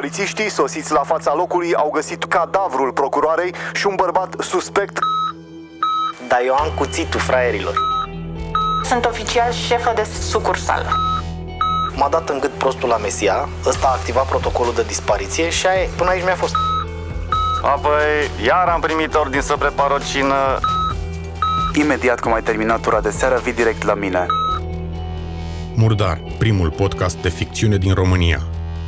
Polițiștii 0.00 0.50
sosiți 0.50 0.92
la 0.92 1.02
fața 1.04 1.34
locului 1.34 1.74
au 1.74 1.90
găsit 1.90 2.24
cadavrul 2.24 2.92
procuroarei 2.92 3.54
și 3.74 3.86
un 3.86 3.94
bărbat 3.96 4.34
suspect 4.38 4.98
Dar 6.28 6.40
eu 6.44 6.54
am 6.54 6.72
cuțitul 6.76 7.20
fraierilor 7.20 7.74
Sunt 8.82 9.04
oficial 9.04 9.52
șefă 9.52 9.92
de 9.94 10.06
sucursală. 10.30 10.88
M-a 11.94 12.08
dat 12.08 12.28
în 12.28 12.38
gât 12.38 12.50
prostul 12.50 12.88
la 12.88 12.96
Mesia 12.96 13.48
Ăsta 13.66 13.86
a 13.86 13.90
activat 13.90 14.26
protocolul 14.28 14.74
de 14.74 14.82
dispariție 14.82 15.50
și 15.50 15.66
aia, 15.66 15.82
e. 15.82 15.88
până 15.96 16.10
aici 16.10 16.24
mi-a 16.24 16.34
fost 16.34 16.54
Apoi, 17.62 18.30
iar 18.44 18.68
am 18.68 18.80
primit 18.80 19.14
ordin 19.14 19.40
să 19.40 19.56
prepar 19.56 19.90
o 19.90 19.98
cină 19.98 20.58
Imediat 21.74 22.20
cum 22.20 22.32
ai 22.32 22.42
terminat 22.42 22.80
tura 22.80 23.00
de 23.00 23.10
seară, 23.10 23.40
vii 23.42 23.52
direct 23.52 23.82
la 23.82 23.94
mine. 23.94 24.26
Murdar, 25.74 26.20
primul 26.38 26.70
podcast 26.70 27.16
de 27.16 27.28
ficțiune 27.28 27.76
din 27.76 27.94
România. 27.94 28.49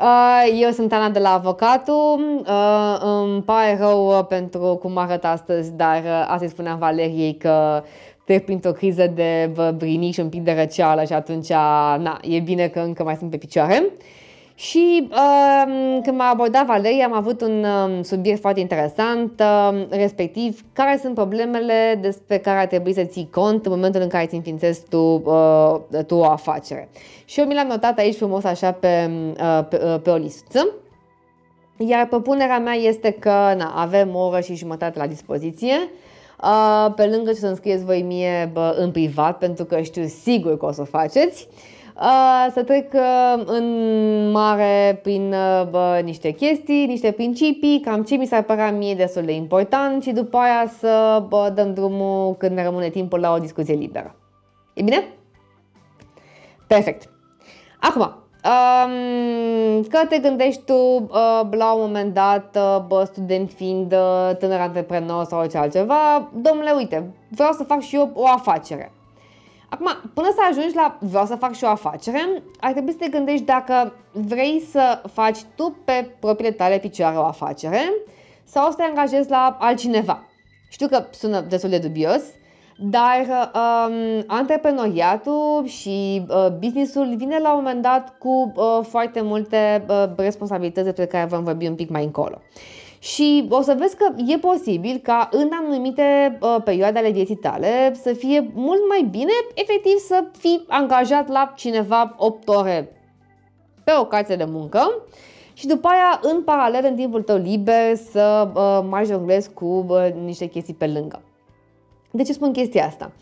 Uh, 0.00 0.60
Eu 0.60 0.70
sunt 0.70 0.92
Ana 0.92 1.10
de 1.10 1.18
la 1.18 1.32
Avocatul. 1.32 2.44
Uh, 2.46 2.96
Îmi 3.00 3.42
pare 3.42 3.76
rău 3.80 4.06
uh, 4.06 4.24
pentru 4.28 4.58
cum 4.58 4.96
arăt 4.96 5.24
astăzi, 5.24 5.72
dar 5.72 6.02
uh, 6.02 6.24
asta 6.28 6.44
îi 6.44 6.48
spuneam 6.48 6.78
Valeriei 6.78 7.36
că 7.36 7.82
trec 8.24 8.44
printr-o 8.44 8.72
criză 8.72 9.06
de 9.06 9.50
brinic 9.76 10.14
și 10.14 10.20
un 10.20 10.28
pic 10.28 10.42
de 10.42 10.52
răceală 10.52 11.04
și 11.04 11.12
atunci, 11.12 11.48
na, 11.98 12.18
e 12.22 12.40
bine 12.40 12.68
că 12.68 12.80
încă 12.80 13.02
mai 13.02 13.16
sunt 13.16 13.30
pe 13.30 13.36
picioare. 13.36 13.84
Și 14.58 15.08
uh, 15.10 16.00
când 16.02 16.16
m-a 16.16 16.28
abordat 16.28 16.66
Valeria 16.66 17.04
am 17.04 17.12
avut 17.12 17.40
un 17.40 17.64
uh, 17.64 18.04
subiect 18.04 18.40
foarte 18.40 18.60
interesant, 18.60 19.40
uh, 19.40 19.86
respectiv 19.90 20.64
care 20.72 20.98
sunt 21.02 21.14
problemele 21.14 21.98
despre 22.00 22.38
care 22.38 22.58
ar 22.58 22.66
trebui 22.66 22.94
să 22.94 23.04
ții 23.04 23.28
cont 23.30 23.66
în 23.66 23.72
momentul 23.72 24.00
în 24.00 24.08
care 24.08 24.24
îți 24.24 24.34
înființezi 24.34 24.82
tu, 24.88 25.22
uh, 25.24 26.04
tu 26.06 26.14
o 26.14 26.24
afacere. 26.24 26.88
Și 27.24 27.40
eu 27.40 27.46
mi 27.46 27.54
l-am 27.54 27.66
notat 27.66 27.98
aici 27.98 28.16
frumos 28.16 28.44
așa 28.44 28.72
pe, 28.72 29.10
uh, 29.40 29.64
pe, 29.68 29.80
uh, 29.84 30.00
pe 30.02 30.10
o 30.10 30.16
listă. 30.16 30.68
Iar 31.76 32.06
propunerea 32.06 32.58
mea 32.58 32.74
este 32.74 33.10
că 33.10 33.54
na, 33.56 33.72
avem 33.76 34.14
o 34.14 34.26
oră 34.26 34.40
și 34.40 34.54
jumătate 34.54 34.98
la 34.98 35.06
dispoziție. 35.06 35.76
Uh, 36.42 36.92
pe 36.94 37.06
lângă 37.06 37.30
ce 37.32 37.38
să 37.38 37.46
înscrieți 37.46 37.84
voi 37.84 38.02
mie 38.02 38.50
bă, 38.52 38.76
în 38.78 38.90
privat, 38.90 39.38
pentru 39.38 39.64
că 39.64 39.80
știu 39.80 40.04
sigur 40.06 40.56
că 40.58 40.66
o 40.66 40.72
să 40.72 40.80
o 40.80 40.84
faceți. 40.84 41.48
Uh, 41.50 41.74
să 42.52 42.62
trec 42.64 42.92
uh, 42.92 43.42
în 43.44 44.30
mare 44.30 45.00
prin 45.02 45.32
uh, 45.32 45.66
bă, 45.70 46.00
niște 46.04 46.30
chestii, 46.30 46.86
niște 46.86 47.10
principii, 47.10 47.80
cam 47.80 48.02
ce 48.02 48.14
mi 48.14 48.26
s-ar 48.26 48.42
părea 48.42 48.72
mie 48.72 48.94
destul 48.94 49.22
de 49.22 49.32
important 49.32 50.02
și 50.02 50.12
după 50.12 50.36
aia 50.36 50.72
să 50.78 51.24
bă, 51.28 51.52
dăm 51.54 51.74
drumul 51.74 52.34
când 52.34 52.56
ne 52.56 52.64
rămâne 52.64 52.88
timpul 52.88 53.20
la 53.20 53.32
o 53.32 53.38
discuție 53.38 53.74
liberă. 53.74 54.14
E 54.74 54.82
bine? 54.82 55.04
Perfect. 56.66 57.10
Acum, 57.80 58.02
um, 58.02 59.82
că 59.82 60.06
te 60.08 60.18
gândești 60.18 60.62
tu 60.62 60.74
uh, 60.74 61.40
la 61.50 61.72
un 61.72 61.80
moment 61.80 62.14
dat, 62.14 62.56
uh, 62.56 62.84
bă, 62.86 63.04
student 63.04 63.50
fiind 63.50 63.92
uh, 63.92 64.36
tânăr 64.38 64.60
antreprenor 64.60 65.24
sau 65.24 65.38
orice 65.38 65.58
altceva, 65.58 66.30
domnule, 66.34 66.70
uite, 66.70 67.14
vreau 67.28 67.52
să 67.52 67.64
fac 67.64 67.80
și 67.80 67.96
eu 67.96 68.10
o 68.14 68.26
afacere. 68.26 68.92
Acum, 69.68 70.10
până 70.14 70.28
să 70.34 70.40
ajungi 70.50 70.74
la 70.74 70.98
vreau 71.00 71.26
să 71.26 71.36
fac 71.36 71.54
și 71.54 71.64
o 71.64 71.68
afacere, 71.68 72.42
ar 72.60 72.72
trebui 72.72 72.92
să 72.92 72.98
te 72.98 73.08
gândești 73.08 73.44
dacă 73.44 73.92
vrei 74.12 74.62
să 74.70 75.02
faci 75.12 75.38
tu 75.54 75.76
pe 75.84 76.10
propriile 76.20 76.54
tale 76.54 76.78
picioare 76.78 77.16
o 77.16 77.24
afacere 77.24 77.92
sau 78.44 78.70
să 78.70 78.76
te 78.76 78.82
angajezi 78.82 79.30
la 79.30 79.56
altcineva. 79.60 80.24
Știu 80.68 80.86
că 80.86 81.04
sună 81.10 81.40
destul 81.40 81.70
de 81.70 81.78
dubios, 81.78 82.22
dar 82.78 83.50
um, 83.54 84.24
antreprenoriatul 84.26 85.64
și 85.66 86.26
uh, 86.28 86.46
businessul 86.58 87.14
vine 87.16 87.38
la 87.38 87.54
un 87.54 87.62
moment 87.62 87.82
dat 87.82 88.18
cu 88.18 88.52
uh, 88.56 88.84
foarte 88.88 89.20
multe 89.20 89.84
uh, 89.88 90.04
responsabilități 90.16 90.86
despre 90.86 91.06
care 91.06 91.26
vom 91.26 91.44
vorbi 91.44 91.66
un 91.66 91.74
pic 91.74 91.88
mai 91.88 92.04
încolo. 92.04 92.40
Și 93.12 93.46
o 93.50 93.60
să 93.60 93.76
vezi 93.78 93.96
că 93.96 94.12
e 94.26 94.38
posibil 94.38 95.00
ca 95.02 95.28
în 95.32 95.50
anumite 95.62 96.38
uh, 96.40 96.56
perioade 96.64 96.98
ale 96.98 97.10
vieții 97.10 97.36
tale 97.36 97.94
să 98.02 98.12
fie 98.12 98.50
mult 98.54 98.80
mai 98.88 99.06
bine, 99.10 99.32
efectiv, 99.54 99.96
să 99.98 100.24
fii 100.38 100.64
angajat 100.68 101.28
la 101.28 101.52
cineva 101.56 102.14
8 102.18 102.48
ore 102.48 102.92
pe 103.84 103.92
o 104.00 104.04
cație 104.04 104.36
de 104.36 104.44
muncă 104.44 105.02
și 105.52 105.66
după 105.66 105.88
aia, 105.88 106.20
în 106.22 106.42
paralel, 106.42 106.84
în 106.84 106.96
timpul 106.96 107.22
tău 107.22 107.36
liber, 107.36 107.94
să 108.10 108.48
uh, 108.54 108.86
mai 108.88 109.04
jonglezi 109.04 109.52
cu 109.52 109.86
uh, 109.88 110.12
niște 110.24 110.46
chestii 110.46 110.74
pe 110.74 110.86
lângă. 110.86 111.22
De 112.10 112.22
ce 112.22 112.32
spun 112.32 112.52
chestia 112.52 112.86
asta? 112.86 113.12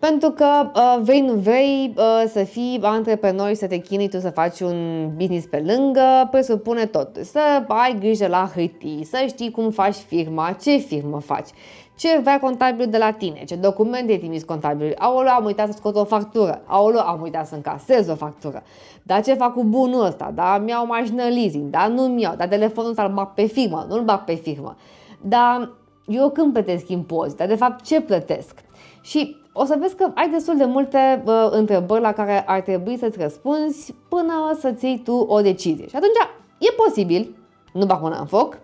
Pentru 0.00 0.30
că 0.30 0.70
uh, 0.74 0.98
vrei, 1.02 1.20
nu 1.20 1.32
vrei 1.32 1.94
uh, 1.96 2.24
să 2.28 2.44
fii 2.44 2.78
antreprenor 2.82 3.48
și 3.48 3.54
să 3.54 3.66
te 3.66 3.76
chinui 3.76 4.08
tu 4.08 4.18
să 4.18 4.30
faci 4.30 4.60
un 4.60 5.10
business 5.16 5.46
pe 5.46 5.64
lângă, 5.66 6.28
presupune 6.30 6.86
tot. 6.86 7.16
Să 7.22 7.64
ai 7.68 7.96
grijă 7.98 8.26
la 8.26 8.50
hârtii, 8.54 9.04
să 9.04 9.24
știi 9.26 9.50
cum 9.50 9.70
faci 9.70 9.94
firma, 9.94 10.56
ce 10.62 10.76
firmă 10.76 11.20
faci, 11.20 11.48
ce 11.96 12.18
vrea 12.22 12.40
contabilul 12.40 12.90
de 12.90 12.98
la 12.98 13.10
tine, 13.10 13.44
ce 13.44 13.54
documente 13.54 14.16
trimis 14.16 14.42
contabilul. 14.42 14.94
Aoleu, 14.98 15.32
am 15.32 15.44
uitat 15.44 15.66
să 15.66 15.72
scot 15.76 15.96
o 15.96 16.04
factură, 16.04 16.62
aoleu, 16.66 17.00
am 17.00 17.20
uitat 17.22 17.46
să 17.46 17.54
încasez 17.54 18.08
o 18.08 18.14
factură. 18.14 18.62
Dar 19.02 19.22
ce 19.22 19.34
fac 19.34 19.52
cu 19.52 19.64
bunul 19.64 20.04
ăsta? 20.04 20.32
Da, 20.34 20.58
mi-au 20.58 20.86
mașină 20.86 21.22
leasing, 21.22 21.70
da, 21.70 21.86
nu-mi 21.86 22.22
iau, 22.22 22.34
dar 22.36 22.48
telefonul 22.48 22.90
ăsta 22.90 23.02
îl 23.02 23.12
bag 23.12 23.34
pe 23.34 23.44
firmă, 23.44 23.86
nu-l 23.88 24.02
bag 24.02 24.24
pe 24.24 24.34
firmă. 24.34 24.76
Dar 25.20 25.72
eu 26.06 26.30
când 26.30 26.52
plătesc 26.52 26.88
impozite, 26.88 27.46
de 27.46 27.54
fapt 27.54 27.84
ce 27.84 28.00
plătesc? 28.00 28.54
Și 29.00 29.39
o 29.52 29.64
să 29.64 29.76
vezi 29.80 29.94
că 29.94 30.10
ai 30.14 30.30
destul 30.30 30.56
de 30.56 30.64
multe 30.64 31.22
uh, 31.26 31.48
întrebări 31.50 32.02
la 32.02 32.12
care 32.12 32.44
ar 32.46 32.60
trebui 32.60 32.96
să-ți 32.98 33.18
răspunzi 33.18 33.94
până 34.08 34.56
să-ți 34.58 34.84
iei 34.84 34.98
tu 34.98 35.12
o 35.12 35.40
decizie. 35.40 35.88
Și 35.88 35.96
atunci 35.96 36.12
e 36.58 36.72
posibil, 36.86 37.36
nu 37.72 37.86
bag 37.86 38.02
mâna 38.02 38.18
în 38.18 38.26
foc, 38.26 38.58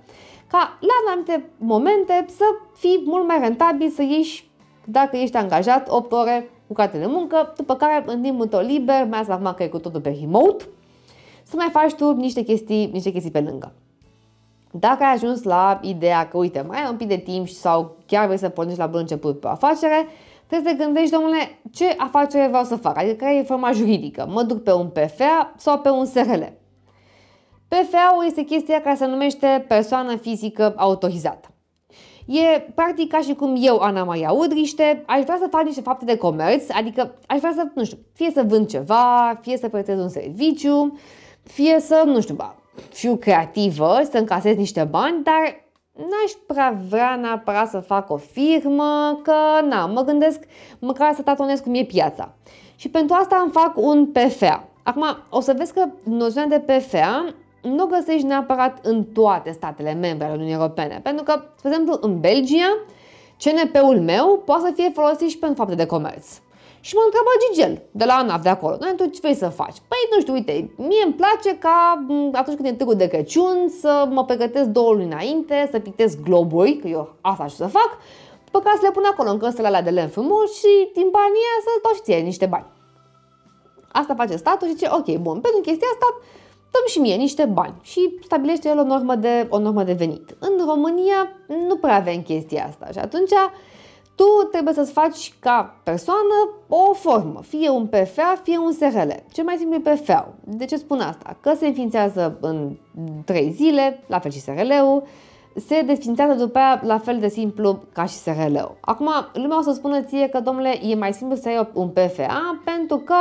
ca 0.46 0.78
la 0.80 1.10
anumite 1.10 1.50
momente 1.58 2.24
să 2.28 2.44
fii 2.76 3.02
mult 3.04 3.26
mai 3.26 3.38
rentabil 3.40 3.88
să 3.88 4.02
ieși, 4.02 4.50
dacă 4.84 5.16
ești 5.16 5.36
angajat, 5.36 5.88
8 5.88 6.12
ore 6.12 6.50
cu 6.66 6.72
carte 6.72 6.98
de 6.98 7.06
muncă, 7.06 7.52
după 7.56 7.74
care 7.74 8.04
în 8.06 8.22
timpul 8.22 8.46
tău 8.46 8.60
liber, 8.60 9.06
mai 9.08 9.18
ales 9.18 9.28
acum 9.28 9.52
că 9.56 9.62
e 9.62 9.68
cu 9.68 9.78
totul 9.78 10.00
pe 10.00 10.16
remote, 10.20 10.64
să 11.42 11.56
mai 11.56 11.68
faci 11.72 11.92
tu 11.92 12.12
niște 12.12 12.42
chestii, 12.42 12.90
niște 12.92 13.10
chestii 13.10 13.30
pe 13.30 13.40
lângă. 13.40 13.72
Dacă 14.70 15.04
ai 15.04 15.12
ajuns 15.12 15.42
la 15.42 15.78
ideea 15.82 16.28
că, 16.28 16.36
uite, 16.36 16.64
mai 16.68 16.82
ai 16.82 16.90
un 16.90 16.96
pic 16.96 17.08
de 17.08 17.16
timp 17.16 17.48
sau 17.48 17.96
chiar 18.06 18.24
vrei 18.26 18.38
să 18.38 18.48
pornești 18.48 18.80
la 18.80 18.86
bun 18.86 19.00
început 19.00 19.40
pe 19.40 19.46
o 19.46 19.50
afacere, 19.50 20.06
trebuie 20.46 20.72
să 20.72 20.76
te 20.76 20.84
gândești, 20.84 21.10
domnule, 21.10 21.58
ce 21.72 21.94
afacere 21.96 22.46
vreau 22.46 22.64
să 22.64 22.76
fac, 22.76 22.98
adică 22.98 23.14
care 23.14 23.36
e 23.36 23.42
forma 23.42 23.72
juridică. 23.72 24.26
Mă 24.30 24.42
duc 24.42 24.62
pe 24.62 24.72
un 24.72 24.88
PFA 24.88 25.54
sau 25.56 25.78
pe 25.78 25.88
un 25.88 26.04
SRL. 26.04 26.42
PFA-ul 27.68 28.24
este 28.26 28.42
chestia 28.42 28.80
care 28.80 28.96
se 28.96 29.06
numește 29.06 29.64
persoană 29.68 30.16
fizică 30.16 30.74
autorizată. 30.76 31.48
E 32.26 32.60
practic 32.74 33.10
ca 33.10 33.20
și 33.20 33.34
cum 33.34 33.56
eu, 33.60 33.78
Ana 33.78 34.04
Maria 34.04 34.32
Udriște, 34.32 35.04
aș 35.06 35.22
vrea 35.22 35.36
să 35.40 35.46
fac 35.50 35.62
niște 35.62 35.80
fapte 35.80 36.04
de 36.04 36.16
comerț, 36.16 36.70
adică 36.70 37.14
aș 37.26 37.38
vrea 37.38 37.52
să, 37.54 37.66
nu 37.74 37.84
știu, 37.84 37.98
fie 38.12 38.30
să 38.34 38.44
vând 38.46 38.68
ceva, 38.68 39.38
fie 39.40 39.56
să 39.56 39.68
prestez 39.68 39.98
un 39.98 40.08
serviciu, 40.08 40.98
fie 41.42 41.80
să, 41.80 42.02
nu 42.06 42.20
știu, 42.20 42.36
fiu 42.92 43.16
creativă, 43.16 44.00
să 44.10 44.18
încasez 44.18 44.56
niște 44.56 44.84
bani, 44.84 45.22
dar 45.22 45.65
n-aș 45.96 46.32
prea 46.46 46.78
vrea 46.88 47.16
neapărat 47.16 47.68
să 47.68 47.78
fac 47.78 48.10
o 48.10 48.16
firmă, 48.16 49.20
că 49.22 49.66
na, 49.68 49.86
mă 49.86 50.02
gândesc 50.02 50.40
măcar 50.78 51.14
să 51.14 51.22
tatonez 51.22 51.60
cum 51.60 51.74
e 51.74 51.84
piața. 51.84 52.32
Și 52.76 52.88
pentru 52.88 53.16
asta 53.20 53.40
îmi 53.42 53.52
fac 53.52 53.72
un 53.76 54.06
PFA. 54.06 54.68
Acum, 54.82 55.04
o 55.30 55.40
să 55.40 55.54
vezi 55.56 55.72
că 55.72 55.88
noțiunea 56.02 56.58
de 56.58 56.72
PFA 56.72 57.34
nu 57.62 57.84
o 57.84 57.86
găsești 57.86 58.26
neapărat 58.26 58.78
în 58.82 59.04
toate 59.04 59.50
statele 59.50 59.92
membre 59.92 60.24
ale 60.24 60.34
Uniunii 60.34 60.54
Europene, 60.54 61.00
pentru 61.02 61.24
că, 61.24 61.42
spre 61.56 61.68
exemplu, 61.68 61.98
în 62.00 62.20
Belgia, 62.20 62.76
CNP-ul 63.38 64.00
meu 64.00 64.42
poate 64.44 64.66
să 64.66 64.72
fie 64.74 64.90
folosit 64.94 65.28
și 65.28 65.38
pentru 65.38 65.56
fapte 65.56 65.74
de 65.74 65.86
comerț. 65.86 66.26
Și 66.86 66.94
mă 66.94 67.02
întreabă 67.04 67.30
Gigel, 67.42 67.74
de 67.90 68.04
la 68.04 68.14
ANAF 68.14 68.42
de 68.42 68.48
acolo, 68.48 68.76
noi 68.80 68.94
tu 68.96 69.04
ce 69.04 69.18
vrei 69.22 69.34
să 69.34 69.48
faci? 69.48 69.76
Păi, 69.90 70.02
nu 70.12 70.20
știu, 70.20 70.32
uite, 70.32 70.52
mie 70.76 71.04
îmi 71.04 71.14
place 71.14 71.58
ca 71.58 72.06
atunci 72.32 72.56
când 72.56 72.68
e 72.68 72.72
târgul 72.72 72.94
de 72.94 73.06
Crăciun 73.06 73.68
să 73.80 74.08
mă 74.10 74.24
pregătesc 74.24 74.68
două 74.68 74.92
luni 74.92 75.04
înainte, 75.12 75.68
să 75.70 75.78
pictez 75.78 76.14
globuri, 76.22 76.76
că 76.76 76.88
eu 76.88 77.14
asta 77.20 77.46
știu 77.46 77.64
să 77.64 77.70
fac, 77.70 77.90
după 78.44 78.58
care 78.60 78.76
să 78.76 78.84
le 78.84 78.90
pun 78.90 79.04
acolo 79.12 79.30
în 79.30 79.38
căsele 79.38 79.66
alea 79.66 79.82
de 79.82 79.90
lemn 79.90 80.08
frumos 80.08 80.58
și 80.58 80.72
din 80.94 81.08
banii 81.10 81.62
să 81.64 81.70
dau 81.82 81.92
și 81.94 82.02
ție 82.02 82.16
niște 82.16 82.46
bani. 82.46 82.66
Asta 83.92 84.14
face 84.14 84.36
statul 84.36 84.66
și 84.66 84.74
zice, 84.74 84.88
ok, 84.90 85.08
bun, 85.16 85.40
pentru 85.40 85.60
chestia 85.60 85.88
asta 85.92 86.08
dăm 86.72 86.84
și 86.86 86.98
mie 86.98 87.14
niște 87.14 87.44
bani 87.44 87.74
și 87.82 88.18
stabilește 88.24 88.68
el 88.68 88.78
o 88.78 88.84
normă 88.84 89.14
de, 89.14 89.46
o 89.50 89.58
normă 89.58 89.82
de 89.82 89.92
venit. 89.92 90.36
În 90.38 90.52
în 90.58 90.66
România 90.66 91.32
nu 91.68 91.76
prea 91.76 91.96
avem 91.96 92.22
chestia 92.22 92.66
asta 92.68 92.88
și 92.92 92.98
atunci 92.98 93.32
tu 94.16 94.48
trebuie 94.50 94.74
să-ți 94.74 94.92
faci 94.92 95.34
ca 95.38 95.80
persoană 95.82 96.50
o 96.68 96.92
formă, 96.92 97.40
fie 97.42 97.68
un 97.68 97.86
PFA, 97.86 98.40
fie 98.42 98.58
un 98.58 98.72
SRL. 98.72 99.10
Cel 99.32 99.44
mai 99.44 99.56
simplu 99.58 99.76
e 99.76 99.94
PFA. 99.94 100.34
De 100.44 100.64
ce 100.64 100.76
spun 100.76 101.00
asta? 101.00 101.36
Că 101.40 101.52
se 101.58 101.66
înființează 101.66 102.38
în 102.40 102.76
3 103.24 103.50
zile, 103.50 104.02
la 104.06 104.18
fel 104.18 104.30
și 104.30 104.40
SRL-ul, 104.40 105.02
se 105.66 105.82
desfințează 105.82 106.34
după 106.34 106.58
aia 106.58 106.80
la 106.84 106.98
fel 106.98 107.18
de 107.18 107.28
simplu 107.28 107.82
ca 107.92 108.04
și 108.04 108.14
SRL-ul. 108.14 108.76
Acum, 108.80 109.08
lumea 109.32 109.58
o 109.58 109.62
să 109.62 109.72
spună 109.72 110.02
ție 110.02 110.28
că, 110.28 110.40
domnule, 110.40 110.78
e 110.82 110.94
mai 110.94 111.12
simplu 111.12 111.36
să 111.36 111.48
ai 111.48 111.68
un 111.72 111.88
PFA 111.88 112.60
pentru 112.64 112.96
că 112.96 113.14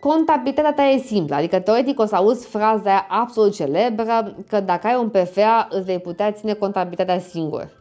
contabilitatea 0.00 0.72
ta 0.72 0.82
e 0.82 0.98
simplă. 0.98 1.34
Adică, 1.34 1.60
teoretic, 1.60 2.00
o 2.00 2.04
să 2.04 2.16
auzi 2.16 2.46
fraza 2.46 2.90
aia 2.90 3.06
absolut 3.08 3.54
celebră 3.54 4.36
că 4.48 4.60
dacă 4.60 4.86
ai 4.86 4.96
un 4.96 5.08
PFA, 5.08 5.68
îți 5.70 5.84
vei 5.84 5.98
putea 5.98 6.32
ține 6.32 6.52
contabilitatea 6.52 7.18
singur. 7.18 7.79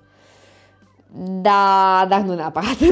Da, 1.42 2.06
dar 2.10 2.22
nu 2.22 2.34
neapărat. 2.36 2.78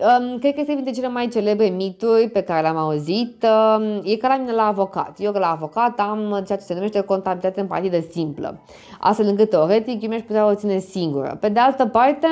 Um, 0.00 0.38
cred 0.38 0.54
că 0.54 0.60
este 0.60 0.74
dintre 0.74 0.92
cele 0.92 1.08
mai 1.08 1.28
celebre 1.28 1.66
mituri 1.66 2.28
pe 2.28 2.40
care 2.40 2.62
le-am 2.62 2.76
auzit. 2.76 3.46
Um, 3.76 4.00
e 4.04 4.16
ca 4.16 4.28
la 4.28 4.36
mine 4.36 4.52
la 4.52 4.66
avocat. 4.66 5.16
Eu 5.18 5.32
la 5.32 5.50
avocat 5.50 6.00
am 6.00 6.42
ceea 6.46 6.58
ce 6.58 6.64
se 6.64 6.74
numește 6.74 7.00
contabilitate 7.00 7.60
în 7.60 7.66
partidă 7.66 7.98
simplă. 8.10 8.60
Astfel 9.00 9.26
încât 9.26 9.50
teoretic 9.50 10.02
eu 10.02 10.08
mi-aș 10.08 10.20
putea 10.20 10.46
o 10.46 10.54
ține 10.54 10.78
singură. 10.78 11.36
Pe 11.40 11.48
de 11.48 11.58
altă 11.58 11.86
parte, 11.86 12.26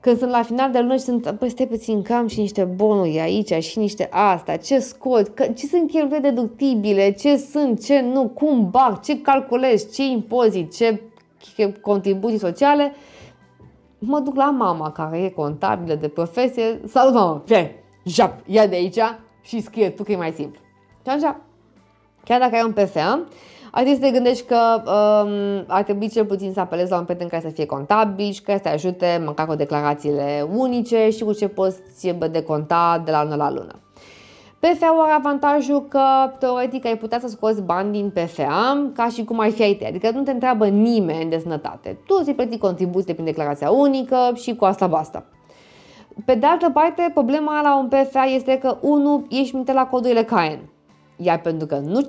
când 0.00 0.18
sunt 0.18 0.30
la 0.30 0.42
final 0.42 0.70
de 0.70 0.78
lună 0.78 0.96
și 0.96 1.02
sunt, 1.02 1.34
păi 1.38 1.48
stai 1.48 1.66
puțin, 1.66 2.02
cam 2.02 2.26
și 2.26 2.40
niște 2.40 2.64
bonuri 2.64 3.20
aici 3.20 3.64
și 3.64 3.78
niște 3.78 4.08
asta, 4.10 4.56
ce 4.56 4.78
scot, 4.78 5.28
că, 5.28 5.44
ce 5.44 5.66
sunt 5.66 5.90
cheltuieli 5.90 6.22
deductibile, 6.22 7.10
ce 7.10 7.36
sunt, 7.36 7.84
ce 7.84 8.00
nu, 8.00 8.28
cum 8.28 8.70
bag, 8.70 9.00
ce 9.00 9.20
calculez, 9.20 9.94
ce 9.94 10.02
impozit, 10.02 10.74
ce 10.74 11.02
contribuții 11.80 12.38
sociale, 12.38 12.94
mă 14.04 14.18
duc 14.18 14.36
la 14.36 14.50
mama 14.50 14.90
care 14.90 15.22
e 15.22 15.28
contabilă 15.28 15.94
de 15.94 16.08
profesie, 16.08 16.80
salut 16.86 17.14
mama, 17.14 17.42
fie, 17.44 17.84
jap, 18.04 18.34
ia 18.46 18.66
de 18.66 18.74
aici 18.74 19.00
și 19.42 19.60
scrie 19.60 19.90
tu 19.90 20.02
că 20.02 20.12
e 20.12 20.16
mai 20.16 20.32
simplu. 20.32 20.60
Și 21.02 21.08
așa, 21.08 21.40
chiar 22.24 22.40
dacă 22.40 22.54
ai 22.54 22.62
un 22.64 22.72
PFA, 22.72 23.26
ar 23.70 23.82
trebui 23.82 23.94
să 23.94 24.00
te 24.00 24.10
gândești 24.10 24.46
că 24.46 24.82
um, 24.84 25.64
ar 25.66 25.82
trebui 25.82 26.08
cel 26.08 26.24
puțin 26.24 26.52
să 26.52 26.60
apelezi 26.60 26.90
la 26.90 26.98
un 26.98 27.04
prieten 27.04 27.28
care 27.28 27.42
să 27.42 27.48
fie 27.48 27.66
contabil 27.66 28.30
și 28.30 28.42
care 28.42 28.56
să 28.56 28.62
te 28.62 28.68
ajute 28.68 29.22
măcar 29.24 29.46
cu 29.46 29.54
declarațiile 29.54 30.46
unice 30.54 31.10
și 31.10 31.24
cu 31.24 31.32
ce 31.32 31.48
poți 31.48 31.78
deconta 32.30 33.02
de 33.04 33.10
la 33.10 33.22
lună 33.22 33.34
la 33.34 33.50
lună. 33.50 33.80
PFA 34.62 34.86
are 34.86 35.12
avantajul 35.12 35.88
că 35.88 36.32
teoretic 36.38 36.84
ai 36.84 36.96
putea 36.96 37.20
să 37.20 37.28
scoți 37.28 37.62
bani 37.62 37.92
din 37.92 38.10
PFA 38.10 38.90
ca 38.94 39.08
și 39.08 39.24
cum 39.24 39.38
ai 39.38 39.50
fi 39.50 39.62
ai 39.62 39.84
adică 39.86 40.10
nu 40.10 40.22
te 40.22 40.30
întreabă 40.30 40.66
nimeni 40.66 41.30
de 41.30 41.38
sănătate. 41.38 41.98
Tu 42.06 42.16
îți 42.20 42.32
plăti 42.32 42.58
contribuții 42.58 43.12
prin 43.12 43.24
declarația 43.24 43.70
unică 43.70 44.32
și 44.34 44.54
cu 44.54 44.64
asta 44.64 44.86
basta. 44.86 45.26
Pe 46.24 46.34
de 46.34 46.46
altă 46.46 46.70
parte, 46.70 47.10
problema 47.14 47.60
la 47.62 47.78
un 47.78 47.88
PFA 47.88 48.24
este 48.24 48.58
că, 48.58 48.78
unu, 48.80 49.26
ești 49.30 49.54
minte 49.54 49.72
la 49.72 49.86
codurile 49.86 50.24
CAEN. 50.24 50.58
Iar 51.16 51.40
pentru 51.40 51.66
că 51.66 51.78
nu 51.78 52.00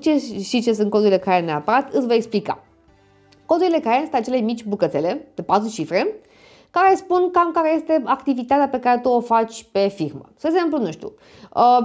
știi 0.42 0.62
ce 0.62 0.74
sunt 0.74 0.90
codurile 0.90 1.18
CAEN 1.18 1.46
neapărat, 1.46 1.94
îți 1.94 2.08
voi 2.08 2.16
explica. 2.16 2.64
Codurile 3.46 3.80
CAEN 3.80 4.02
sunt 4.02 4.14
acele 4.14 4.38
mici 4.38 4.64
bucățele 4.64 5.28
de 5.36 5.42
4 5.42 5.70
cifre 5.70 6.08
care 6.74 6.96
spun 6.96 7.30
cam 7.32 7.52
care 7.52 7.76
este 7.76 8.02
activitatea 8.06 8.68
pe 8.68 8.80
care 8.80 9.00
tu 9.00 9.10
o 9.10 9.20
faci 9.20 9.66
pe 9.72 9.88
firmă. 9.88 10.26
Să 10.36 10.48
exemplu, 10.52 10.78
nu 10.78 10.92
știu, 10.92 11.12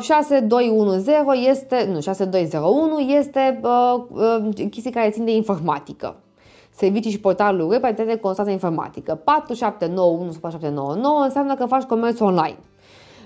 6210 0.00 1.22
uh, 1.26 1.46
este, 1.48 1.88
nu, 1.92 2.00
6201 2.00 2.98
este 2.98 3.60
uh, 3.62 4.02
uh, 4.08 4.68
chestii 4.70 4.90
care 4.90 5.10
țin 5.10 5.24
de 5.24 5.34
informatică. 5.34 6.16
Servicii 6.70 7.10
și 7.10 7.20
portalul 7.20 7.70
web 7.70 7.96
de 7.96 8.18
Constanța 8.20 8.52
Informatică. 8.52 9.14
4791 9.14 10.30
sau 10.30 10.40
4799 10.40 11.22
înseamnă 11.22 11.54
că 11.54 11.66
faci 11.66 11.82
comerț 11.82 12.20
online. 12.20 12.58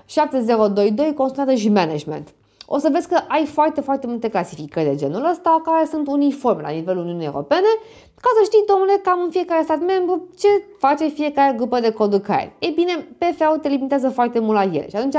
7022 0.06 1.14
consultată 1.14 1.55
și 1.55 1.69
management 1.69 2.35
o 2.67 2.79
să 2.79 2.88
vezi 2.93 3.09
că 3.09 3.20
ai 3.29 3.47
foarte, 3.47 3.81
foarte 3.81 4.06
multe 4.06 4.29
clasificări 4.29 4.87
de 4.87 4.94
genul 4.94 5.29
ăsta 5.31 5.61
care 5.64 5.87
sunt 5.87 6.09
uniforme 6.09 6.62
la 6.62 6.70
nivelul 6.70 7.03
Uniunii 7.03 7.26
Europene 7.26 7.67
ca 8.20 8.29
să 8.38 8.44
știi, 8.44 8.64
domnule, 8.67 9.00
cam 9.03 9.20
în 9.25 9.31
fiecare 9.31 9.62
stat 9.62 9.81
membru 9.81 10.29
ce 10.38 10.49
face 10.79 11.06
fiecare 11.09 11.56
grupă 11.56 11.81
de 11.81 11.91
coduri 11.91 12.23
care. 12.23 12.56
Ei 12.59 12.70
bine, 12.70 13.09
PFA 13.19 13.59
te 13.62 13.69
limitează 13.69 14.09
foarte 14.09 14.38
mult 14.38 14.53
la 14.53 14.62
ele 14.62 14.88
și 14.88 14.97
atunci, 14.97 15.14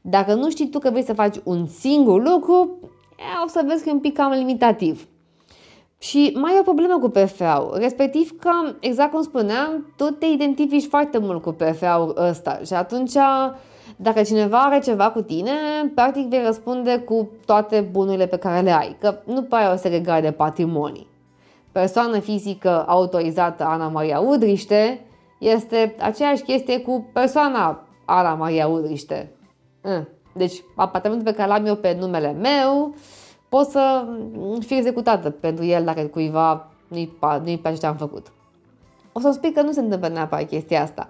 dacă 0.00 0.34
nu 0.34 0.50
știi 0.50 0.68
tu 0.68 0.78
că 0.78 0.90
vrei 0.90 1.04
să 1.04 1.14
faci 1.14 1.36
un 1.44 1.66
singur 1.66 2.22
lucru, 2.22 2.78
o 3.44 3.48
să 3.48 3.64
vezi 3.66 3.82
că 3.82 3.88
e 3.88 3.92
un 3.92 3.98
pic 3.98 4.16
cam 4.16 4.32
limitativ. 4.32 5.08
Și 5.98 6.36
mai 6.40 6.54
e 6.54 6.58
o 6.58 6.62
problemă 6.62 6.98
cu 6.98 7.08
PFA-ul, 7.08 7.76
respectiv 7.78 8.38
că, 8.38 8.50
exact 8.80 9.10
cum 9.10 9.22
spuneam, 9.22 9.92
tu 9.96 10.04
te 10.04 10.26
identifici 10.26 10.88
foarte 10.88 11.18
mult 11.18 11.42
cu 11.42 11.52
PFA-ul 11.52 12.16
ăsta 12.28 12.60
și 12.66 12.72
atunci 12.72 13.14
dacă 14.00 14.22
cineva 14.22 14.58
are 14.58 14.78
ceva 14.78 15.10
cu 15.10 15.20
tine, 15.20 15.50
practic 15.94 16.28
vei 16.28 16.42
răspunde 16.44 16.98
cu 16.98 17.28
toate 17.46 17.80
bunurile 17.80 18.26
pe 18.26 18.36
care 18.36 18.60
le 18.60 18.70
ai, 18.70 18.96
că 19.00 19.18
nu 19.24 19.42
pare 19.42 19.72
o 19.72 19.76
segregare 19.76 20.20
de 20.20 20.30
patrimonii. 20.30 21.06
Persoană 21.72 22.18
fizică 22.18 22.84
autorizată 22.86 23.64
Ana 23.64 23.88
Maria 23.88 24.20
Udriște 24.20 25.06
este 25.38 25.94
aceeași 26.00 26.42
chestie 26.42 26.80
cu 26.80 27.06
persoana 27.12 27.86
Ana 28.04 28.34
Maria 28.34 28.66
Udriște. 28.66 29.30
Hm. 29.82 30.08
Deci, 30.32 30.62
apartamentul 30.76 31.32
pe 31.32 31.36
care 31.36 31.48
l-am 31.48 31.66
eu 31.66 31.74
pe 31.74 31.96
numele 32.00 32.32
meu, 32.32 32.94
pot 33.48 33.66
să 33.66 34.04
fie 34.58 34.76
executată 34.76 35.30
pentru 35.30 35.64
el 35.64 35.84
dacă 35.84 36.02
cuiva 36.02 36.70
nu-i, 36.88 37.18
nu-i 37.42 37.58
place 37.58 37.76
ce 37.76 37.86
am 37.86 37.96
făcut. 37.96 38.32
O 39.12 39.20
să 39.20 39.30
spui 39.30 39.52
că 39.52 39.62
nu 39.62 39.72
se 39.72 39.80
întâmplă 39.80 40.08
neapărat 40.08 40.48
chestia 40.48 40.82
asta. 40.82 41.08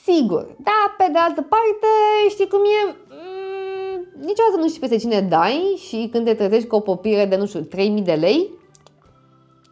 Sigur, 0.00 0.46
dar 0.58 0.94
pe 0.96 1.08
de 1.12 1.18
altă 1.18 1.40
parte, 1.42 1.86
știi 2.28 2.48
cum 2.48 2.58
e, 2.58 2.96
mm, 3.08 4.06
niciodată 4.18 4.56
nu 4.58 4.68
știi 4.68 4.80
peste 4.80 4.96
cine 4.96 5.20
dai 5.20 5.80
și 5.88 6.08
când 6.12 6.24
te 6.24 6.34
trezești 6.34 6.68
cu 6.68 6.76
o 6.76 6.80
popire 6.80 7.24
de, 7.26 7.36
nu 7.36 7.46
știu, 7.46 7.60
3000 7.60 8.02
de 8.02 8.12
lei 8.12 8.50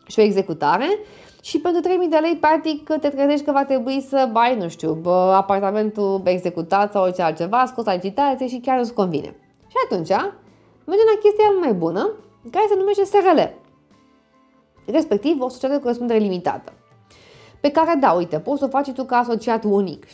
și 0.07 0.19
o 0.19 0.23
executare 0.23 0.99
și 1.43 1.61
pentru 1.61 1.81
3000 1.81 2.09
de 2.09 2.17
lei, 2.17 2.37
practic, 2.37 2.89
te 2.89 3.09
trezești 3.09 3.45
că 3.45 3.53
va 3.53 3.65
trebui 3.65 4.01
să 4.01 4.29
bai, 4.33 4.57
nu 4.57 4.69
știu, 4.69 4.93
bă, 4.93 5.33
apartamentul 5.37 6.21
executat 6.25 6.93
sau 6.93 7.03
orice 7.03 7.23
altceva, 7.23 7.65
scos 7.67 7.85
la 7.85 7.95
licitație 7.95 8.49
și 8.49 8.59
chiar 8.59 8.79
nu-ți 8.79 8.95
convine. 8.95 9.37
Și 9.67 9.77
atunci, 9.85 10.09
mergem 10.85 11.07
la 11.15 11.21
chestia 11.23 11.51
mai 11.61 11.73
bună, 11.73 12.11
care 12.51 12.65
se 12.69 12.77
numește 12.77 13.05
SRL, 13.05 13.41
respectiv 14.87 15.41
o 15.41 15.49
societate 15.49 15.75
de 15.75 15.83
corespundere 15.83 16.19
limitată 16.19 16.73
pe 17.61 17.71
care, 17.71 17.97
da, 18.01 18.13
uite, 18.13 18.39
poți 18.39 18.59
să 18.59 18.65
o 18.65 18.69
faci 18.69 18.91
tu 18.91 19.05
ca 19.05 19.17
asociat 19.17 19.65
unic. 19.65 20.07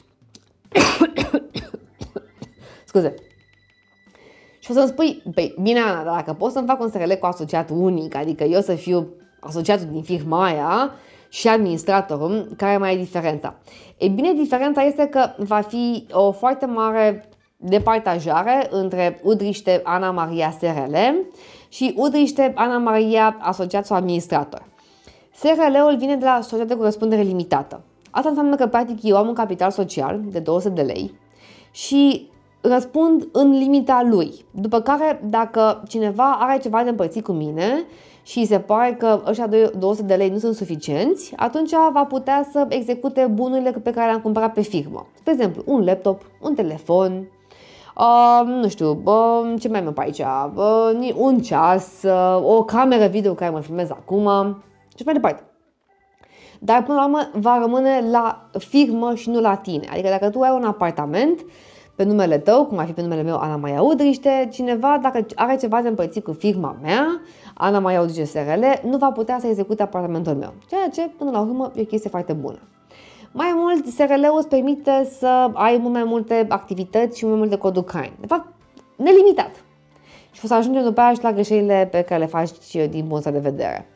Scuze. 2.84 3.14
Și 4.58 4.70
o 4.70 4.74
să-mi 4.74 4.88
spui, 4.88 5.22
păi, 5.34 5.54
bine, 5.62 5.80
Ana, 5.80 6.02
dar 6.02 6.14
dacă 6.14 6.32
pot 6.32 6.52
să-mi 6.52 6.66
fac 6.66 6.80
un 6.80 6.90
SRL 6.90 7.12
cu 7.12 7.26
asociat 7.26 7.70
unic, 7.70 8.14
adică 8.14 8.44
eu 8.44 8.60
să 8.60 8.74
fiu 8.74 9.14
asociatul 9.40 9.86
din 9.90 10.02
firma 10.02 10.44
aia 10.44 10.90
și 11.28 11.48
administratorul, 11.48 12.54
care 12.56 12.76
mai 12.76 12.94
e 12.94 12.96
diferența? 12.96 13.54
E 13.96 14.08
bine, 14.08 14.32
diferența 14.32 14.82
este 14.82 15.06
că 15.06 15.30
va 15.36 15.60
fi 15.60 16.06
o 16.12 16.32
foarte 16.32 16.66
mare 16.66 17.28
departajare 17.56 18.66
între 18.70 19.20
Udriște 19.22 19.80
Ana 19.84 20.10
Maria 20.10 20.54
SRL 20.60 20.94
și 21.68 21.94
Udriște 21.96 22.52
Ana 22.54 22.78
Maria 22.78 23.36
asociat 23.40 23.86
sau 23.86 23.96
administrator. 23.96 24.64
SRL-ul 25.32 25.96
vine 25.96 26.16
de 26.16 26.24
la 26.24 26.40
societate 26.40 26.74
cu 26.74 26.82
răspundere 26.82 27.22
limitată. 27.22 27.84
Asta 28.16 28.28
înseamnă 28.28 28.56
că, 28.56 28.66
practic, 28.66 29.02
eu 29.02 29.16
am 29.16 29.28
un 29.28 29.34
capital 29.34 29.70
social 29.70 30.20
de 30.24 30.38
200 30.38 30.74
de 30.74 30.82
lei 30.82 31.14
și 31.70 32.28
răspund 32.60 33.28
în 33.32 33.50
limita 33.50 34.06
lui. 34.10 34.44
După 34.50 34.80
care, 34.80 35.20
dacă 35.24 35.82
cineva 35.88 36.36
are 36.40 36.58
ceva 36.58 36.82
de 36.82 36.88
împărțit 36.88 37.24
cu 37.24 37.32
mine 37.32 37.84
și 38.22 38.44
se 38.44 38.58
pare 38.58 38.94
că 38.98 39.22
ăștia 39.26 39.48
200 39.78 40.06
de 40.06 40.14
lei 40.14 40.30
nu 40.30 40.38
sunt 40.38 40.54
suficienți, 40.54 41.32
atunci 41.36 41.70
va 41.92 42.04
putea 42.04 42.48
să 42.52 42.66
execute 42.68 43.30
bunurile 43.32 43.70
pe 43.70 43.90
care 43.90 44.06
le-am 44.06 44.20
cumpărat 44.20 44.52
pe 44.52 44.60
firmă. 44.60 45.06
Spre 45.14 45.32
exemplu, 45.32 45.62
un 45.66 45.84
laptop, 45.84 46.22
un 46.40 46.54
telefon, 46.54 47.28
Uh, 47.98 48.46
nu 48.46 48.68
știu, 48.68 49.02
uh, 49.04 49.54
ce 49.60 49.68
mai 49.68 49.84
am 49.84 49.92
pe 49.92 50.00
aici, 50.00 50.18
uh, 50.18 51.14
un 51.16 51.38
ceas, 51.38 52.02
uh, 52.02 52.40
o 52.42 52.64
cameră 52.64 53.06
video 53.06 53.34
care 53.34 53.50
mă 53.50 53.60
filmez 53.60 53.90
acum, 53.90 54.28
și 54.96 55.02
mai 55.04 55.14
departe. 55.14 55.55
Dar 56.66 56.82
până 56.82 56.98
la 56.98 57.04
urmă 57.04 57.28
va 57.32 57.58
rămâne 57.58 58.04
la 58.10 58.48
firmă 58.58 59.14
și 59.14 59.30
nu 59.30 59.40
la 59.40 59.54
tine. 59.54 59.86
Adică 59.90 60.08
dacă 60.08 60.30
tu 60.30 60.40
ai 60.40 60.50
un 60.50 60.64
apartament 60.64 61.44
pe 61.94 62.04
numele 62.04 62.38
tău, 62.38 62.64
cum 62.66 62.78
ar 62.78 62.86
fi 62.86 62.92
pe 62.92 63.02
numele 63.02 63.22
meu 63.22 63.36
Ana 63.36 63.56
Maia 63.56 63.82
Udriște, 63.82 64.48
cineva 64.52 64.98
dacă 65.02 65.26
are 65.34 65.56
ceva 65.56 65.80
de 65.80 65.88
împărțit 65.88 66.24
cu 66.24 66.32
firma 66.32 66.76
mea, 66.82 67.20
Ana 67.54 67.78
Maia 67.78 68.00
Udriște 68.00 68.24
SRL, 68.24 68.88
nu 68.88 68.96
va 68.96 69.10
putea 69.10 69.38
să 69.40 69.46
execute 69.46 69.82
apartamentul 69.82 70.34
meu. 70.34 70.52
Ceea 70.68 70.88
ce, 70.88 71.10
până 71.18 71.30
la 71.30 71.40
urmă, 71.40 71.72
e 71.74 71.80
o 71.80 71.84
chestie 71.84 72.10
foarte 72.10 72.32
bună. 72.32 72.58
Mai 73.32 73.52
mult, 73.54 73.86
SRL-ul 73.86 74.38
îți 74.38 74.48
permite 74.48 75.08
să 75.18 75.50
ai 75.52 75.78
mult 75.80 75.92
mai 75.92 76.04
multe 76.04 76.46
activități 76.48 77.18
și 77.18 77.24
mult 77.24 77.36
mai 77.36 77.46
multe 77.46 77.62
coduri 77.62 77.86
CAIN. 77.86 78.12
De 78.20 78.26
fapt, 78.26 78.46
nelimitat. 78.96 79.64
Și 80.32 80.40
o 80.44 80.46
să 80.46 80.54
ajungem 80.54 80.82
după 80.82 81.00
aia 81.00 81.12
și 81.12 81.22
la 81.22 81.32
greșelile 81.32 81.88
pe 81.90 82.02
care 82.02 82.20
le 82.20 82.26
faci 82.26 82.50
din 82.90 83.06
punctul 83.08 83.32
de 83.32 83.38
vedere 83.38 83.86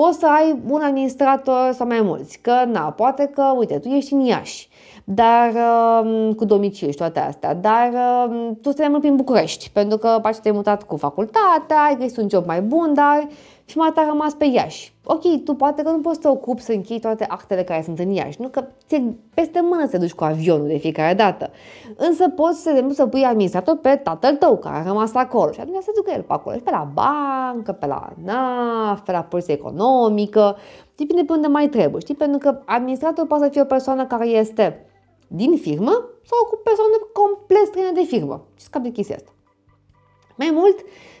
poți 0.00 0.18
să 0.18 0.26
ai 0.26 0.60
un 0.68 0.82
administrator 0.82 1.72
sau 1.72 1.86
mai 1.86 2.00
mulți, 2.00 2.38
că 2.38 2.64
na, 2.66 2.92
poate 2.92 3.26
că, 3.26 3.52
uite, 3.56 3.78
tu 3.78 3.88
ești 3.88 4.12
în 4.12 4.20
Iași, 4.20 4.68
dar 5.14 5.52
uh, 5.52 6.34
cu 6.34 6.44
domiciliu 6.44 6.90
și 6.90 6.96
toate 6.96 7.18
astea, 7.20 7.54
dar 7.54 7.90
uh, 7.92 8.50
tu 8.62 8.70
stai 8.70 8.88
mult 8.88 9.00
prin 9.00 9.16
București, 9.16 9.70
pentru 9.72 9.98
că 9.98 10.18
poate 10.22 10.38
te-ai 10.42 10.54
mutat 10.54 10.82
cu 10.82 10.96
facultatea, 10.96 11.82
ai 11.88 11.96
găsit 11.98 12.16
un 12.16 12.28
job 12.28 12.46
mai 12.46 12.60
bun, 12.60 12.94
dar 12.94 13.28
și 13.64 13.76
mai 13.76 13.92
a 13.94 14.06
rămas 14.08 14.34
pe 14.34 14.44
Iași. 14.44 14.92
Ok, 15.04 15.44
tu 15.44 15.54
poate 15.54 15.82
că 15.82 15.90
nu 15.90 15.98
poți 15.98 16.14
să 16.14 16.20
te 16.20 16.28
ocupi 16.28 16.62
să 16.62 16.72
închei 16.72 17.00
toate 17.00 17.24
actele 17.28 17.62
care 17.62 17.82
sunt 17.82 17.98
în 17.98 18.10
Iași, 18.10 18.40
nu 18.40 18.48
că 18.48 18.64
ți 18.88 19.02
peste 19.34 19.60
mână 19.60 19.84
să 19.84 19.90
te 19.90 19.98
duci 19.98 20.12
cu 20.12 20.24
avionul 20.24 20.66
de 20.66 20.76
fiecare 20.76 21.14
dată. 21.14 21.50
Însă 21.96 22.28
poți, 22.28 22.62
să, 22.62 22.84
să 22.90 23.06
pui 23.06 23.24
administrator 23.24 23.76
pe 23.76 23.96
tatăl 23.96 24.36
tău 24.36 24.56
care 24.56 24.76
a 24.76 24.82
rămas 24.82 25.14
acolo 25.14 25.52
și 25.52 25.60
atunci 25.60 25.82
să 25.82 25.90
ducă 25.94 26.10
el 26.14 26.22
pe 26.22 26.32
acolo, 26.32 26.56
și 26.56 26.62
pe 26.62 26.70
la 26.70 26.88
bancă, 26.92 27.72
pe 27.72 27.86
la 27.86 28.12
NAF, 28.24 29.00
pe 29.00 29.12
la 29.12 29.20
poliție 29.20 29.54
economică, 29.54 30.56
depinde 30.96 31.22
pe 31.22 31.32
unde 31.32 31.46
mai 31.46 31.68
trebuie, 31.68 32.00
știi? 32.00 32.14
Pentru 32.14 32.38
că 32.38 32.60
administratorul 32.64 33.28
poate 33.28 33.44
să 33.44 33.50
fie 33.50 33.60
o 33.60 33.64
persoană 33.64 34.06
care 34.06 34.26
este 34.26 34.84
din 35.32 35.56
firmă 35.56 35.94
sau 36.30 36.38
cu 36.48 36.60
persoane 36.64 36.96
complet 37.12 37.66
străine 37.66 37.92
de 37.92 38.02
firmă. 38.02 38.46
Și 38.58 38.64
scap 38.64 38.82
de 38.82 38.90
chestia 38.90 39.16
asta. 39.16 39.32
Mai 40.36 40.50
mult, 40.52 40.76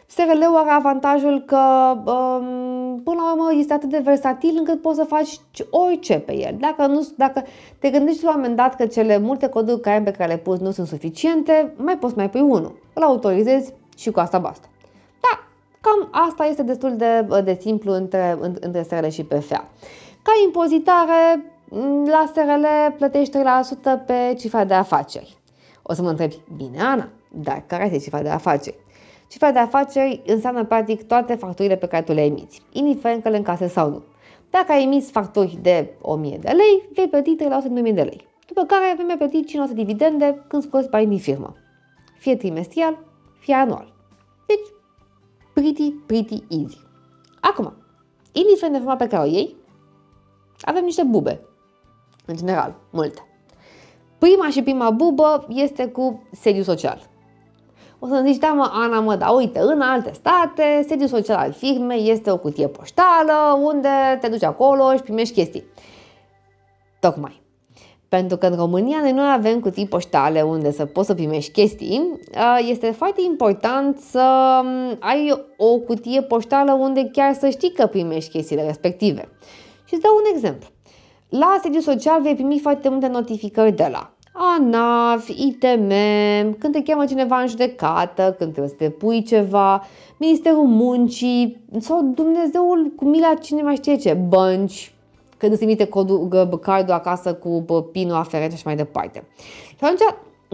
SRL-ul 0.06 0.56
are 0.56 0.70
avantajul 0.70 1.40
că, 1.46 1.56
um, 1.96 3.00
până 3.04 3.20
la 3.20 3.32
urmă, 3.32 3.48
este 3.58 3.72
atât 3.72 3.88
de 3.88 3.98
versatil 3.98 4.54
încât 4.58 4.80
poți 4.80 4.96
să 4.98 5.04
faci 5.04 5.40
orice 5.70 6.18
pe 6.18 6.36
el. 6.36 6.56
Dacă, 6.58 6.86
nu, 6.86 7.08
dacă 7.16 7.42
te 7.78 7.90
gândești 7.90 8.24
la 8.24 8.30
un 8.30 8.36
moment 8.36 8.56
dat 8.56 8.76
că 8.76 8.86
cele 8.86 9.18
multe 9.18 9.48
coduri 9.48 9.80
care 9.80 10.02
pe 10.02 10.10
care 10.10 10.32
le 10.32 10.38
pus 10.38 10.58
nu 10.58 10.70
sunt 10.70 10.86
suficiente, 10.86 11.74
mai 11.76 11.98
poți 11.98 12.16
mai 12.16 12.30
pui 12.30 12.40
unul. 12.40 12.78
Îl 12.92 13.02
autorizezi 13.02 13.72
și 13.96 14.10
cu 14.10 14.20
asta 14.20 14.38
basta. 14.38 14.68
Da, 15.20 15.44
cam 15.80 16.08
asta 16.28 16.44
este 16.44 16.62
destul 16.62 16.96
de, 16.96 17.26
de 17.44 17.58
simplu 17.60 17.92
între, 17.92 18.38
între 18.60 18.82
SRL 18.82 19.06
și 19.06 19.24
PFA. 19.24 19.68
Ca 20.22 20.32
impozitare, 20.44 21.44
la 22.04 22.24
SRL 22.34 22.94
plătești 22.96 23.38
3% 23.38 23.40
pe 24.06 24.34
cifra 24.38 24.64
de 24.64 24.74
afaceri. 24.74 25.36
O 25.82 25.92
să 25.92 26.02
mă 26.02 26.08
întrebi, 26.08 26.40
bine 26.56 26.80
Ana, 26.82 27.08
dar 27.28 27.64
care 27.66 27.84
este 27.84 27.98
cifra 27.98 28.22
de 28.22 28.28
afaceri? 28.28 28.76
Cifra 29.28 29.52
de 29.52 29.58
afaceri 29.58 30.22
înseamnă 30.26 30.64
practic 30.64 31.06
toate 31.06 31.34
facturile 31.34 31.76
pe 31.76 31.86
care 31.86 32.02
tu 32.02 32.12
le 32.12 32.24
emiți, 32.24 32.62
indiferent 32.72 33.22
că 33.22 33.28
le 33.28 33.36
încasezi 33.36 33.72
sau 33.72 33.88
nu. 33.90 34.02
Dacă 34.50 34.72
ai 34.72 34.82
emis 34.82 35.10
facturi 35.10 35.58
de 35.62 35.90
1000 36.00 36.38
de 36.40 36.48
lei, 36.50 36.88
vei 36.94 37.08
plăti 37.08 37.34
300 37.34 37.68
de 37.68 38.02
lei. 38.02 38.28
După 38.46 38.64
care 38.64 38.94
vei 38.96 39.04
mai 39.04 39.16
plăti 39.16 39.44
500 39.44 39.74
dividende 39.74 40.44
când 40.48 40.62
scoți 40.62 40.88
bani 40.88 41.06
din 41.06 41.18
firmă. 41.18 41.54
Fie 42.18 42.36
trimestrial, 42.36 42.98
fie 43.38 43.54
anual. 43.54 43.92
Deci, 44.46 44.66
pretty, 45.52 45.90
pretty 45.90 46.42
easy. 46.48 46.78
Acum, 47.40 47.72
indiferent 48.32 48.72
de 48.72 48.78
forma 48.78 48.96
pe 48.96 49.06
care 49.06 49.22
o 49.22 49.30
iei, 49.30 49.56
avem 50.60 50.84
niște 50.84 51.02
bube. 51.02 51.40
În 52.26 52.36
general, 52.36 52.74
multe. 52.90 53.24
Prima 54.18 54.48
și 54.48 54.62
prima 54.62 54.90
bubă 54.90 55.46
este 55.48 55.86
cu 55.86 56.22
sediu 56.32 56.62
social. 56.62 57.08
O 57.98 58.06
să 58.06 58.22
zici, 58.26 58.36
da 58.36 58.48
mă, 58.48 58.70
Ana, 58.72 59.00
mă, 59.00 59.16
da, 59.16 59.30
uite, 59.30 59.60
în 59.60 59.80
alte 59.80 60.12
state, 60.12 60.84
sediul 60.88 61.08
social 61.08 61.36
al 61.36 61.52
firmei 61.52 62.10
este 62.10 62.30
o 62.30 62.36
cutie 62.36 62.68
poștală 62.68 63.58
unde 63.62 63.88
te 64.20 64.28
duci 64.28 64.42
acolo 64.42 64.92
și 64.94 65.02
primești 65.02 65.34
chestii. 65.34 65.64
Tocmai. 67.00 67.42
Pentru 68.08 68.36
că 68.36 68.46
în 68.46 68.56
România 68.56 68.98
noi 69.00 69.12
nu 69.12 69.20
avem 69.20 69.60
cutii 69.60 69.86
poștale 69.86 70.42
unde 70.42 70.72
să 70.72 70.84
poți 70.84 71.06
să 71.06 71.14
primești 71.14 71.52
chestii, 71.52 72.20
este 72.68 72.90
foarte 72.90 73.20
important 73.26 73.98
să 73.98 74.20
ai 74.98 75.44
o 75.56 75.78
cutie 75.78 76.22
poștală 76.22 76.72
unde 76.72 77.08
chiar 77.12 77.34
să 77.34 77.48
știi 77.48 77.72
că 77.72 77.86
primești 77.86 78.30
chestiile 78.30 78.66
respective. 78.66 79.28
Și 79.84 79.94
îți 79.94 80.02
dau 80.02 80.12
un 80.16 80.34
exemplu. 80.34 80.68
La 81.30 81.58
sediul 81.62 81.82
social 81.82 82.22
vei 82.22 82.34
primi 82.34 82.58
foarte 82.58 82.88
multe 82.88 83.06
notificări 83.06 83.72
de 83.72 83.88
la 83.90 84.12
ANAF, 84.32 85.28
ITM, 85.28 85.88
când 86.58 86.72
te 86.72 86.82
cheamă 86.82 87.04
cineva 87.04 87.40
în 87.40 87.46
judecată, 87.46 88.34
când 88.38 88.52
trebuie 88.52 88.68
să 88.68 88.74
te 88.78 88.90
pui 88.90 89.22
ceva, 89.22 89.86
Ministerul 90.16 90.64
Muncii 90.64 91.64
sau 91.78 92.12
Dumnezeul 92.14 92.92
cu 92.96 93.04
mila 93.04 93.34
cine 93.34 93.62
mai 93.62 93.74
știe 93.74 93.96
ce, 93.96 94.12
bănci, 94.12 94.94
când 95.36 95.52
îți 95.52 95.60
trimite 95.60 95.84
codul, 95.84 96.58
cardul 96.62 96.94
acasă 96.94 97.34
cu 97.34 97.64
pinul 97.92 98.14
aferent 98.14 98.52
și 98.52 98.62
mai 98.64 98.76
departe. 98.76 99.24
Și 99.68 99.76
atunci 99.80 100.00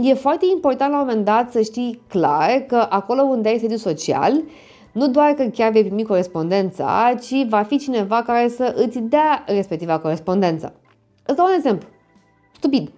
e 0.09 0.15
foarte 0.15 0.47
important 0.55 0.91
la 0.91 1.01
un 1.01 1.07
moment 1.07 1.25
dat 1.25 1.53
să 1.53 1.61
știi 1.61 2.01
clar 2.09 2.65
că 2.67 2.87
acolo 2.89 3.23
unde 3.23 3.49
ai 3.49 3.59
sediu 3.59 3.77
social, 3.77 4.43
nu 4.97 5.09
doar 5.09 5.33
că 5.33 5.45
chiar 5.45 5.73
vei 5.73 5.85
primi 5.85 6.05
corespondența, 6.05 7.15
ci 7.21 7.47
va 7.49 7.63
fi 7.63 7.79
cineva 7.79 8.23
care 8.23 8.49
să 8.49 8.75
îți 8.77 8.99
dea 8.99 9.45
respectiva 9.47 9.99
corespondență. 9.99 10.75
Îți 11.27 11.37
dau 11.37 11.47
un 11.47 11.53
exemplu. 11.57 11.89
Stupid. 12.53 12.91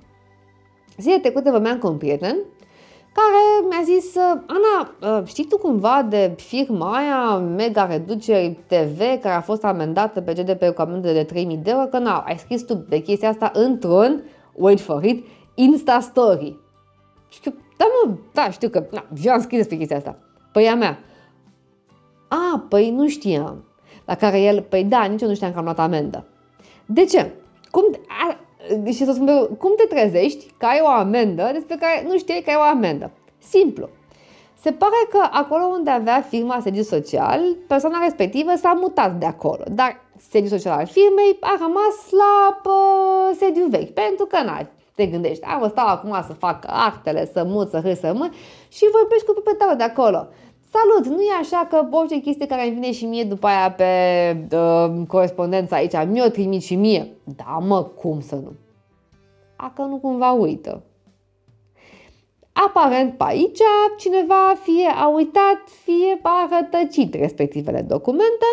Zilele 0.99 1.21
trecute 1.21 1.51
vorbeam 1.51 1.79
cu 1.79 1.87
un 1.87 1.97
prieten 1.97 2.37
care 3.13 3.69
mi-a 3.69 3.83
zis, 3.85 4.17
Ana, 4.47 4.95
ă, 5.03 5.23
știi 5.27 5.45
tu 5.45 5.59
cumva 5.59 6.07
de 6.09 6.35
firma 6.37 6.97
aia 6.97 7.37
Mega 7.37 7.87
Reduceri 7.87 8.59
TV 8.67 8.99
care 8.99 9.35
a 9.35 9.41
fost 9.41 9.65
amendată 9.65 10.21
pe 10.21 10.33
GDP 10.33 10.75
cu 10.75 10.81
amendă 10.81 11.13
de 11.13 11.23
3000 11.23 11.57
de 11.57 11.71
euro? 11.71 11.87
Că 11.87 11.99
n-au, 11.99 12.23
ai 12.27 12.39
scris 12.39 12.63
tu 12.63 12.75
de 12.75 12.99
chestia 12.99 13.29
asta 13.29 13.51
într-un, 13.55 14.23
wait 14.53 14.81
for 14.81 15.05
it, 15.05 15.27
Insta 15.55 16.01
Story. 16.01 16.57
Și 17.29 17.41
că, 17.41 17.51
da 17.77 17.85
mă, 18.05 18.15
da, 18.33 18.51
știu 18.51 18.69
că, 18.69 18.87
na, 18.91 19.05
eu 19.23 19.33
am 19.33 19.41
scris 19.41 19.59
despre 19.59 19.77
chestia 19.77 19.97
asta. 19.97 20.19
Păi 20.53 20.69
a 20.69 20.75
mea. 20.75 20.99
A, 22.29 22.65
păi 22.69 22.91
nu 22.91 23.09
știam. 23.09 23.65
La 24.05 24.15
care 24.15 24.41
el, 24.41 24.63
păi 24.63 24.85
da, 24.85 25.05
nici 25.05 25.23
eu 25.23 25.29
nu 25.29 25.35
știam 25.35 25.53
că 25.53 25.59
am 25.59 25.65
luat 25.65 25.79
amendă. 25.79 26.25
De 26.87 27.05
ce? 27.05 27.31
Cum, 27.71 27.85
a, 28.09 28.37
și 28.91 29.05
să 29.05 29.13
spun, 29.13 29.49
cum 29.59 29.73
te 29.77 29.95
trezești 29.95 30.47
că 30.57 30.67
ai 30.67 30.81
o 30.83 30.89
amendă 30.89 31.51
despre 31.53 31.77
care 31.77 32.07
nu 32.09 32.19
știai 32.19 32.43
că 32.45 32.51
ai 32.51 32.57
o 32.57 32.77
amendă? 32.77 33.11
Simplu. 33.39 33.89
Se 34.61 34.73
pare 34.73 35.07
că 35.11 35.29
acolo 35.31 35.65
unde 35.65 35.91
avea 35.91 36.21
firma 36.21 36.61
sediu 36.63 36.83
social, 36.83 37.41
persoana 37.67 37.99
respectivă 38.03 38.51
s-a 38.57 38.73
mutat 38.81 39.19
de 39.19 39.27
acolo, 39.27 39.65
dar 39.71 40.01
sediul 40.31 40.59
social 40.59 40.79
al 40.79 40.87
firmei 40.87 41.37
a 41.41 41.57
rămas 41.61 41.97
la 42.11 42.61
pă, 42.63 42.71
sediu 43.39 43.67
vechi, 43.67 43.95
pentru 43.95 44.27
că 44.27 44.39
n 44.43 44.69
te 44.95 45.07
gândești, 45.07 45.45
am 45.45 45.69
stau 45.69 45.87
acum 45.87 46.25
să 46.27 46.33
fac 46.33 46.65
actele, 46.67 47.31
să 47.33 47.45
mut, 47.47 47.69
să 47.71 47.81
hâs, 47.81 47.99
să 47.99 48.13
mut 48.15 48.33
și 48.69 48.85
vorbești 48.93 49.27
cu 49.27 49.33
proprietarul 49.33 49.77
de 49.77 49.83
acolo. 49.83 50.27
Salut! 50.71 51.17
Nu 51.17 51.23
e 51.23 51.33
așa 51.41 51.67
că 51.71 51.87
orice 51.91 52.19
chestie 52.21 52.47
care 52.47 52.63
îmi 52.63 52.75
vine 52.75 52.93
și 52.93 53.05
mie 53.05 53.25
după 53.25 53.47
aia 53.47 53.71
pe 53.71 53.87
uh, 54.57 55.07
corespondența 55.07 55.77
aici, 55.77 56.07
mi-o 56.07 56.29
trimit 56.29 56.63
și 56.63 56.75
mie. 56.75 57.09
Da, 57.37 57.59
mă, 57.67 57.83
cum 57.83 58.21
să 58.21 58.35
nu? 58.35 58.53
A, 59.57 59.73
că 59.77 59.83
nu 59.83 59.97
cumva 59.97 60.33
uită. 60.33 60.83
Aparent 62.53 63.17
pe 63.17 63.25
aici 63.27 63.59
cineva 63.99 64.55
fie 64.63 64.87
a 64.95 65.09
uitat, 65.09 65.63
fie 65.85 66.19
a 66.23 66.49
rătăcit 66.51 67.15
respectivele 67.15 67.81
documente 67.81 68.47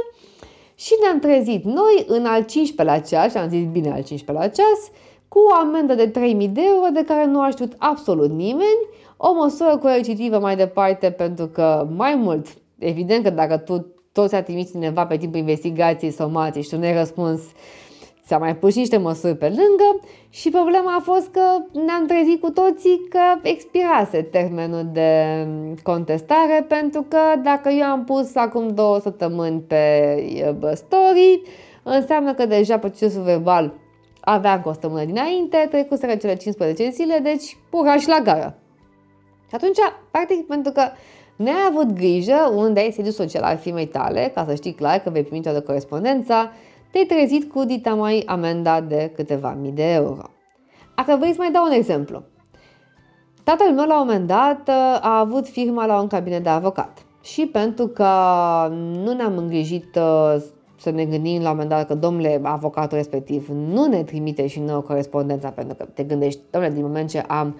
și 0.76 0.94
ne-am 1.02 1.20
trezit 1.20 1.64
noi 1.64 2.06
în 2.08 2.26
al 2.26 2.44
15-lea 2.44 3.08
ceas, 3.08 3.32
și 3.32 3.38
am 3.38 3.50
zis 3.50 3.66
bine 3.72 3.92
al 3.92 4.04
15-lea 4.04 4.52
ceas, 4.52 4.92
cu 5.28 5.40
o 5.40 5.54
amendă 5.54 5.94
de 5.96 6.08
3000 6.08 6.48
de 6.48 6.62
euro 6.66 6.88
de 6.94 7.04
care 7.04 7.26
nu 7.26 7.42
a 7.42 7.50
știut 7.50 7.74
absolut 7.78 8.30
nimeni, 8.30 8.88
o 9.18 9.34
măsură 9.34 9.78
coercitivă 9.78 10.40
mai 10.40 10.56
departe 10.56 11.12
pentru 11.12 11.48
că 11.48 11.88
mai 11.96 12.16
mult, 12.16 12.48
evident 12.80 13.24
că 13.24 13.30
dacă 13.30 13.58
tu 13.58 13.96
tot 14.12 14.30
ți-a 14.30 14.44
trimis 14.44 14.72
cineva 14.72 15.06
pe 15.06 15.18
timpul 15.18 15.40
investigației 15.40 16.12
somații 16.12 16.62
și 16.62 16.70
tu 16.70 16.78
nu 16.78 16.86
ai 16.86 16.98
răspuns, 16.98 17.42
s-a 18.26 18.38
mai 18.38 18.56
pus 18.56 18.76
niște 18.76 18.98
măsuri 18.98 19.36
pe 19.36 19.46
lângă 19.46 20.00
și 20.30 20.50
problema 20.50 20.96
a 20.96 21.02
fost 21.02 21.28
că 21.28 21.42
ne-am 21.86 22.06
trezit 22.08 22.42
cu 22.42 22.50
toții 22.50 23.08
că 23.10 23.20
expirase 23.42 24.22
termenul 24.22 24.90
de 24.92 25.24
contestare 25.84 26.66
pentru 26.68 27.02
că 27.02 27.18
dacă 27.44 27.70
eu 27.70 27.86
am 27.86 28.04
pus 28.04 28.36
acum 28.36 28.68
două 28.68 29.00
săptămâni 29.00 29.60
pe 29.60 29.84
story, 30.74 31.42
înseamnă 31.84 32.34
că 32.34 32.46
deja 32.46 32.78
procesul 32.78 33.22
verbal 33.22 33.74
aveam 34.20 34.62
cu 34.62 34.70
o 34.70 34.72
săptămână 34.72 35.06
dinainte, 35.06 35.68
trecuseră 35.70 36.16
cele 36.16 36.36
15 36.36 36.90
zile, 36.90 37.20
deci 37.24 37.58
pura 37.70 37.98
și 37.98 38.08
la 38.08 38.20
gară. 38.24 38.60
Și 39.56 39.62
atunci, 39.62 39.78
practic, 40.12 40.48
pentru 40.48 40.72
că 40.72 40.82
ne-ai 41.36 41.68
avut 41.70 41.92
grijă 41.92 42.52
unde 42.56 42.80
ai 42.80 42.92
sediu 42.92 43.12
social 43.12 43.44
al 43.44 43.58
firmei 43.58 43.88
tale, 43.88 44.32
ca 44.34 44.46
să 44.48 44.56
știi 44.56 44.74
clar 44.74 44.98
că 44.98 45.10
vei 45.10 45.24
primi 45.24 45.42
toată 45.42 45.62
corespondența, 45.62 46.52
te-ai 46.92 47.06
trezit 47.06 47.52
cu 47.52 47.64
dita 47.64 47.94
mai 47.94 48.24
amenda 48.26 48.82
de 48.82 49.12
câteva 49.16 49.58
mii 49.62 49.72
de 49.72 49.94
euro. 49.94 50.22
Dacă 50.96 51.16
vrei 51.20 51.32
să 51.32 51.38
mai 51.40 51.52
dau 51.52 51.64
un 51.66 51.72
exemplu. 51.72 52.24
Tatăl 53.44 53.72
meu 53.72 53.86
la 53.86 54.02
un 54.02 54.08
moment 54.08 54.28
dat 54.28 54.70
a 55.02 55.20
avut 55.20 55.48
firma 55.48 55.86
la 55.86 56.00
un 56.00 56.08
cabinet 56.08 56.44
de 56.44 56.50
avocat 56.50 57.06
și 57.22 57.46
pentru 57.46 57.88
că 57.88 58.10
nu 59.04 59.14
ne-am 59.14 59.38
îngrijit 59.38 59.96
uh, 59.96 60.36
să 60.78 60.90
ne 60.90 61.06
gândim 61.06 61.42
la 61.42 61.50
un 61.50 61.56
moment 61.56 61.70
dat 61.70 61.88
că, 61.88 61.96
domnule, 61.96 62.40
avocatul 62.44 62.98
respectiv 62.98 63.48
nu 63.50 63.86
ne 63.86 64.04
trimite 64.04 64.48
și 64.48 64.60
nouă 64.60 64.82
corespondența, 64.82 65.50
pentru 65.50 65.76
că 65.76 65.86
te 65.94 66.04
gândești, 66.04 66.42
domnule, 66.50 66.74
din 66.74 66.84
moment 66.84 67.10
ce 67.10 67.20
am 67.20 67.56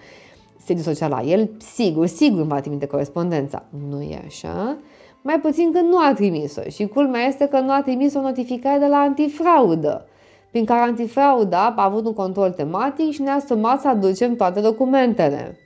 sediu 0.66 0.84
social 0.84 1.10
la 1.10 1.22
el, 1.22 1.50
sigur, 1.58 2.06
sigur 2.08 2.44
va 2.44 2.60
trimite 2.60 2.86
corespondența. 2.86 3.64
Nu 3.90 4.02
e 4.02 4.22
așa. 4.26 4.78
mai 5.22 5.40
puțin 5.40 5.72
când 5.72 5.90
nu 5.90 5.98
a 5.98 6.14
trimis-o. 6.14 6.62
Și 6.70 6.88
culmea 6.88 7.22
este 7.22 7.48
că 7.48 7.60
nu 7.60 7.72
a 7.72 7.82
trimis 7.82 8.14
o 8.14 8.22
notificare 8.22 8.80
de 8.80 8.86
la 8.86 8.98
antifraudă, 8.98 10.06
prin 10.52 10.66
care 10.66 10.80
antifrauda 10.80 11.74
a 11.76 11.84
avut 11.84 12.06
un 12.06 12.14
control 12.14 12.52
tematic 12.52 13.12
și 13.12 13.22
ne-a 13.22 13.40
sumat 13.48 13.82
să 13.82 13.88
aducem 13.88 14.36
toate 14.36 14.60
documentele. 14.60 15.58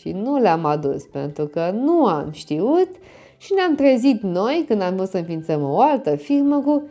Și 0.00 0.10
nu 0.10 0.36
le-am 0.36 0.64
adus 0.64 1.04
pentru 1.04 1.46
că 1.46 1.70
nu 1.74 2.04
am 2.04 2.28
știut 2.30 2.88
și 3.36 3.52
ne-am 3.54 3.74
trezit 3.74 4.22
noi 4.22 4.64
când 4.68 4.82
am 4.82 4.94
vrut 4.94 5.08
să 5.08 5.16
înființăm 5.16 5.62
o 5.62 5.80
altă 5.80 6.16
firmă 6.16 6.60
cu 6.60 6.82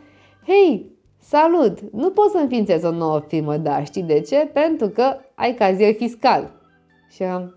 Hei, 0.46 0.90
salut, 1.20 1.78
nu 1.92 2.10
pot 2.10 2.30
să 2.30 2.38
înființez 2.38 2.82
o 2.84 2.90
nouă 2.90 3.22
firmă, 3.28 3.56
dar 3.56 3.86
știi 3.86 4.02
de 4.02 4.20
ce? 4.20 4.50
Pentru 4.52 4.88
că 4.88 5.16
ai 5.34 5.54
cazier 5.54 5.94
fiscal. 5.94 6.55
Și 7.16 7.22
am, 7.22 7.54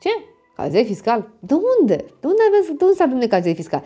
ce? 0.00 0.08
Cazier 0.56 0.84
fiscal? 0.84 1.28
De 1.38 1.54
unde? 1.80 1.96
De 1.96 2.26
unde 2.26 2.42
aveți, 2.48 2.72
de 2.78 2.84
unde 2.84 2.96
să 2.96 3.02
avem 3.02 3.28
cazier 3.28 3.54
fiscal? 3.54 3.82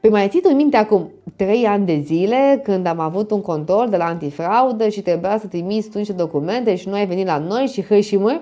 Păi 0.00 0.10
mai 0.10 0.28
ții 0.28 0.40
în 0.44 0.56
minte 0.56 0.76
acum 0.76 1.10
trei 1.36 1.66
ani 1.66 1.86
de 1.86 2.00
zile 2.04 2.60
când 2.64 2.86
am 2.86 2.98
avut 2.98 3.30
un 3.30 3.40
control 3.40 3.88
de 3.88 3.96
la 3.96 4.04
antifraudă 4.04 4.88
și 4.88 5.02
trebuia 5.02 5.38
să 5.38 5.46
trimiți 5.46 5.88
tu 5.88 5.98
niște 5.98 6.12
documente 6.12 6.74
și 6.74 6.88
nu 6.88 6.94
ai 6.94 7.06
venit 7.06 7.26
la 7.26 7.38
noi 7.38 7.66
și 7.66 7.82
hăi 7.82 8.02
și 8.02 8.16
mă? 8.16 8.40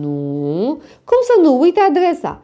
Nu. 0.00 0.66
Cum 1.04 1.18
să 1.22 1.40
nu? 1.42 1.60
Uite 1.60 1.80
adresa. 1.80 2.42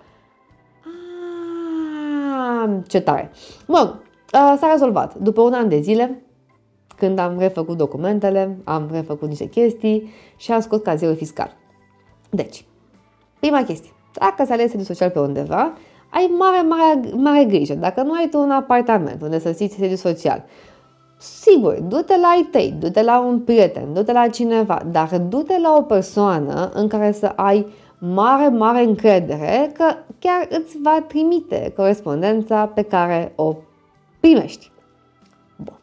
Ah, 2.37 2.71
ce 2.89 3.01
tare. 3.01 3.31
Mă, 3.67 3.95
s-a 4.33 4.69
rezolvat. 4.73 5.15
După 5.15 5.41
un 5.41 5.53
an 5.53 5.69
de 5.69 5.81
zile, 5.81 6.23
când 6.97 7.19
am 7.19 7.39
refăcut 7.39 7.77
documentele, 7.77 8.59
am 8.65 8.89
refăcut 8.93 9.29
niște 9.29 9.47
chestii 9.49 10.11
și 10.37 10.53
am 10.53 10.61
scos 10.61 10.81
cazierul 10.81 11.17
fiscal. 11.17 11.57
Deci, 12.37 12.65
prima 13.41 13.63
chestie. 13.63 13.91
Dacă 14.13 14.45
se 14.45 14.53
alege 14.53 14.69
sediu 14.69 14.85
social 14.85 15.11
pe 15.11 15.19
undeva, 15.19 15.73
ai 16.11 16.35
mare, 16.39 16.63
mare, 16.63 17.01
mare 17.17 17.45
grijă. 17.45 17.75
Dacă 17.75 18.03
nu 18.03 18.13
ai 18.13 18.29
tu 18.29 18.39
un 18.39 18.51
apartament 18.51 19.23
unde 19.23 19.39
să 19.39 19.51
ții 19.53 19.69
sediu 19.69 19.97
social, 19.97 20.45
Sigur, 21.19 21.75
du-te 21.81 22.17
la 22.17 22.29
ai 22.29 22.49
tăi, 22.51 22.75
du-te 22.79 23.03
la 23.03 23.19
un 23.21 23.41
prieten, 23.41 23.93
du-te 23.93 24.13
la 24.13 24.29
cineva, 24.29 24.83
dar 24.91 25.19
du-te 25.19 25.59
la 25.59 25.75
o 25.79 25.83
persoană 25.83 26.71
în 26.75 26.89
care 26.89 27.13
să 27.13 27.27
ai 27.27 27.67
mare, 27.99 28.49
mare 28.49 28.85
încredere 28.85 29.73
că 29.75 29.85
chiar 30.19 30.47
îți 30.49 30.79
va 30.83 31.05
trimite 31.09 31.73
corespondența 31.77 32.67
pe 32.67 32.83
care 32.83 33.33
o 33.37 33.55
primești. 34.21 34.71
Bun. 35.57 35.79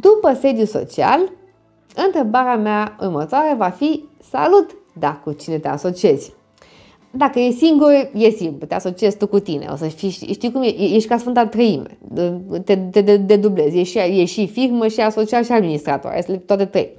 După 0.00 0.32
sediu 0.32 0.64
social, 0.64 1.20
întrebarea 2.06 2.56
mea 2.56 2.96
următoare 3.00 3.54
va 3.58 3.68
fi 3.68 4.08
Salut! 4.30 4.79
Da, 5.00 5.20
cu 5.24 5.32
cine 5.32 5.58
te 5.58 5.68
asociezi? 5.68 6.32
Dacă 7.10 7.38
e 7.38 7.50
singur, 7.50 8.10
e 8.14 8.30
simplu, 8.30 8.66
te 8.66 8.74
asociezi 8.74 9.16
tu 9.16 9.26
cu 9.26 9.38
tine, 9.38 9.66
o 9.72 9.76
să 9.76 9.84
fii, 9.84 10.10
știi 10.10 10.52
cum 10.52 10.62
e, 10.62 10.80
ești 10.80 11.08
ca 11.08 11.18
Sfânta 11.18 11.46
Trăime, 11.46 11.98
te, 12.64 12.76
te, 12.76 13.02
te, 13.02 13.18
te 13.18 13.36
dublezi, 13.36 13.78
ești, 13.78 13.98
ești 13.98 14.40
și 14.40 14.46
firmă, 14.46 14.88
și 14.88 15.00
asociat, 15.00 15.44
și 15.44 15.52
administrator, 15.52 16.12
este 16.16 16.36
toate 16.36 16.64
trei. 16.64 16.90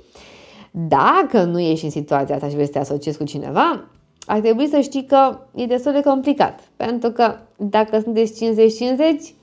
Dacă 0.71 1.43
nu 1.43 1.59
ești 1.59 1.85
în 1.85 1.91
situația 1.91 2.35
asta 2.35 2.47
și 2.47 2.53
vrei 2.53 2.65
să 2.65 2.71
te 2.71 2.79
asociezi 2.79 3.17
cu 3.17 3.23
cineva, 3.23 3.85
ar 4.25 4.39
trebui 4.39 4.67
să 4.67 4.79
știi 4.79 5.05
că 5.05 5.39
e 5.55 5.65
destul 5.65 5.91
de 5.91 6.01
complicat, 6.01 6.59
pentru 6.75 7.09
că 7.09 7.35
dacă 7.57 7.99
sunteți 7.99 8.45
50-50, 8.45 9.33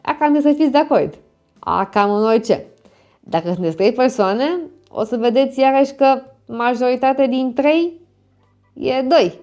a 0.00 0.16
cam 0.18 0.40
să 0.40 0.52
fiți 0.56 0.70
de 0.70 0.78
acord, 0.78 1.18
a 1.58 1.86
cam 1.86 2.14
în 2.14 2.24
orice. 2.24 2.64
Dacă 3.20 3.52
sunteți 3.52 3.76
trei 3.76 3.92
persoane, 3.92 4.44
o 4.90 5.04
să 5.04 5.16
vedeți 5.16 5.60
iarăși 5.60 5.94
că 5.94 6.22
majoritatea 6.46 7.26
din 7.26 7.52
trei 7.54 8.00
e 8.74 9.02
doi 9.02 9.40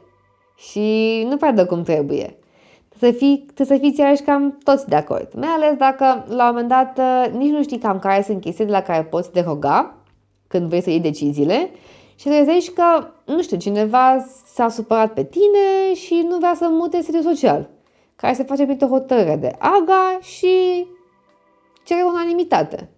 și 0.58 1.26
nu 1.30 1.38
prea 1.38 1.52
dă 1.52 1.66
cum 1.66 1.84
trebuie. 1.84 2.38
Trebuie 2.90 3.12
să, 3.12 3.18
fii, 3.18 3.46
trebuie 3.54 3.78
să 3.78 3.84
fiți 3.84 4.00
iarăși 4.00 4.22
cam 4.22 4.58
toți 4.64 4.88
de 4.88 4.96
acord. 4.96 5.34
Mai 5.36 5.48
ales 5.48 5.78
dacă 5.78 6.26
la 6.28 6.50
un 6.50 6.50
moment 6.50 6.68
dat 6.68 6.98
uh, 6.98 7.34
nici 7.38 7.52
nu 7.52 7.64
știi 7.64 7.78
cam 7.78 8.00
care 8.00 8.22
sunt 8.22 8.42
chestiile 8.42 8.72
la 8.72 8.82
care 8.82 9.04
poți 9.04 9.32
deroga 9.32 9.96
când 10.48 10.68
vrei 10.68 10.82
să 10.82 10.90
iei 10.90 11.00
deciziile 11.00 11.70
și 12.16 12.28
trezești 12.28 12.72
că, 12.72 13.08
nu 13.26 13.42
știu, 13.42 13.58
cineva 13.58 14.26
s-a 14.54 14.70
supărat 14.70 15.14
pe 15.14 15.24
tine 15.24 15.94
și 15.94 16.26
nu 16.30 16.38
vrea 16.38 16.54
să 16.56 16.68
mute 16.70 17.02
sediul 17.02 17.24
social, 17.24 17.70
care 18.16 18.34
se 18.34 18.44
face 18.44 18.66
printr-o 18.66 18.88
hotărâre 18.88 19.36
de 19.36 19.56
AGA 19.60 20.20
și 20.22 20.86
cere 21.84 22.02
unanimitate 22.04 22.90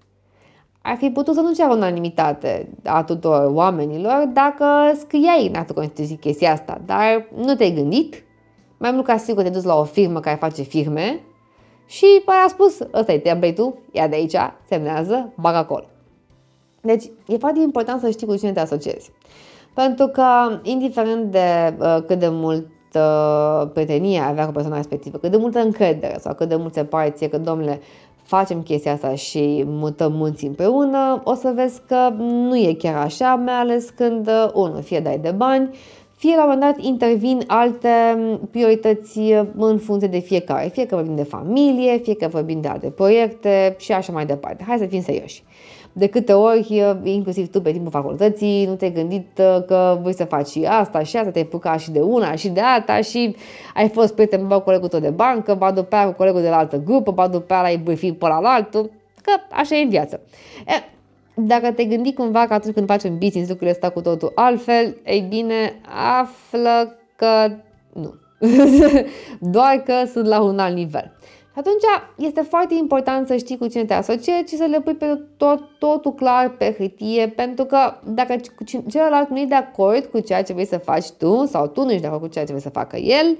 ar 0.81 0.95
fi 0.97 1.09
putut 1.09 1.33
să 1.33 1.41
nu 1.41 1.53
ceară 1.53 1.73
unanimitate 1.73 2.69
a 2.83 3.03
tuturor 3.03 3.51
oamenilor 3.53 4.29
dacă 4.33 4.65
scriai 4.99 5.47
în 5.47 5.55
actul 5.55 5.75
Constituției 5.75 6.17
chestia 6.17 6.51
asta, 6.51 6.81
dar 6.85 7.27
nu 7.35 7.55
te-ai 7.55 7.71
gândit, 7.73 8.23
mai 8.77 8.91
mult 8.91 9.05
ca 9.05 9.17
sigur 9.17 9.41
te-ai 9.41 9.53
dus 9.53 9.63
la 9.63 9.79
o 9.79 9.83
firmă 9.83 10.19
care 10.19 10.35
face 10.35 10.61
firme 10.61 11.19
și 11.85 12.05
păi 12.25 12.35
a 12.45 12.47
spus, 12.47 12.79
ăsta 12.93 13.11
e 13.11 13.19
template-ul, 13.19 13.77
ia 13.91 14.07
de 14.07 14.15
aici, 14.15 14.35
semnează, 14.67 15.33
bag 15.35 15.55
acolo. 15.55 15.85
Deci 16.81 17.03
e 17.27 17.37
foarte 17.37 17.59
important 17.59 18.01
să 18.01 18.09
știi 18.09 18.27
cu 18.27 18.35
cine 18.35 18.51
te 18.51 18.59
asociezi. 18.59 19.11
Pentru 19.73 20.07
că, 20.07 20.23
indiferent 20.63 21.31
de 21.31 21.73
uh, 21.79 21.97
cât 22.07 22.19
de 22.19 22.27
mult 22.29 22.67
uh, 22.95 23.69
prietenie 23.73 24.19
avea 24.19 24.45
cu 24.45 24.51
persoana 24.51 24.77
respectivă, 24.77 25.17
cât 25.17 25.31
de 25.31 25.37
multă 25.37 25.59
încredere 25.59 26.17
sau 26.19 26.33
cât 26.33 26.49
de 26.49 26.55
mult 26.55 26.73
se 26.73 26.83
pare 26.83 27.09
ție 27.09 27.29
că, 27.29 27.37
domnule, 27.37 27.79
facem 28.23 28.61
chestia 28.61 28.91
asta 28.91 29.15
și 29.15 29.63
mutăm 29.67 30.13
munții 30.13 30.47
împreună, 30.47 31.21
o 31.23 31.33
să 31.33 31.51
vezi 31.55 31.81
că 31.87 32.13
nu 32.17 32.57
e 32.57 32.73
chiar 32.73 32.95
așa, 32.95 33.35
mai 33.35 33.53
ales 33.53 33.89
când, 33.89 34.27
uh, 34.27 34.49
unul, 34.53 34.81
fie 34.81 34.99
dai 34.99 35.17
de 35.17 35.31
bani, 35.31 35.69
fie 36.15 36.35
la 36.35 36.43
un 36.43 36.49
moment 36.49 36.75
dat 36.75 36.85
intervin 36.85 37.43
alte 37.47 37.89
priorități 38.51 39.19
în 39.57 39.77
funcție 39.77 40.07
de 40.07 40.19
fiecare, 40.19 40.67
fie 40.67 40.85
că 40.85 40.95
vorbim 40.95 41.15
de 41.15 41.23
familie, 41.23 41.97
fie 41.97 42.15
că 42.15 42.27
vorbim 42.27 42.61
de 42.61 42.67
alte 42.67 42.89
proiecte 42.89 43.75
și 43.79 43.91
așa 43.91 44.11
mai 44.11 44.25
departe. 44.25 44.63
Hai 44.67 44.77
să 44.77 44.85
fim 44.85 45.01
serioși. 45.01 45.43
De 45.93 46.07
câte 46.07 46.33
ori, 46.33 46.83
inclusiv 47.03 47.49
tu 47.49 47.61
pe 47.61 47.71
timpul 47.71 47.91
facultății, 47.91 48.65
nu 48.65 48.75
te-ai 48.75 48.91
gândit 48.91 49.27
uh, 49.37 49.65
că 49.65 49.97
vrei 50.01 50.13
să 50.13 50.25
faci 50.25 50.47
și 50.47 50.65
asta 50.69 51.03
și 51.03 51.17
asta, 51.17 51.31
te-ai 51.31 51.45
pucat 51.45 51.79
și 51.79 51.91
de 51.91 51.99
una 51.99 52.35
și 52.35 52.49
de 52.49 52.59
alta 52.59 53.01
și 53.01 53.35
ai 53.73 53.89
fost 53.89 54.13
prieten 54.13 54.47
cu 54.47 54.59
colegul 54.59 54.87
tău 54.87 54.99
de 54.99 55.09
bancă, 55.09 55.53
ba 55.53 55.71
după 55.71 55.95
aia 55.95 56.05
cu 56.05 56.11
colegul 56.11 56.41
de 56.41 56.49
la 56.49 56.57
altă 56.57 56.77
grupă, 56.77 57.11
ba 57.11 57.27
după 57.27 57.53
aia 57.53 57.63
ai 57.63 57.77
bârfit 57.77 58.17
pe 58.17 58.27
la 58.27 58.39
altul, 58.43 58.91
că 59.21 59.31
așa 59.51 59.75
e 59.75 59.83
în 59.83 59.89
viață. 59.89 60.21
E, 60.67 60.73
dacă 61.35 61.71
te 61.71 61.85
gândi 61.85 62.13
cumva 62.13 62.45
că 62.47 62.53
atunci 62.53 62.73
când 62.73 62.87
faci 62.87 63.03
un 63.03 63.17
business 63.17 63.49
lucrurile 63.49 63.75
stau 63.75 63.91
cu 63.91 64.01
totul 64.01 64.31
altfel, 64.35 64.97
ei 65.05 65.25
bine, 65.29 65.81
află 66.19 66.97
că 67.15 67.51
nu. 67.93 68.13
Doar 69.55 69.83
că 69.85 69.93
sunt 70.11 70.25
la 70.25 70.41
un 70.41 70.59
alt 70.59 70.75
nivel. 70.75 71.13
Și 71.53 71.57
atunci 71.59 71.83
este 72.17 72.41
foarte 72.41 72.73
important 72.73 73.27
să 73.27 73.35
știi 73.35 73.57
cu 73.57 73.67
cine 73.67 73.85
te 73.85 73.93
asociezi 73.93 74.49
și 74.49 74.55
să 74.55 74.63
le 74.63 74.81
pui 74.81 74.93
pe 74.93 75.21
tot, 75.37 75.69
totul 75.79 76.13
clar 76.13 76.49
pe 76.49 76.75
hârtie, 76.77 77.27
pentru 77.27 77.65
că 77.65 77.93
dacă 78.03 78.35
celălalt 78.89 79.29
nu 79.29 79.39
e 79.39 79.45
de 79.45 79.55
acord 79.55 80.05
cu 80.05 80.19
ceea 80.19 80.43
ce 80.43 80.53
vrei 80.53 80.65
să 80.65 80.77
faci 80.77 81.09
tu 81.09 81.45
sau 81.45 81.67
tu 81.67 81.83
nu 81.83 81.89
ești 81.89 82.01
de 82.01 82.07
acord 82.07 82.21
cu 82.21 82.27
ceea 82.27 82.45
ce 82.45 82.51
vrei 82.51 82.63
să 82.63 82.69
facă 82.69 82.97
el, 82.97 83.37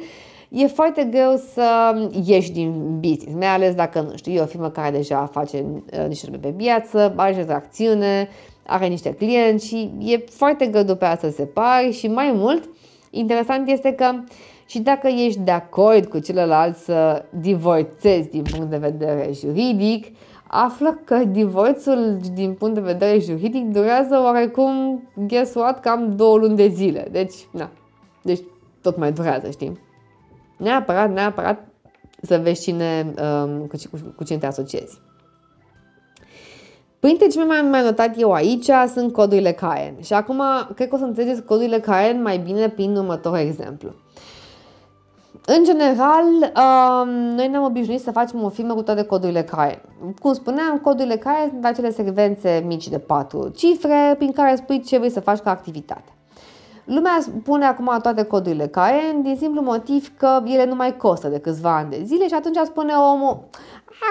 e 0.49 0.67
foarte 0.67 1.03
greu 1.03 1.35
să 1.53 1.95
ieși 2.25 2.51
din 2.51 2.99
business, 2.99 3.37
mai 3.37 3.47
ales 3.47 3.75
dacă, 3.75 4.01
nu 4.01 4.15
știu, 4.15 4.31
e 4.31 4.41
o 4.41 4.45
firmă 4.45 4.69
care 4.69 4.97
deja 4.97 5.29
face 5.31 5.65
uh, 5.99 6.07
niște 6.07 6.25
nume 6.25 6.39
pe 6.41 6.49
piață, 6.49 7.13
are 7.15 7.45
acțiune, 7.49 8.29
are 8.65 8.87
niște 8.87 9.13
clienți 9.13 9.67
și 9.67 9.91
e 9.99 10.17
foarte 10.17 10.65
greu 10.65 10.83
după 10.83 11.05
aia 11.05 11.17
să 11.17 11.27
se 11.29 11.35
separi 11.35 11.91
și 11.91 12.07
mai 12.07 12.31
mult, 12.33 12.69
interesant 13.09 13.69
este 13.69 13.91
că 13.91 14.11
și 14.71 14.79
dacă 14.79 15.07
ești 15.07 15.39
de 15.39 15.51
acord 15.51 16.05
cu 16.05 16.19
celălalt 16.19 16.75
să 16.75 17.25
divorțezi 17.29 18.29
din 18.29 18.43
punct 18.51 18.69
de 18.69 18.77
vedere 18.77 19.29
juridic, 19.33 20.17
află 20.47 20.99
că 21.05 21.15
divorțul 21.15 22.17
din 22.33 22.53
punct 22.53 22.73
de 22.73 22.81
vedere 22.81 23.19
juridic 23.19 23.63
durează 23.63 24.21
oarecum, 24.23 25.03
guess 25.27 25.55
what, 25.55 25.79
cam 25.79 26.15
două 26.15 26.37
luni 26.37 26.55
de 26.55 26.67
zile. 26.67 27.07
Deci, 27.11 27.33
na, 27.51 27.69
deci 28.21 28.39
tot 28.81 28.97
mai 28.97 29.11
durează, 29.11 29.49
știi? 29.49 29.79
Neapărat, 30.57 31.13
neapărat 31.13 31.67
să 32.21 32.37
vezi 32.37 32.61
cine, 32.61 33.13
um, 33.43 33.59
cu, 33.59 33.77
cu, 33.91 34.13
cu 34.15 34.23
cine 34.23 34.37
te 34.37 34.45
asociezi. 34.45 35.01
Printre 36.99 37.27
ce 37.27 37.43
mai 37.43 37.61
mai 37.61 37.83
notat 37.83 38.19
eu 38.19 38.31
aici 38.31 38.69
sunt 38.93 39.13
codurile 39.13 39.51
Caen. 39.51 40.01
Și 40.01 40.13
acum 40.13 40.41
cred 40.75 40.87
că 40.87 40.95
o 40.95 40.97
să 40.97 41.03
înțelegeți 41.03 41.43
codurile 41.43 41.79
Caen 41.79 42.21
mai 42.21 42.37
bine 42.37 42.69
prin 42.69 42.95
următorul 42.95 43.37
exemplu. 43.37 43.93
În 45.45 45.63
general, 45.63 46.23
um, 46.23 47.09
noi 47.09 47.47
ne-am 47.47 47.63
obișnuit 47.63 48.01
să 48.01 48.11
facem 48.11 48.43
o 48.43 48.49
filmă 48.49 48.73
cu 48.73 48.81
toate 48.81 49.03
codurile 49.03 49.43
CAE. 49.43 49.81
Cum 50.19 50.33
spuneam, 50.33 50.77
codurile 50.77 51.15
CAE 51.15 51.47
sunt 51.49 51.65
acele 51.65 51.91
secvențe 51.91 52.63
mici 52.65 52.87
de 52.87 52.99
patru 52.99 53.49
cifre 53.49 54.15
prin 54.17 54.31
care 54.31 54.55
spui 54.55 54.81
ce 54.81 54.97
vrei 54.97 55.09
să 55.09 55.19
faci 55.19 55.39
ca 55.39 55.49
activitate. 55.49 56.15
Lumea 56.85 57.17
pune 57.43 57.65
acum 57.65 57.97
toate 58.01 58.23
codurile 58.23 58.67
CAE 58.67 59.19
din 59.21 59.35
simplu 59.35 59.61
motiv 59.61 60.11
că 60.17 60.43
ele 60.45 60.65
nu 60.65 60.75
mai 60.75 60.97
costă 60.97 61.27
de 61.27 61.39
câțiva 61.39 61.75
ani 61.75 61.89
de 61.89 62.01
zile 62.03 62.27
și 62.27 62.33
atunci 62.33 62.57
spune 62.63 62.93
omul 62.93 63.43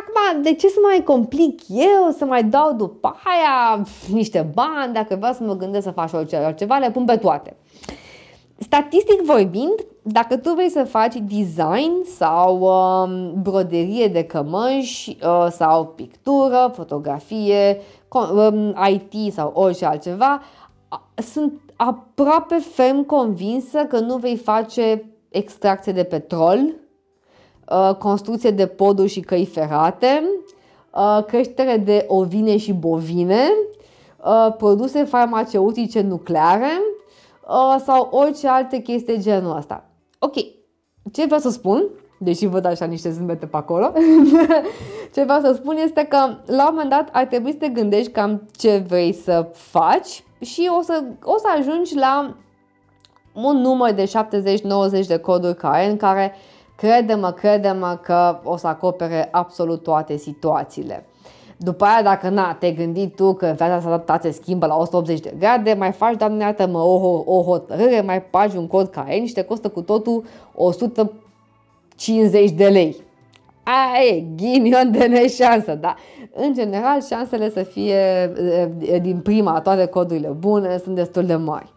Acum, 0.00 0.42
de 0.42 0.54
ce 0.54 0.68
să 0.68 0.78
mai 0.82 1.02
complic 1.02 1.60
eu, 1.68 2.10
să 2.16 2.24
mai 2.24 2.44
dau 2.44 2.72
după 2.72 3.16
aia 3.24 3.82
niște 4.12 4.50
bani, 4.54 4.92
dacă 4.92 5.16
vreau 5.16 5.32
să 5.32 5.42
mă 5.42 5.56
gândesc 5.56 5.84
să 5.84 5.90
fac 5.90 6.12
orice 6.12 6.36
altceva, 6.36 6.78
le 6.78 6.90
pun 6.90 7.04
pe 7.04 7.16
toate. 7.16 7.56
Statistic 8.60 9.20
vorbind, 9.20 9.86
dacă 10.02 10.36
tu 10.36 10.52
vrei 10.54 10.68
să 10.70 10.84
faci 10.84 11.14
design 11.14 12.04
sau 12.16 12.60
um, 12.60 13.42
broderie 13.42 14.06
de 14.06 14.24
cămăși 14.24 15.16
uh, 15.22 15.46
sau 15.50 15.86
pictură, 15.86 16.72
fotografie, 16.74 17.80
um, 18.08 18.74
IT 18.90 19.32
sau 19.32 19.52
orice 19.54 19.84
altceva, 19.84 20.42
sunt 21.14 21.60
aproape 21.76 22.54
ferm 22.54 23.04
convinsă 23.06 23.78
că 23.78 23.98
nu 23.98 24.16
vei 24.16 24.36
face 24.36 25.12
extracție 25.28 25.92
de 25.92 26.04
petrol, 26.04 26.58
uh, 27.70 27.94
construcție 27.94 28.50
de 28.50 28.66
poduri 28.66 29.08
și 29.08 29.20
căi 29.20 29.46
ferate, 29.46 30.22
uh, 30.94 31.24
creștere 31.26 31.76
de 31.76 32.04
ovine 32.08 32.56
și 32.56 32.72
bovine, 32.72 33.48
uh, 34.24 34.54
produse 34.56 35.04
farmaceutice 35.04 36.00
nucleare 36.00 36.70
sau 37.84 38.08
orice 38.10 38.48
alte 38.48 38.78
chestii 38.78 39.20
genul 39.20 39.56
ăsta. 39.56 39.84
Ok, 40.18 40.34
ce 41.12 41.24
vreau 41.24 41.40
să 41.40 41.50
spun, 41.50 41.84
deși 42.18 42.46
văd 42.46 42.64
așa 42.64 42.84
niște 42.84 43.10
zâmbete 43.10 43.46
pe 43.46 43.56
acolo, 43.56 43.92
ce 45.14 45.22
vreau 45.22 45.40
să 45.40 45.52
spun 45.52 45.76
este 45.76 46.04
că 46.04 46.16
la 46.46 46.68
un 46.68 46.74
moment 46.74 46.90
dat 46.90 47.08
ar 47.12 47.26
trebui 47.26 47.50
să 47.50 47.58
te 47.58 47.68
gândești 47.68 48.10
cam 48.10 48.48
ce 48.56 48.84
vrei 48.88 49.12
să 49.12 49.50
faci 49.52 50.24
și 50.40 50.70
o 50.78 50.82
să, 50.82 51.04
o 51.22 51.38
să 51.38 51.46
ajungi 51.58 51.96
la 51.96 52.36
un 53.34 53.56
număr 53.56 53.92
de 53.92 54.10
70-90 55.02 55.06
de 55.06 55.18
coduri 55.18 55.56
care 55.56 55.90
în 55.90 55.96
care 55.96 56.34
crede-mă, 56.76 57.30
crede-mă 57.30 58.00
că 58.02 58.40
o 58.44 58.56
să 58.56 58.66
acopere 58.66 59.28
absolut 59.30 59.82
toate 59.82 60.16
situațiile. 60.16 61.09
După 61.62 61.84
aia, 61.84 62.02
dacă 62.02 62.28
na, 62.28 62.54
te 62.54 62.70
gândi 62.70 63.08
tu 63.08 63.34
că 63.34 63.54
viața 63.56 63.98
ta 63.98 64.18
se 64.22 64.30
schimbă 64.30 64.66
la 64.66 64.76
180 64.76 65.20
de 65.20 65.34
grade, 65.38 65.74
mai 65.78 65.92
faci, 65.92 66.16
doamne 66.16 66.44
iată 66.44 66.66
mă, 66.66 66.78
o, 66.78 67.22
o 67.26 67.42
hotărâre, 67.42 68.00
mai 68.00 68.22
faci 68.30 68.54
un 68.54 68.66
cod 68.66 68.88
care 68.88 69.24
și 69.24 69.32
te 69.32 69.42
costă 69.42 69.68
cu 69.68 69.82
totul 69.82 70.24
150 70.54 72.50
de 72.50 72.68
lei. 72.68 72.96
Aia 73.62 74.04
e, 74.16 74.24
ghinion 74.36 74.90
de 74.90 75.06
neșansă, 75.06 75.74
da. 75.74 75.94
În 76.34 76.54
general, 76.54 77.02
șansele 77.02 77.50
să 77.50 77.62
fie 77.62 78.32
din 79.02 79.20
prima 79.22 79.60
toate 79.60 79.86
codurile 79.86 80.28
bune 80.28 80.78
sunt 80.78 80.94
destul 80.94 81.24
de 81.24 81.34
mari. 81.34 81.72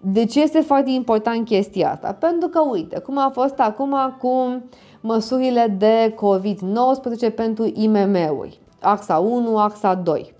De 0.00 0.24
ce 0.24 0.40
este 0.40 0.60
foarte 0.60 0.90
important 0.90 1.44
chestia 1.44 1.90
asta? 1.90 2.12
Pentru 2.12 2.48
că, 2.48 2.60
uite, 2.70 2.98
cum 2.98 3.18
a 3.18 3.30
fost 3.32 3.58
acum 3.58 4.16
cu 4.20 4.62
măsurile 5.00 5.74
de 5.78 6.14
COVID-19 6.14 7.34
pentru 7.34 7.72
IMM-uri, 7.74 8.60
AXA 8.80 9.18
1, 9.18 9.58
AXA 9.58 9.94
2. 9.94 10.34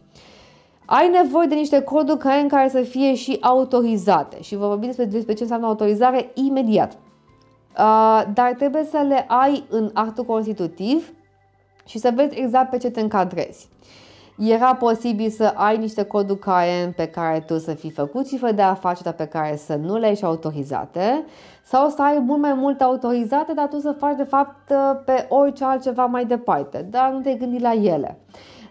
Ai 0.85 1.09
nevoie 1.09 1.47
de 1.47 1.55
niște 1.55 1.83
coduri 1.83 2.19
care, 2.19 2.41
în 2.41 2.49
care 2.49 2.69
să 2.69 2.81
fie 2.81 3.15
și 3.15 3.39
autorizate 3.41 4.43
și 4.43 4.57
vă 4.57 4.67
vorbim 4.67 4.87
despre, 4.87 5.05
despre 5.05 5.35
ce 5.35 5.43
înseamnă 5.43 5.67
autorizare 5.67 6.31
imediat. 6.35 6.93
Uh, 6.93 8.23
dar 8.35 8.55
trebuie 8.59 8.85
să 8.85 9.05
le 9.09 9.25
ai 9.29 9.65
în 9.69 9.91
actul 9.95 10.25
constitutiv 10.25 11.13
și 11.85 11.99
să 11.99 12.13
vezi 12.15 12.39
exact 12.39 12.71
pe 12.71 12.77
ce 12.77 12.91
te 12.91 13.01
încadrezi. 13.01 13.69
Era 14.39 14.75
posibil 14.75 15.31
să 15.31 15.53
ai 15.55 15.77
niște 15.79 16.03
coduri 16.03 16.39
CAEN 16.39 16.93
pe 16.93 17.07
care 17.07 17.41
tu 17.41 17.59
să 17.59 17.75
fii 17.75 17.91
făcut 17.91 18.29
cifre 18.29 18.53
de 18.53 18.63
afaceri, 18.63 19.05
dar 19.05 19.13
pe 19.13 19.27
care 19.27 19.57
să 19.57 19.75
nu 19.75 19.97
le 19.97 20.07
ai 20.07 20.17
și 20.17 20.25
autorizate, 20.25 21.25
sau 21.71 21.89
să 21.89 22.03
ai 22.03 22.19
mult 22.19 22.41
mai 22.41 22.55
multe 22.55 22.85
autorizate, 22.85 23.53
dar 23.53 23.69
tu 23.69 23.79
să 23.79 23.93
faci 23.93 24.17
de 24.17 24.23
fapt 24.23 24.73
pe 25.05 25.27
orice 25.29 25.65
altceva 25.65 26.05
mai 26.05 26.25
departe, 26.25 26.87
dar 26.91 27.11
nu 27.11 27.21
te 27.21 27.35
gândi 27.35 27.61
la 27.61 27.73
ele. 27.73 28.19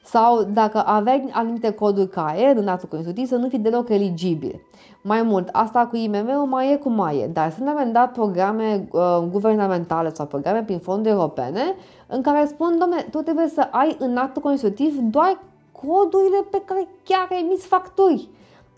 Sau 0.04 0.44
dacă 0.44 0.84
aveai 0.86 1.30
anumite 1.32 1.72
coduri 1.72 2.10
CAE 2.10 2.54
în 2.56 2.68
actul 2.68 2.90
constitutiv, 2.90 3.28
să 3.28 3.36
nu 3.36 3.50
fii 3.50 3.60
deloc 3.60 3.90
eligibil. 3.90 4.62
Mai 5.04 5.22
mult, 5.22 5.50
asta 5.52 5.86
cu 5.86 5.96
IMM-ul 5.96 6.46
mai 6.46 6.74
e 6.74 6.76
cum 6.76 6.94
mai 6.94 7.18
e, 7.18 7.28
dar 7.28 7.52
sunt 7.52 7.66
la 7.66 7.84
dat 7.84 8.12
programe 8.12 8.88
uh, 8.92 9.18
guvernamentale 9.32 10.14
sau 10.14 10.26
programe 10.26 10.64
prin 10.64 10.80
fonduri 10.80 11.14
europene 11.14 11.76
în 12.08 12.22
care 12.22 12.46
spun, 12.46 12.78
domne, 12.80 13.08
tu 13.12 13.22
trebuie 13.22 13.48
să 13.48 13.68
ai 13.72 13.96
în 14.00 14.18
actul 14.18 14.42
constitutiv 14.42 14.98
doar 15.00 15.40
codurile 15.72 16.46
pe 16.52 16.62
care 16.66 16.88
chiar 17.04 17.28
emiți 17.42 17.68
facturi. 17.68 18.30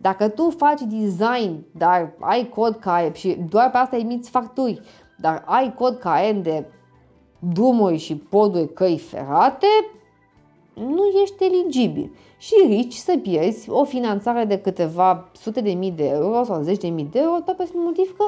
Dacă 0.01 0.27
tu 0.29 0.49
faci 0.49 0.81
design, 0.81 1.65
dar 1.71 2.13
ai 2.19 2.49
cod 2.49 2.75
CAE 2.75 3.13
și 3.13 3.37
doar 3.49 3.71
pe 3.71 3.77
asta 3.77 3.95
emiți 3.95 4.29
facturi, 4.29 4.81
dar 5.17 5.43
ai 5.45 5.73
cod 5.73 5.97
CAE 5.97 6.33
de 6.33 6.65
drumuri 7.39 7.97
și 7.97 8.15
poduri 8.15 8.73
căi 8.73 8.97
ferate, 8.97 9.67
nu 10.73 11.05
ești 11.21 11.43
eligibil 11.43 12.15
și 12.37 12.53
rici 12.67 12.93
să 12.93 13.17
pierzi 13.21 13.69
o 13.69 13.83
finanțare 13.83 14.45
de 14.45 14.59
câteva 14.59 15.29
sute 15.31 15.61
de 15.61 15.71
mii 15.71 15.91
de 15.91 16.07
euro 16.07 16.43
sau 16.43 16.61
zeci 16.61 16.81
de 16.81 16.87
mii 16.87 17.09
de 17.11 17.19
euro, 17.19 17.39
doar 17.45 17.57
pe 17.57 17.69
motiv 17.73 18.17
că 18.17 18.25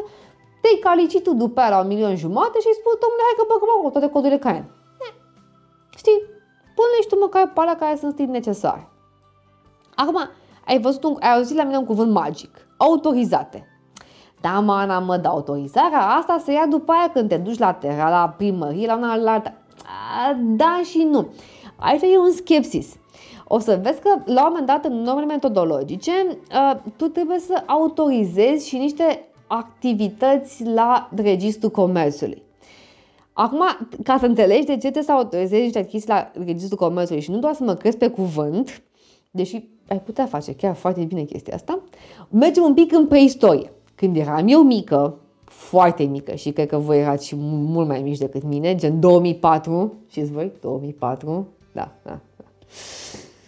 te-ai 0.62 0.80
calicit 0.82 1.24
tu 1.24 1.34
după 1.34 1.60
aia 1.60 1.70
la 1.70 1.80
un 1.80 1.88
milion 1.88 2.16
jumate 2.16 2.60
și 2.60 2.68
ai 2.68 2.80
spus, 2.80 2.94
domnule, 3.04 3.24
hai 3.28 3.38
că 3.38 3.46
băgăm 3.52 3.92
toate 3.92 4.10
codurile 4.14 4.40
CAE. 4.40 4.70
Știi, 5.98 6.20
pune 6.76 6.98
și 7.02 7.08
tu 7.08 7.20
măcar 7.20 7.52
pe 7.54 7.60
alea 7.60 7.76
care 7.76 7.96
sunt 7.96 8.12
strict 8.12 8.32
necesare. 8.32 8.88
Acum, 9.96 10.20
ai 10.66 10.80
văzut 10.80 11.04
un, 11.04 11.18
ai 11.20 11.34
auzit 11.34 11.56
la 11.56 11.64
mine 11.64 11.78
un 11.78 11.86
cuvânt 11.86 12.12
magic, 12.12 12.68
autorizate. 12.78 13.68
Da, 14.42 14.60
mă, 14.60 14.74
Ana, 14.74 15.00
mă, 15.00 15.18
da, 15.18 15.30
autorizarea 15.30 16.00
asta 16.00 16.42
se 16.44 16.52
ia 16.52 16.66
după 16.70 16.92
aia 16.92 17.10
când 17.14 17.30
te 17.30 17.38
duci 17.38 17.58
la 17.58 17.74
tera, 17.74 18.10
la 18.10 18.34
primărie, 18.38 18.88
la 18.88 18.96
una 18.96 19.16
la 19.16 19.32
alta. 19.32 19.54
Da 20.38 20.82
și 20.90 21.08
nu. 21.12 21.28
Aici 21.76 22.02
e 22.02 22.18
un 22.18 22.32
skepsis. 22.32 22.96
O 23.48 23.60
să 23.60 23.80
vezi 23.84 24.02
că 24.02 24.10
la 24.26 24.42
un 24.42 24.48
moment 24.48 24.68
dat 24.68 24.86
în 24.86 25.02
normele 25.02 25.26
metodologice 25.26 26.12
tu 26.96 27.08
trebuie 27.08 27.40
să 27.40 27.64
autorizezi 27.66 28.68
și 28.68 28.78
niște 28.78 29.28
activități 29.48 30.64
la 30.66 31.10
Registrul 31.16 31.70
Comerțului. 31.70 32.44
Acum, 33.34 33.62
ca 34.04 34.18
să 34.20 34.26
înțelegi 34.26 34.66
de 34.66 34.72
ce 34.72 34.78
trebuie 34.78 35.04
să 35.04 35.12
autorizezi 35.12 35.62
niște 35.62 35.86
chestii 35.86 36.14
la 36.14 36.32
Registrul 36.46 36.78
Comerțului 36.78 37.22
și 37.22 37.32
nu 37.32 37.40
doar 37.40 37.54
să 37.54 37.64
mă 37.64 37.74
crezi 37.74 37.98
pe 37.98 38.08
cuvânt, 38.08 38.84
deși 39.32 39.70
ai 39.88 40.00
putea 40.00 40.26
face 40.26 40.56
chiar 40.56 40.76
foarte 40.76 41.04
bine 41.04 41.24
chestia 41.24 41.56
asta, 41.56 41.80
mergem 42.30 42.64
un 42.64 42.74
pic 42.74 42.94
în 42.94 43.08
preistorie. 43.08 43.72
Când 43.96 44.16
eram 44.16 44.48
eu 44.48 44.64
mică, 44.64 45.18
foarte 45.44 46.04
mică 46.04 46.36
și 46.36 46.52
cred 46.52 46.68
că 46.68 46.78
voi 46.78 47.00
erați 47.00 47.28
și 47.28 47.36
mult 47.38 47.88
mai 47.88 48.02
mici 48.02 48.18
decât 48.18 48.44
mine, 48.44 48.76
gen 48.76 49.00
2004, 49.00 49.94
știți 50.10 50.32
voi? 50.32 50.52
2004, 50.62 51.48
da, 51.72 51.92
da, 52.04 52.20
da 52.38 52.46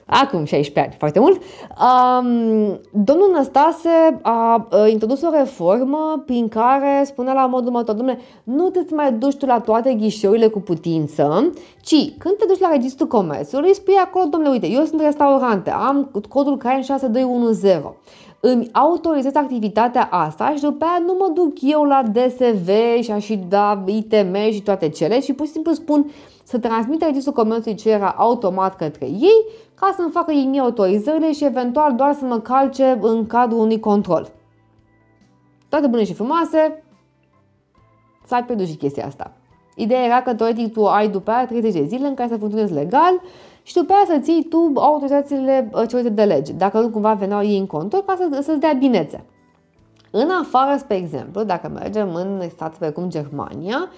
acum 0.05 0.45
16 0.45 0.79
ani, 0.79 0.95
foarte 0.97 1.19
mult, 1.19 1.41
um, 1.41 2.79
domnul 2.91 3.29
Năstase 3.33 4.19
a, 4.21 4.67
a 4.71 4.87
introdus 4.87 5.21
o 5.21 5.29
reformă 5.29 6.23
prin 6.25 6.47
care 6.47 7.03
spunea 7.05 7.33
la 7.33 7.45
modul 7.45 7.67
următor, 7.67 7.95
domnule, 7.95 8.19
nu 8.43 8.69
te 8.69 8.95
mai 8.95 9.13
duci 9.13 9.35
tu 9.35 9.45
la 9.45 9.59
toate 9.59 9.93
ghișeurile 9.93 10.47
cu 10.47 10.59
putință, 10.59 11.51
ci 11.81 12.13
când 12.17 12.35
te 12.37 12.45
duci 12.47 12.59
la 12.59 12.69
registrul 12.71 13.07
comerțului, 13.07 13.75
spui 13.75 13.93
acolo, 13.93 14.25
domnule, 14.25 14.51
uite, 14.51 14.67
eu 14.67 14.83
sunt 14.83 15.01
restaurante, 15.01 15.69
am 15.69 16.11
codul 16.29 16.57
CAIN 16.57 16.81
6210, 16.81 17.93
îmi 18.39 18.69
autorizez 18.71 19.35
activitatea 19.35 20.07
asta 20.11 20.53
și 20.55 20.61
după 20.61 20.85
aia 20.85 21.03
nu 21.05 21.15
mă 21.19 21.31
duc 21.33 21.53
eu 21.61 21.83
la 21.83 22.03
DSV 22.03 22.69
și 23.01 23.11
a 23.11 23.19
și 23.19 23.35
da 23.35 23.83
ITM 23.85 24.51
și 24.51 24.61
toate 24.61 24.89
cele 24.89 25.19
și 25.21 25.33
pur 25.33 25.45
și 25.45 25.51
simplu 25.51 25.73
spun 25.73 26.11
să 26.43 26.57
transmită 26.57 27.05
registrul 27.05 27.33
comerțului 27.33 27.77
cererea 27.77 28.15
automat 28.17 28.75
către 28.75 29.05
ei 29.05 29.45
ca 29.75 29.93
să-mi 29.95 30.11
facă 30.11 30.31
ei 30.31 30.45
mie 30.45 30.59
autorizările 30.59 31.31
și 31.31 31.45
eventual 31.45 31.95
doar 31.95 32.13
să 32.13 32.25
mă 32.25 32.39
calce 32.39 32.97
în 33.01 33.27
cadrul 33.27 33.59
unui 33.59 33.79
control. 33.79 34.31
Toate 35.69 35.87
bune 35.87 36.03
și 36.03 36.13
frumoase, 36.13 36.83
s-ar 38.25 38.45
pierdut 38.45 38.67
și 38.67 38.75
chestia 38.75 39.05
asta. 39.05 39.31
Ideea 39.75 40.03
era 40.03 40.21
că 40.21 40.33
teoretic 40.33 40.73
tu 40.73 40.85
ai 40.85 41.09
după 41.09 41.31
aia 41.31 41.45
30 41.45 41.73
de 41.73 41.85
zile 41.85 42.07
în 42.07 42.13
care 42.13 42.29
să 42.29 42.37
funcționezi 42.37 42.73
legal 42.73 43.21
și 43.63 43.73
după 43.73 43.93
aia 43.93 44.03
să 44.05 44.19
ții 44.21 44.43
tu 44.49 44.71
autorizațiile 44.75 45.69
uh, 45.73 45.87
cerute 45.87 46.09
de 46.09 46.23
lege, 46.23 46.53
dacă 46.53 46.79
nu 46.79 46.89
cumva 46.89 47.13
veneau 47.13 47.43
ei 47.43 47.57
în 47.57 47.67
control 47.67 48.01
ca 48.01 48.15
să, 48.17 48.41
să-ți 48.41 48.59
dea 48.59 48.73
binețe. 48.73 49.23
În 50.11 50.29
afară, 50.41 50.77
spre 50.77 50.95
exemplu, 50.95 51.43
dacă 51.43 51.67
mergem 51.67 52.13
în 52.13 52.49
state 52.49 52.75
precum 52.79 53.09
Germania, 53.09 53.89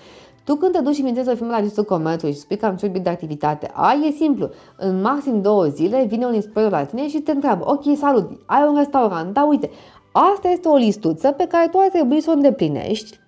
tu 0.48 0.56
când 0.56 0.72
te 0.72 0.80
duci 0.80 0.96
și 0.96 1.02
vindeți 1.02 1.30
o 1.30 1.36
firmă 1.36 1.52
la 1.52 1.58
registrul 1.58 1.84
comerțului 1.84 2.34
și 2.34 2.40
spui 2.40 2.58
că 2.58 2.66
am 2.66 2.76
ciobit 2.76 3.04
de 3.04 3.10
activitate 3.10 3.72
A, 3.74 3.94
e 3.94 4.12
simplu. 4.12 4.50
În 4.78 5.02
maxim 5.02 5.42
două 5.42 5.66
zile 5.66 6.06
vine 6.08 6.26
un 6.26 6.34
inspector 6.34 6.72
la 6.72 6.84
tine 6.84 7.08
și 7.08 7.20
te 7.20 7.32
întreabă, 7.32 7.64
ok, 7.72 7.98
salut, 7.98 8.30
ai 8.46 8.68
un 8.68 8.76
restaurant, 8.78 9.34
da, 9.34 9.46
uite, 9.46 9.70
asta 10.12 10.50
este 10.50 10.68
o 10.68 10.76
listuță 10.76 11.32
pe 11.32 11.48
care 11.48 11.68
tu 11.68 11.78
ar 11.80 11.88
trebui 11.88 12.22
să 12.22 12.30
o 12.30 12.34
îndeplinești, 12.34 13.20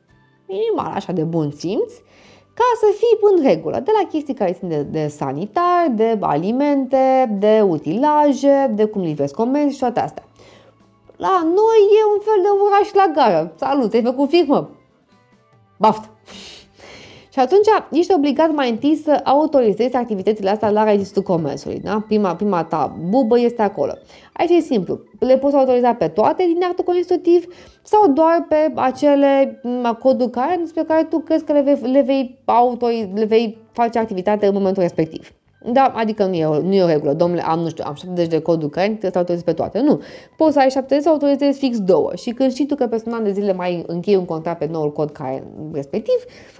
minimal 0.47 0.91
așa 0.93 1.11
de 1.11 1.23
bun 1.23 1.51
simț, 1.51 1.93
ca 2.53 2.65
să 2.79 2.85
fii 2.97 3.17
în 3.35 3.43
regulă, 3.43 3.79
de 3.79 3.91
la 4.01 4.07
chestii 4.07 4.33
care 4.33 4.51
țin 4.51 4.67
de, 4.67 4.81
de 4.81 5.07
sanitar, 5.07 5.87
de 5.91 6.17
alimente, 6.19 7.35
de 7.39 7.65
utilaje, 7.67 8.71
de 8.75 8.85
cum 8.85 9.01
livrezi 9.01 9.33
comenzi 9.33 9.73
și 9.73 9.79
toate 9.79 9.99
astea. 9.99 10.23
La 11.15 11.41
noi 11.43 11.79
e 11.99 12.13
un 12.13 12.21
fel 12.21 12.41
de 12.41 12.47
oraș 12.65 12.93
la 12.93 13.11
gară. 13.13 13.53
Salut, 13.55 13.93
ai 13.93 14.03
făcut 14.03 14.29
firmă? 14.29 14.69
Baftă! 15.77 16.09
Și 17.39 17.45
Și 17.45 17.45
atunci 17.45 17.99
ești 17.99 18.13
obligat 18.13 18.53
mai 18.53 18.69
întâi 18.69 18.95
să 18.95 19.21
autorizezi 19.23 19.95
activitățile 19.95 20.49
astea 20.49 20.69
la 20.69 20.83
Registrul 20.83 21.23
Comerțului. 21.23 21.79
Da? 21.79 22.03
Prima, 22.07 22.35
prima 22.35 22.63
ta 22.63 22.97
bubă 23.09 23.39
este 23.39 23.61
acolo. 23.61 23.91
Aici 24.33 24.49
e 24.49 24.59
simplu. 24.59 24.99
Le 25.19 25.37
poți 25.37 25.55
autoriza 25.55 25.93
pe 25.93 26.07
toate 26.07 26.43
din 26.53 26.63
actul 26.63 26.83
constitutiv 26.83 27.45
sau 27.83 28.07
doar 28.07 28.45
pe 28.49 28.71
acele 28.75 29.61
coduri 29.99 30.29
care, 30.29 30.55
despre 30.59 30.83
care 30.83 31.03
tu 31.03 31.19
crezi 31.19 31.43
că 31.43 31.53
le 31.53 31.61
vei, 31.61 31.91
le 31.91 32.01
vei, 32.01 32.39
autoriz, 32.45 33.05
le 33.13 33.25
vei 33.25 33.57
face 33.71 33.99
activitate 33.99 34.45
în 34.45 34.53
momentul 34.53 34.81
respectiv. 34.81 35.31
Da, 35.65 35.91
adică 35.95 36.25
nu 36.25 36.33
e, 36.33 36.45
o, 36.45 36.61
nu 36.61 36.73
e 36.73 36.83
o 36.83 36.87
regulă. 36.87 37.13
Domnule, 37.13 37.41
am, 37.41 37.59
nu 37.59 37.69
știu, 37.69 37.83
am 37.87 37.93
70 37.93 38.27
de 38.27 38.41
coduri 38.41 38.71
care 38.71 38.87
trebuie 38.87 39.11
să 39.11 39.17
autorizezi 39.17 39.45
pe 39.45 39.53
toate. 39.53 39.79
Nu. 39.79 40.01
Poți 40.37 40.53
să 40.53 40.59
ai 40.59 40.69
70 40.69 41.03
să 41.03 41.09
autorizezi 41.09 41.59
fix 41.59 41.79
două. 41.79 42.11
Și 42.15 42.31
când 42.31 42.51
știi 42.51 42.65
tu 42.65 42.75
că 42.75 42.87
peste 42.87 43.09
un 43.09 43.15
an 43.15 43.23
de 43.23 43.31
zile 43.31 43.53
mai 43.53 43.83
închei 43.87 44.15
un 44.15 44.25
contract 44.25 44.59
pe 44.59 44.67
noul 44.71 44.91
cod 44.91 45.11
care 45.11 45.43
respectiv, 45.73 46.15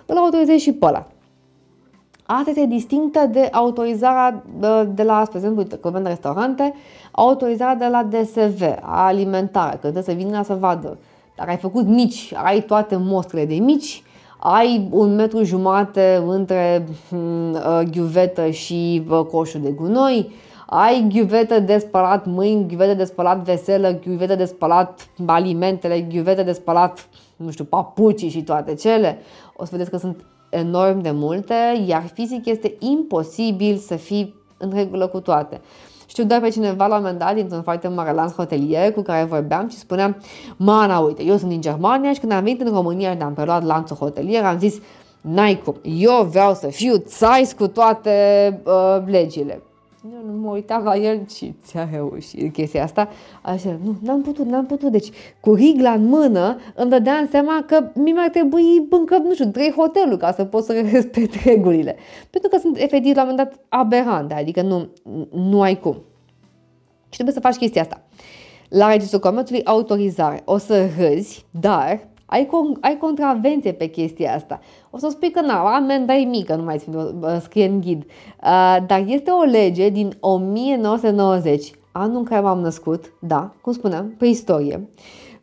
îl 0.05 0.17
autorizezi 0.17 0.63
și 0.63 0.71
pe 0.71 0.85
ăla. 0.85 1.07
Asta 2.25 2.49
este 2.49 2.65
distinctă 2.65 3.29
de 3.31 3.49
autorizarea 3.51 4.43
de 4.93 5.03
la, 5.03 5.23
spre 5.25 5.38
exemplu, 5.38 5.63
când 5.63 5.93
vând 5.93 6.07
restaurante, 6.07 6.73
autorizarea 7.12 7.75
de 7.75 7.88
la 7.88 8.03
DSV, 8.03 8.62
a 8.81 9.05
alimentare, 9.05 9.77
când 9.81 9.93
trebuie 9.93 10.03
să 10.03 10.12
vină 10.12 10.43
să 10.43 10.53
vadă. 10.53 10.97
Dacă 11.35 11.49
ai 11.49 11.57
făcut 11.57 11.85
mici, 11.85 12.33
ai 12.43 12.62
toate 12.62 12.95
mostrele 12.95 13.45
de 13.45 13.55
mici, 13.55 14.03
ai 14.39 14.88
un 14.91 15.15
metru 15.15 15.43
jumate 15.43 16.23
între 16.28 16.88
uh, 17.12 17.82
ghiuvetă 17.91 18.49
și 18.49 19.06
uh, 19.10 19.25
coșul 19.25 19.62
de 19.62 19.71
gunoi, 19.71 20.32
ai 20.65 21.08
ghiuvetă 21.10 21.60
de 21.60 21.78
spălat 21.78 22.25
mâini, 22.25 22.67
ghiuvetă 22.67 22.93
de 22.93 23.04
spălat 23.04 23.43
veselă, 23.43 23.99
ghiuvetă 24.06 24.36
de 24.36 24.45
spălat 24.45 25.10
alimentele, 25.25 26.02
ghiuvetă 26.02 26.43
de 26.43 26.52
spălat, 26.52 27.08
nu 27.36 27.52
știu, 27.52 27.63
papucii 27.63 28.30
și 28.30 28.43
toate 28.43 28.73
cele. 28.73 29.17
O 29.56 29.63
să 29.63 29.69
vedeți 29.71 29.89
că 29.89 29.97
sunt 29.97 30.25
enorm 30.49 31.02
de 31.02 31.12
multe, 31.12 31.84
iar 31.88 32.04
fizic 32.13 32.45
este 32.45 32.75
imposibil 32.80 33.78
să 33.78 33.95
fii 33.95 34.36
în 34.58 34.71
regulă 34.73 35.08
cu 35.08 35.19
toate. 35.19 35.62
Știu 36.10 36.24
doar 36.24 36.41
pe 36.41 36.50
cineva 36.50 36.88
la 36.88 36.95
un 36.95 37.02
moment 37.02 37.19
dat 37.19 37.36
dintr-un 37.36 37.62
foarte 37.62 37.88
mare 37.88 38.12
lanț 38.12 38.32
hotelier 38.32 38.91
cu 38.91 39.02
care 39.02 39.24
vorbeam 39.24 39.69
și 39.69 39.78
spuneam 39.78 40.15
Mana, 40.58 41.00
uite, 41.00 41.24
eu 41.24 41.38
sunt 41.38 41.50
din 41.50 41.62
Germania 41.62 42.13
și 42.13 42.19
când 42.19 42.32
am 42.32 42.43
venit 42.43 42.62
în 42.62 42.74
România 42.74 43.12
și 43.12 43.17
ne-am 43.17 43.34
preluat 43.34 43.63
lanțul 43.63 43.95
hotelier, 43.95 44.43
am 44.43 44.60
zis 44.60 44.76
N-ai 45.22 45.62
cum, 45.63 45.76
eu 45.82 46.28
vreau 46.32 46.54
să 46.54 46.67
fiu 46.67 46.98
țais 46.98 47.54
cu 47.54 47.67
toate 47.67 48.12
uh, 48.65 48.98
legile. 49.06 49.62
Eu 50.03 50.31
nu 50.31 50.39
mă 50.39 50.51
uitam 50.51 50.83
la 50.83 50.95
el 50.95 51.27
și 51.27 51.53
ți-a 51.63 51.89
reușit 51.91 52.53
chestia 52.53 52.83
asta. 52.83 53.09
Așa, 53.41 53.79
nu, 53.83 53.95
n-am 54.01 54.21
putut, 54.21 54.45
n-am 54.45 54.65
putut. 54.65 54.91
Deci, 54.91 55.09
cu 55.39 55.53
rigla 55.53 55.91
în 55.91 56.05
mână, 56.05 56.57
îmi 56.75 56.89
dădeam 56.89 57.27
seama 57.31 57.63
că 57.67 57.91
mi 57.95 58.13
ar 58.17 58.29
trebui 58.29 58.88
încă, 58.89 59.17
nu 59.17 59.33
știu, 59.33 59.45
trei 59.45 59.71
hoteluri 59.71 60.17
ca 60.17 60.31
să 60.31 60.43
pot 60.43 60.63
să 60.63 60.73
respect 60.91 61.43
regulile. 61.43 61.95
Pentru 62.29 62.49
că 62.49 62.57
sunt 62.57 62.77
efectiv 62.77 63.15
la 63.15 63.21
un 63.23 63.27
moment 63.29 63.47
dat 63.49 63.59
aberante, 63.69 64.33
adică 64.33 64.62
nu, 64.62 64.89
nu 65.31 65.62
ai 65.62 65.79
cum. 65.79 65.93
Și 67.09 67.15
trebuie 67.15 67.33
să 67.33 67.39
faci 67.39 67.55
chestia 67.55 67.81
asta. 67.81 68.01
La 68.69 68.91
Registrul 68.91 69.19
Comerțului, 69.19 69.65
autorizare. 69.65 70.41
O 70.45 70.57
să 70.57 70.89
râzi, 70.97 71.45
dar 71.51 72.07
ai, 72.29 72.45
con- 72.45 72.79
ai 72.79 72.97
contravenție 72.97 73.71
pe 73.71 73.85
chestia 73.85 74.35
asta. 74.35 74.59
O 74.89 74.97
să 74.97 75.07
spui 75.09 75.31
că 75.31 75.41
na, 75.41 75.75
amenda 75.75 76.15
e 76.15 76.25
mică, 76.25 76.55
nu 76.55 76.63
mai 76.63 76.81
scrie 77.39 77.65
în 77.65 77.81
ghid. 77.81 78.03
Uh, 78.03 78.77
dar 78.87 79.03
este 79.07 79.31
o 79.31 79.43
lege 79.43 79.89
din 79.89 80.17
1990, 80.19 81.71
anul 81.91 82.17
în 82.17 82.23
care 82.23 82.41
m-am 82.41 82.59
născut, 82.59 83.13
da, 83.21 83.53
cum 83.61 83.73
spuneam, 83.73 84.15
pe 84.17 84.25
istorie, 84.25 84.89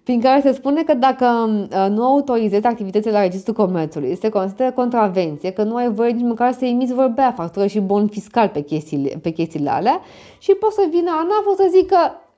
prin 0.02 0.20
care 0.20 0.40
se 0.40 0.52
spune 0.52 0.82
că 0.82 0.94
dacă 0.94 1.26
uh, 1.26 1.86
nu 1.90 2.04
autorizezi 2.04 2.66
activitățile 2.66 3.12
la 3.12 3.20
Registrul 3.20 3.54
Comerțului, 3.54 4.16
se 4.16 4.28
consideră 4.28 4.70
contravenție, 4.70 5.50
că 5.50 5.62
nu 5.62 5.76
ai 5.76 5.90
voie 5.90 6.10
nici 6.10 6.26
măcar 6.26 6.52
să 6.52 6.64
emiți 6.64 6.94
vorbea, 6.94 7.32
factură 7.32 7.66
și 7.66 7.80
bon 7.80 8.06
fiscal 8.06 8.48
pe 8.48 8.60
chestiile, 8.60 9.18
pe 9.22 9.30
chestiile 9.30 9.70
alea 9.70 10.00
și 10.38 10.52
poți 10.52 10.74
să 10.74 10.86
vină 10.90 11.10
ANAF 11.10 11.56
să 11.56 11.68
zică, 11.70 11.96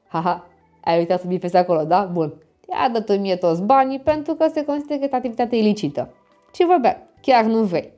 haha, 0.08 0.46
ai 0.84 0.98
uitat 0.98 1.20
să 1.20 1.26
bifezi 1.26 1.56
acolo, 1.56 1.82
da? 1.82 2.10
Bun, 2.12 2.32
ia 2.70 2.88
dă 2.88 3.16
mie 3.20 3.36
toți 3.36 3.62
banii 3.62 3.98
pentru 3.98 4.34
că 4.34 4.46
se 4.52 4.64
consideră 4.64 4.98
că 4.98 5.04
este 5.04 5.16
activitate 5.16 5.56
ilicită. 5.56 6.12
Și 6.54 6.64
vorbea, 6.64 7.08
chiar 7.20 7.44
nu 7.44 7.62
vrei. 7.62 7.92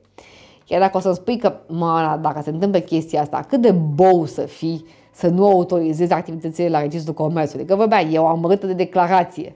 Chiar 0.65 0.79
dacă 0.79 0.97
o 0.97 0.99
să 0.99 1.11
spui 1.11 1.37
că, 1.37 1.59
mă, 1.67 2.19
dacă 2.21 2.41
se 2.41 2.49
întâmplă 2.49 2.79
chestia 2.79 3.21
asta, 3.21 3.45
cât 3.47 3.61
de 3.61 3.71
bou 3.71 4.25
să 4.25 4.41
fii 4.41 4.85
să 5.11 5.27
nu 5.27 5.45
autorizezi 5.45 6.13
activitățile 6.13 6.69
la 6.69 6.81
Registrul 6.81 7.13
Comerțului. 7.13 7.65
Că 7.65 7.75
vorbea, 7.75 8.01
eu 8.01 8.27
am 8.27 8.35
amărâtă 8.35 8.65
de 8.65 8.73
declarație. 8.73 9.55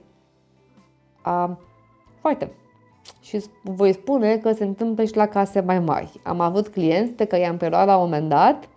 A, 1.22 1.58
foarte. 2.20 2.52
Și 3.20 3.44
voi 3.62 3.92
spune 3.92 4.36
că 4.36 4.52
se 4.52 4.64
întâmplă 4.64 5.04
și 5.04 5.16
la 5.16 5.26
case 5.26 5.60
mai 5.60 5.78
mari. 5.78 6.20
Am 6.22 6.40
avut 6.40 6.68
clienți 6.68 7.12
pe 7.12 7.24
care 7.24 7.42
i-am 7.42 7.56
preluat 7.56 7.86
la 7.86 7.96
un 7.96 8.02
moment 8.02 8.28
dat 8.28 8.68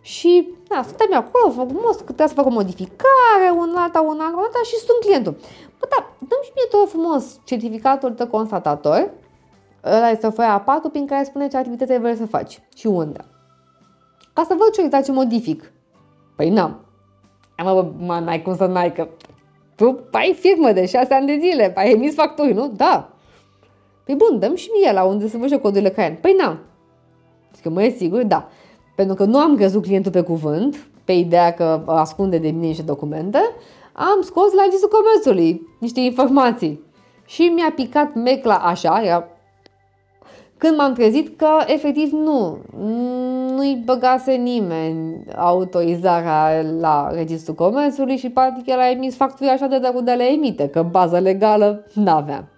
și, 0.00 0.48
da, 0.68 0.82
suntem 0.86 1.14
acolo, 1.14 1.52
frumos, 1.52 1.96
că 1.96 2.02
trebuie 2.02 2.28
să 2.28 2.34
fac 2.34 2.46
o 2.46 2.50
modificare, 2.50 3.50
un 3.56 3.74
alta, 3.76 4.00
un 4.00 4.18
alta, 4.20 4.36
un 4.36 4.42
alta 4.42 4.60
și 4.64 4.74
sunt 4.74 5.00
clientul. 5.00 5.36
Bă, 5.80 5.86
da, 5.88 6.12
dăm 6.18 6.38
și 6.42 6.50
mie 6.54 6.66
tot 6.70 6.88
frumos 6.90 7.40
certificatul 7.44 8.14
de 8.14 8.26
constatator, 8.26 9.10
ăla 9.84 10.10
este 10.10 10.26
o 10.26 10.30
foaie 10.30 10.50
a 10.50 10.60
4 10.60 10.88
prin 10.88 11.06
care 11.06 11.24
spune 11.24 11.48
ce 11.48 11.56
activități 11.56 11.92
ai 11.92 12.00
vrei 12.00 12.16
să 12.16 12.26
faci 12.26 12.62
și 12.76 12.86
unde. 12.86 13.20
Ca 14.32 14.42
să 14.42 14.54
văd 14.58 14.70
ce 14.72 14.82
exact 14.82 15.04
ce 15.04 15.12
modific. 15.12 15.72
Păi 16.36 16.50
n-am. 16.50 16.84
Mă, 17.62 17.92
mă, 17.98 18.18
n-ai 18.18 18.42
cum 18.42 18.56
să 18.56 18.66
n-ai, 18.66 18.92
că 18.92 19.08
tu 19.74 20.04
ai 20.10 20.36
firmă 20.40 20.72
de 20.72 20.86
6 20.86 21.14
ani 21.14 21.26
de 21.26 21.38
zile, 21.40 21.72
ai 21.76 21.92
emis 21.92 22.14
facturi, 22.14 22.52
nu? 22.52 22.72
Da. 22.76 23.08
Păi 24.04 24.14
bun, 24.14 24.38
dăm 24.38 24.54
și 24.54 24.70
mie 24.80 24.92
la 24.92 25.04
unde 25.04 25.28
să 25.28 25.36
văd 25.36 25.54
codurile 25.60 25.90
care 25.90 26.18
Păi 26.20 26.34
n-am. 26.38 26.58
Zic 27.54 27.62
că 27.62 27.70
mă 27.70 27.82
e 27.82 27.90
sigur, 27.90 28.22
da. 28.22 28.48
Pentru 28.96 29.14
că 29.14 29.24
nu 29.24 29.38
am 29.38 29.56
crezut 29.56 29.82
clientul 29.82 30.12
pe 30.12 30.20
cuvânt, 30.20 30.88
pe 31.04 31.12
ideea 31.12 31.52
că 31.52 31.82
ascunde 31.86 32.38
de 32.38 32.50
mine 32.50 32.66
niște 32.66 32.82
documente, 32.82 33.38
am 33.92 34.20
scos 34.20 34.52
la 34.52 34.62
registrul 34.62 34.90
comerțului 34.90 35.66
niște 35.80 36.00
informații. 36.00 36.84
Și 37.26 37.42
mi-a 37.42 37.72
picat 37.74 38.14
mecla 38.14 38.54
așa, 38.54 39.02
era 39.02 39.28
când 40.60 40.76
m-am 40.76 40.92
trezit 40.92 41.36
că 41.36 41.48
efectiv 41.66 42.12
nu, 42.12 42.58
nu-i 43.54 43.82
băgase 43.84 44.32
nimeni 44.32 45.24
autorizarea 45.36 46.62
la 46.80 47.10
Registrul 47.12 47.54
Comerțului 47.54 48.16
și 48.16 48.28
practic 48.28 48.66
el 48.66 48.78
a 48.78 48.90
emis 48.90 49.16
facturi 49.16 49.48
așa 49.48 49.66
de 49.66 49.78
dragul 49.78 50.04
de 50.04 50.12
le 50.12 50.24
emite, 50.24 50.68
că 50.68 50.82
bază 50.82 51.18
legală 51.18 51.84
n-avea. 51.94 52.48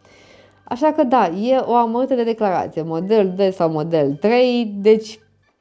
Așa 0.64 0.92
că 0.92 1.05
da, 1.05 1.27
e 1.27 1.57
o 1.57 1.75
amărâtă 1.75 2.14
de 2.14 2.25
declarație, 2.25 2.83
model 2.83 3.33
2 3.37 3.53
sau 3.53 3.71
model 3.71 4.12
3, 4.21 4.73
deci 4.77 5.18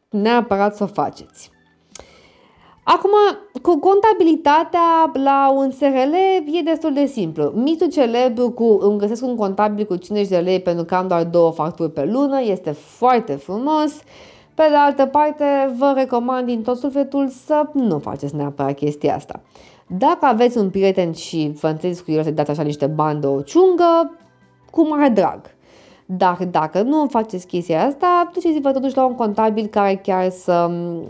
neapărat 0.10 0.76
să 0.76 0.84
o 0.84 0.88
faceți. 0.88 1.52
Acum, 2.84 3.12
cu 3.62 3.80
contabilitatea 3.80 5.12
la 5.14 5.52
un 5.56 5.72
SRL 5.72 6.14
e 6.46 6.62
destul 6.64 6.94
de 6.94 7.06
simplu. 7.06 7.52
Mitul 7.56 7.88
celebru 7.90 8.50
cu 8.50 8.78
îmi 8.82 8.98
găsesc 8.98 9.24
un 9.24 9.36
contabil 9.36 9.86
cu 9.86 9.96
50 9.96 10.28
de 10.28 10.38
lei 10.38 10.62
pentru 10.62 10.84
că 10.86 10.96
am 10.96 11.08
doar 11.08 11.24
două 11.24 11.52
facturi 11.52 11.92
pe 11.92 12.06
lună 12.06 12.42
este 12.42 12.72
foarte 12.72 13.34
frumos. 13.34 13.92
Pe 14.54 14.64
de 14.70 14.76
altă 14.76 15.06
parte, 15.06 15.74
vă 15.78 15.94
recomand 15.96 16.46
din 16.46 16.62
tot 16.62 16.78
sufletul 16.78 17.28
să 17.28 17.70
nu 17.74 18.00
faceți 18.00 18.36
neapărat 18.36 18.76
chestia 18.76 19.16
asta. 19.16 19.42
Dacă 19.88 20.26
aveți 20.26 20.58
un 20.58 20.70
prieten 20.70 21.12
și 21.12 21.52
vă 21.60 21.68
înțelegeți 21.68 22.04
cu 22.04 22.12
el 22.12 22.24
să 22.24 22.32
dați 22.32 22.52
așa 22.52 22.62
niște 22.62 22.86
bani 22.86 23.22
de 23.22 23.28
o 23.28 23.42
ciungă, 23.42 24.18
cu 24.72 24.88
mare 24.88 25.10
drag. 25.10 25.42
Dar 26.18 26.38
dacă 26.52 26.82
nu 26.82 27.06
faceți 27.10 27.48
chestia 27.48 27.86
asta, 27.86 28.30
duceți-vă 28.34 28.72
totuși 28.72 28.96
la 28.96 29.06
un 29.06 29.16
contabil 29.16 29.66
care 29.66 29.96
chiar 29.96 30.30
să 30.30 30.68
mm, 30.70 31.10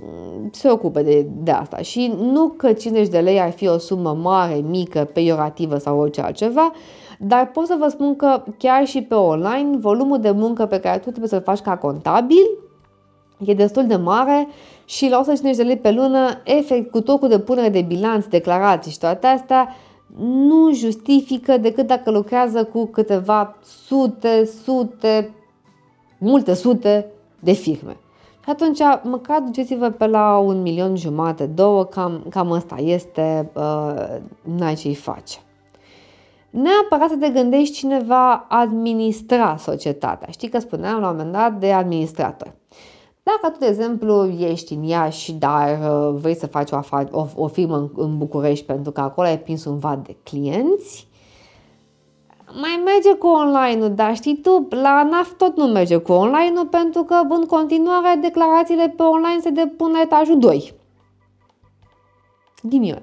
se 0.52 0.70
ocupe 0.70 1.02
de, 1.02 1.28
de 1.44 1.52
asta. 1.52 1.78
Și 1.78 2.14
nu 2.22 2.48
că 2.48 2.74
50 2.74 3.08
de 3.08 3.20
lei 3.20 3.40
ar 3.40 3.52
fi 3.52 3.68
o 3.68 3.78
sumă 3.78 4.18
mare, 4.22 4.56
mică, 4.56 5.10
peiorativă 5.14 5.78
sau 5.78 6.00
orice 6.00 6.22
altceva, 6.22 6.72
dar 7.20 7.52
pot 7.52 7.66
să 7.66 7.76
vă 7.80 7.88
spun 7.88 8.16
că 8.16 8.44
chiar 8.58 8.86
și 8.86 9.02
pe 9.02 9.14
online, 9.14 9.78
volumul 9.78 10.20
de 10.20 10.32
muncă 10.32 10.66
pe 10.66 10.80
care 10.80 10.98
tu 10.98 11.10
trebuie 11.10 11.30
să-l 11.30 11.42
faci 11.42 11.60
ca 11.60 11.78
contabil 11.78 12.50
e 13.46 13.54
destul 13.54 13.88
de 13.88 13.96
mare 13.96 14.48
și 14.86 15.10
la 15.10 15.20
150 15.20 15.56
de 15.56 15.64
lei 15.64 15.78
pe 15.78 15.92
lună, 15.92 16.42
efect, 16.44 16.92
cu 16.92 17.02
tot 17.02 17.20
cu 17.20 17.28
depunere 17.28 17.70
de 17.70 17.82
bilanț, 17.82 18.26
declarații 18.26 18.92
și 18.92 19.00
toate 19.00 19.28
astea, 19.28 19.76
nu 20.20 20.74
justifică 20.74 21.58
decât 21.58 21.88
dacă 21.88 22.12
lucrează 22.12 22.64
cu 22.64 22.86
câteva 22.86 23.56
sute, 23.64 24.46
sute, 24.64 25.34
multe 26.18 26.54
sute 26.54 27.12
de 27.40 27.52
firme. 27.52 27.98
Și 28.44 28.50
atunci, 28.50 28.80
măcar 29.04 29.40
duceți-vă 29.40 29.90
pe 29.90 30.08
la 30.08 30.38
un 30.38 30.62
milion 30.62 30.96
jumate, 30.96 31.46
două, 31.46 31.86
cam, 31.86 32.26
cam 32.30 32.52
asta 32.52 32.76
este, 32.76 33.52
uh, 33.54 34.18
n-ai 34.58 34.74
ce-i 34.74 34.96
face. 34.96 35.38
Neapărat 36.50 37.10
să 37.10 37.16
te 37.16 37.30
gândești 37.30 37.76
cine 37.76 38.00
va 38.00 38.46
administra 38.50 39.56
societatea. 39.58 40.28
Știi 40.32 40.50
că 40.50 40.60
spuneam 40.60 41.00
la 41.00 41.10
un 41.10 41.16
moment 41.16 41.34
dat 41.34 41.60
de 41.60 41.72
administrator. 41.72 42.54
Dacă 43.24 43.54
tu, 43.54 43.60
de 43.60 43.66
exemplu, 43.66 44.26
ești 44.40 44.74
în 44.74 44.84
Iași, 44.84 45.34
dar 45.34 45.80
uh, 45.80 46.20
vrei 46.22 46.36
să 46.36 46.48
faci 46.48 46.72
o, 46.72 46.80
o, 47.12 47.26
o 47.36 47.48
firmă 47.48 47.78
în, 47.78 47.90
în 47.96 48.18
București 48.18 48.66
pentru 48.66 48.92
că 48.92 49.02
acolo 49.02 49.28
ai 49.28 49.40
prins 49.40 49.66
un 49.66 49.78
vat 49.78 50.06
de 50.06 50.16
clienți, 50.24 51.08
mai 52.54 52.82
merge 52.86 53.14
cu 53.14 53.28
online-ul, 53.28 53.94
dar 53.94 54.16
știi 54.16 54.38
tu, 54.38 54.68
la 54.70 54.90
ANAF 54.90 55.32
tot 55.38 55.58
nu 55.58 55.66
merge 55.66 55.98
cu 55.98 56.12
online-ul 56.12 56.68
pentru 56.68 57.04
că 57.04 57.22
în 57.30 57.46
continuare 57.46 58.20
declarațiile 58.22 58.94
pe 58.98 59.04
online 59.04 59.40
se 59.42 59.50
depun 59.50 59.92
la 59.92 60.02
etajul 60.02 60.40
2. 60.40 60.74
Ghinion. 62.64 63.02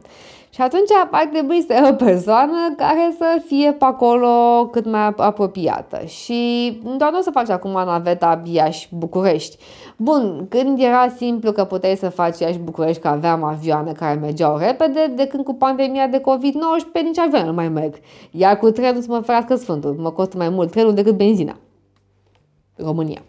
Și 0.59 0.65
atunci 0.65 0.91
ar 1.11 1.27
trebui 1.33 1.65
să 1.67 1.73
ai 1.73 1.91
o 1.91 1.95
persoană 1.95 2.75
care 2.77 3.15
să 3.19 3.43
fie 3.47 3.73
pe 3.73 3.85
acolo 3.85 4.67
cât 4.73 4.91
mai 4.91 5.15
apropiată. 5.17 6.05
Și 6.05 6.81
doar 6.97 7.11
nu 7.11 7.19
o 7.19 7.21
să 7.21 7.31
faci 7.31 7.49
acum 7.49 7.71
naveta 7.71 8.43
Iași-București. 8.45 9.57
Bun, 9.97 10.47
când 10.49 10.81
era 10.81 11.09
simplu 11.09 11.53
că 11.53 11.65
puteai 11.65 11.97
să 11.97 12.09
faci 12.09 12.39
Iași-București, 12.39 13.03
că 13.03 13.09
aveam 13.09 13.45
avioane 13.45 13.93
care 13.93 14.19
mergeau 14.21 14.57
repede, 14.57 15.13
de 15.17 15.27
când 15.27 15.45
cu 15.45 15.55
pandemia 15.55 16.07
de 16.07 16.21
COVID-19 16.21 17.03
nici 17.03 17.19
avioane 17.19 17.47
nu 17.47 17.53
mai 17.53 17.69
merg. 17.69 17.95
Iar 18.31 18.59
cu 18.59 18.71
trenul 18.71 19.03
să 19.03 19.09
mă 19.11 19.21
ferească 19.21 19.55
Sfântul, 19.55 19.97
mă 19.99 20.11
costă 20.11 20.37
mai 20.37 20.49
mult 20.49 20.71
trenul 20.71 20.95
decât 20.95 21.17
benzina. 21.17 21.57
România. 22.77 23.23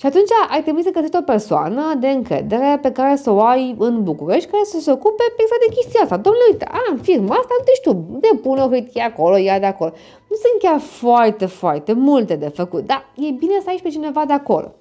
Și 0.00 0.06
atunci 0.06 0.28
ai 0.50 0.62
trebui 0.62 0.82
să 0.82 0.90
găsești 0.90 1.16
o 1.16 1.20
persoană 1.22 1.94
de 1.94 2.08
încredere 2.08 2.78
pe 2.82 2.92
care 2.92 3.16
să 3.16 3.30
o 3.30 3.40
ai 3.42 3.74
în 3.78 4.02
București, 4.02 4.50
care 4.50 4.62
să 4.64 4.80
se 4.80 4.90
ocupe 4.90 5.22
exact 5.36 5.60
de 5.68 5.74
chestia 5.74 6.00
asta. 6.02 6.16
Domnule, 6.16 6.44
uite, 6.50 6.64
am 6.64 6.96
firma 6.96 7.34
asta, 7.34 7.54
nu 7.58 7.74
știu, 7.74 8.20
depune 8.20 8.62
o 8.62 8.68
hârtie 8.68 9.02
acolo, 9.02 9.36
ia 9.36 9.58
de 9.58 9.66
acolo. 9.66 9.92
Nu 10.28 10.36
sunt 10.36 10.60
chiar 10.62 10.80
foarte, 10.80 11.46
foarte 11.46 11.92
multe 11.92 12.36
de 12.36 12.48
făcut, 12.48 12.86
dar 12.86 13.04
e 13.16 13.30
bine 13.30 13.60
să 13.62 13.68
ai 13.68 13.76
și 13.76 13.82
pe 13.82 13.88
cineva 13.88 14.24
de 14.24 14.32
acolo. 14.32 14.74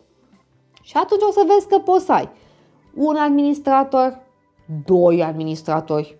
Și 0.81 0.93
atunci 0.97 1.21
o 1.21 1.31
să 1.31 1.43
vezi 1.47 1.67
că 1.67 1.77
poți 1.77 2.05
să 2.05 2.11
ai 2.11 2.29
un 2.93 3.15
administrator, 3.15 4.19
doi 4.85 5.23
administratori, 5.23 6.17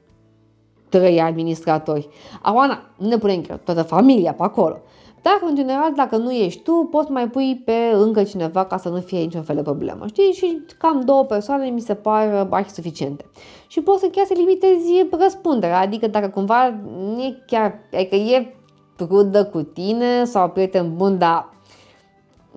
trei 0.89 1.21
administratori. 1.21 2.09
Aoana, 2.41 2.89
nu 2.97 3.07
ne 3.07 3.17
punem 3.17 3.41
toată 3.63 3.83
familia 3.83 4.33
pe 4.33 4.43
acolo. 4.43 4.81
Dar, 5.27 5.49
în 5.49 5.55
general, 5.55 5.93
dacă 5.95 6.17
nu 6.17 6.31
ești 6.31 6.61
tu, 6.61 6.87
poți 6.91 7.11
mai 7.11 7.27
pui 7.29 7.61
pe 7.65 7.91
încă 7.93 8.23
cineva 8.23 8.65
ca 8.65 8.77
să 8.77 8.89
nu 8.89 8.99
fie 8.99 9.19
niciun 9.19 9.43
fel 9.43 9.55
de 9.55 9.61
problemă. 9.61 10.07
Știi? 10.07 10.31
Și 10.31 10.61
cam 10.77 11.01
două 11.01 11.23
persoane 11.23 11.69
mi 11.69 11.79
se 11.81 11.93
par 11.93 12.47
arhi 12.49 12.69
suficiente. 12.69 13.25
Și 13.67 13.81
poți 13.81 13.99
să 13.99 14.07
chiar 14.07 14.25
să 14.25 14.33
limitezi 14.35 15.07
răspunderea, 15.19 15.79
adică 15.79 16.07
dacă 16.07 16.27
cumva 16.27 16.65
e 17.17 17.43
chiar, 17.47 17.79
adică 17.93 18.15
e 18.15 18.55
prudă 18.95 19.45
cu 19.45 19.61
tine 19.61 20.23
sau 20.23 20.49
prieten 20.49 20.95
bun, 20.95 21.17
dar 21.17 21.49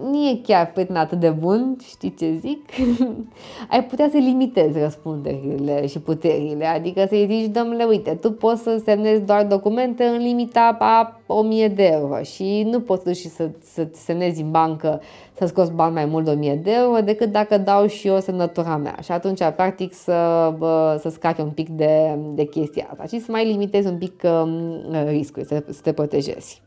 nu 0.03 0.17
e 0.17 0.41
chiar 0.43 0.73
prieten 0.73 0.97
atât 0.97 1.21
de 1.21 1.31
bun, 1.31 1.77
știi 1.85 2.15
ce 2.15 2.39
zic? 2.41 2.71
Ai 3.71 3.85
putea 3.85 4.09
să 4.11 4.17
limitezi 4.17 4.79
răspunderile 4.79 5.87
și 5.87 5.99
puterile, 5.99 6.67
adică 6.67 7.05
să-i 7.09 7.27
zici, 7.31 7.53
domnule, 7.53 7.85
uite, 7.85 8.15
tu 8.15 8.33
poți 8.33 8.63
să 8.63 8.81
semnezi 8.85 9.23
doar 9.23 9.47
documente 9.47 10.05
în 10.05 10.17
limita 10.17 10.77
a 10.79 11.21
1000 11.27 11.69
de 11.69 11.87
euro 11.87 12.23
și 12.23 12.67
nu 12.71 12.81
poți 12.81 13.03
să, 13.03 13.29
să, 13.31 13.51
să 13.63 13.89
semnezi 13.93 14.43
în 14.43 14.51
bancă 14.51 15.01
să 15.41 15.47
scoți 15.47 15.73
bani 15.73 15.95
mai 15.95 16.05
mult 16.05 16.25
de 16.25 16.31
1000 16.31 16.55
de 16.55 16.71
euro 16.73 17.01
decât 17.01 17.33
dacă 17.33 17.59
dau 17.59 17.87
și 17.87 18.07
eu 18.07 18.21
semnătura 18.21 18.77
mea. 18.77 18.97
Și 19.03 19.13
atunci, 19.13 19.39
practic, 19.57 19.95
să, 19.95 20.53
să 20.99 21.09
scapi 21.09 21.41
un 21.41 21.51
pic 21.51 21.69
de, 21.69 22.19
de 22.35 22.45
chestia 22.45 22.89
asta 22.91 23.05
și 23.05 23.21
să 23.21 23.31
mai 23.31 23.47
limitezi 23.47 23.87
un 23.87 23.99
pic 23.99 24.23
um, 24.25 24.83
riscul, 25.07 25.45
să, 25.45 25.65
să 25.71 25.81
te 25.83 25.93
protejezi. 25.93 26.63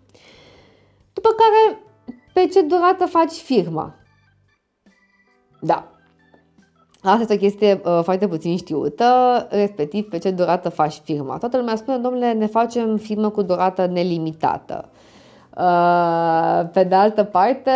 După 1.13 1.29
care, 1.29 1.79
pe 2.33 2.47
ce 2.47 2.61
durată 2.61 3.05
faci 3.05 3.31
firma? 3.31 3.93
Da. 5.61 5.87
Asta 7.03 7.21
este 7.21 7.33
o 7.33 7.37
chestie 7.37 7.81
uh, 7.85 7.99
foarte 8.03 8.27
puțin 8.27 8.57
știută, 8.57 9.05
respectiv 9.49 10.09
pe 10.09 10.17
ce 10.17 10.31
durată 10.31 10.69
faci 10.69 11.01
firma. 11.03 11.37
Toată 11.37 11.57
lumea 11.57 11.75
spune, 11.75 11.97
domnule, 11.97 12.31
ne 12.31 12.45
facem 12.45 12.97
firmă 12.97 13.29
cu 13.29 13.41
durată 13.41 13.85
nelimitată. 13.85 14.89
Uh, 15.57 16.69
pe 16.71 16.83
de 16.83 16.95
altă 16.95 17.23
parte, 17.23 17.71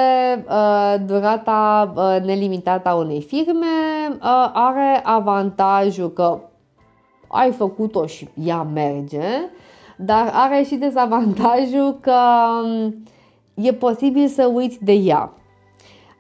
uh, 0.50 0.96
durata 1.06 1.94
uh, 1.96 2.18
nelimitată 2.26 2.90
a 2.90 2.96
unei 2.96 3.22
firme 3.22 3.66
uh, 4.10 4.50
are 4.54 5.02
avantajul 5.04 6.12
că 6.12 6.40
ai 7.28 7.52
făcut-o 7.52 8.06
și 8.06 8.30
ea 8.44 8.64
merge, 8.64 9.28
dar 9.98 10.30
are 10.34 10.64
și 10.64 10.76
dezavantajul 10.76 11.98
că 12.02 12.20
um, 12.64 13.04
e 13.62 13.74
posibil 13.74 14.28
să 14.28 14.46
uiți 14.46 14.84
de 14.84 14.92
ea. 14.92 15.34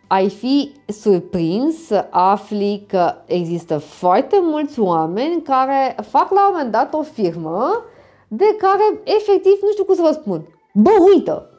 Ai 0.08 0.30
fi 0.30 0.72
surprins 0.88 1.86
să 1.86 2.08
afli 2.10 2.86
că 2.88 3.14
există 3.26 3.78
foarte 3.78 4.38
mulți 4.42 4.80
oameni 4.80 5.42
care 5.42 5.96
fac 6.02 6.32
la 6.32 6.48
un 6.48 6.52
moment 6.52 6.72
dat 6.72 6.94
o 6.94 7.02
firmă 7.02 7.84
de 8.28 8.46
care 8.58 9.02
efectiv 9.04 9.58
nu 9.62 9.72
știu 9.72 9.84
cum 9.84 9.96
să 9.96 10.02
vă 10.02 10.12
spun. 10.12 10.48
Bă, 10.74 10.90
uită! 11.14 11.50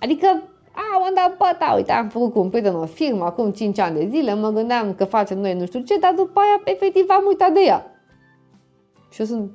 Adică 0.00 0.26
a, 0.72 1.04
am 1.06 1.14
dat, 1.14 1.36
bă, 1.36 1.56
da, 1.58 1.74
uite, 1.74 1.92
am 1.92 2.08
făcut 2.08 2.32
cu 2.32 2.40
un 2.40 2.48
prieten 2.48 2.74
o 2.74 2.86
firmă 2.86 3.24
acum 3.24 3.50
5 3.50 3.78
ani 3.78 3.98
de 3.98 4.08
zile, 4.10 4.34
mă 4.34 4.50
gândeam 4.50 4.94
că 4.94 5.04
facem 5.04 5.38
noi 5.38 5.54
nu 5.54 5.66
știu 5.66 5.80
ce, 5.80 5.98
dar 5.98 6.14
după 6.14 6.40
aia 6.40 6.60
efectiv 6.64 7.04
am 7.08 7.24
uitat 7.26 7.52
de 7.52 7.60
ea. 7.66 7.86
Și 9.10 9.20
eu 9.20 9.26
sunt, 9.26 9.50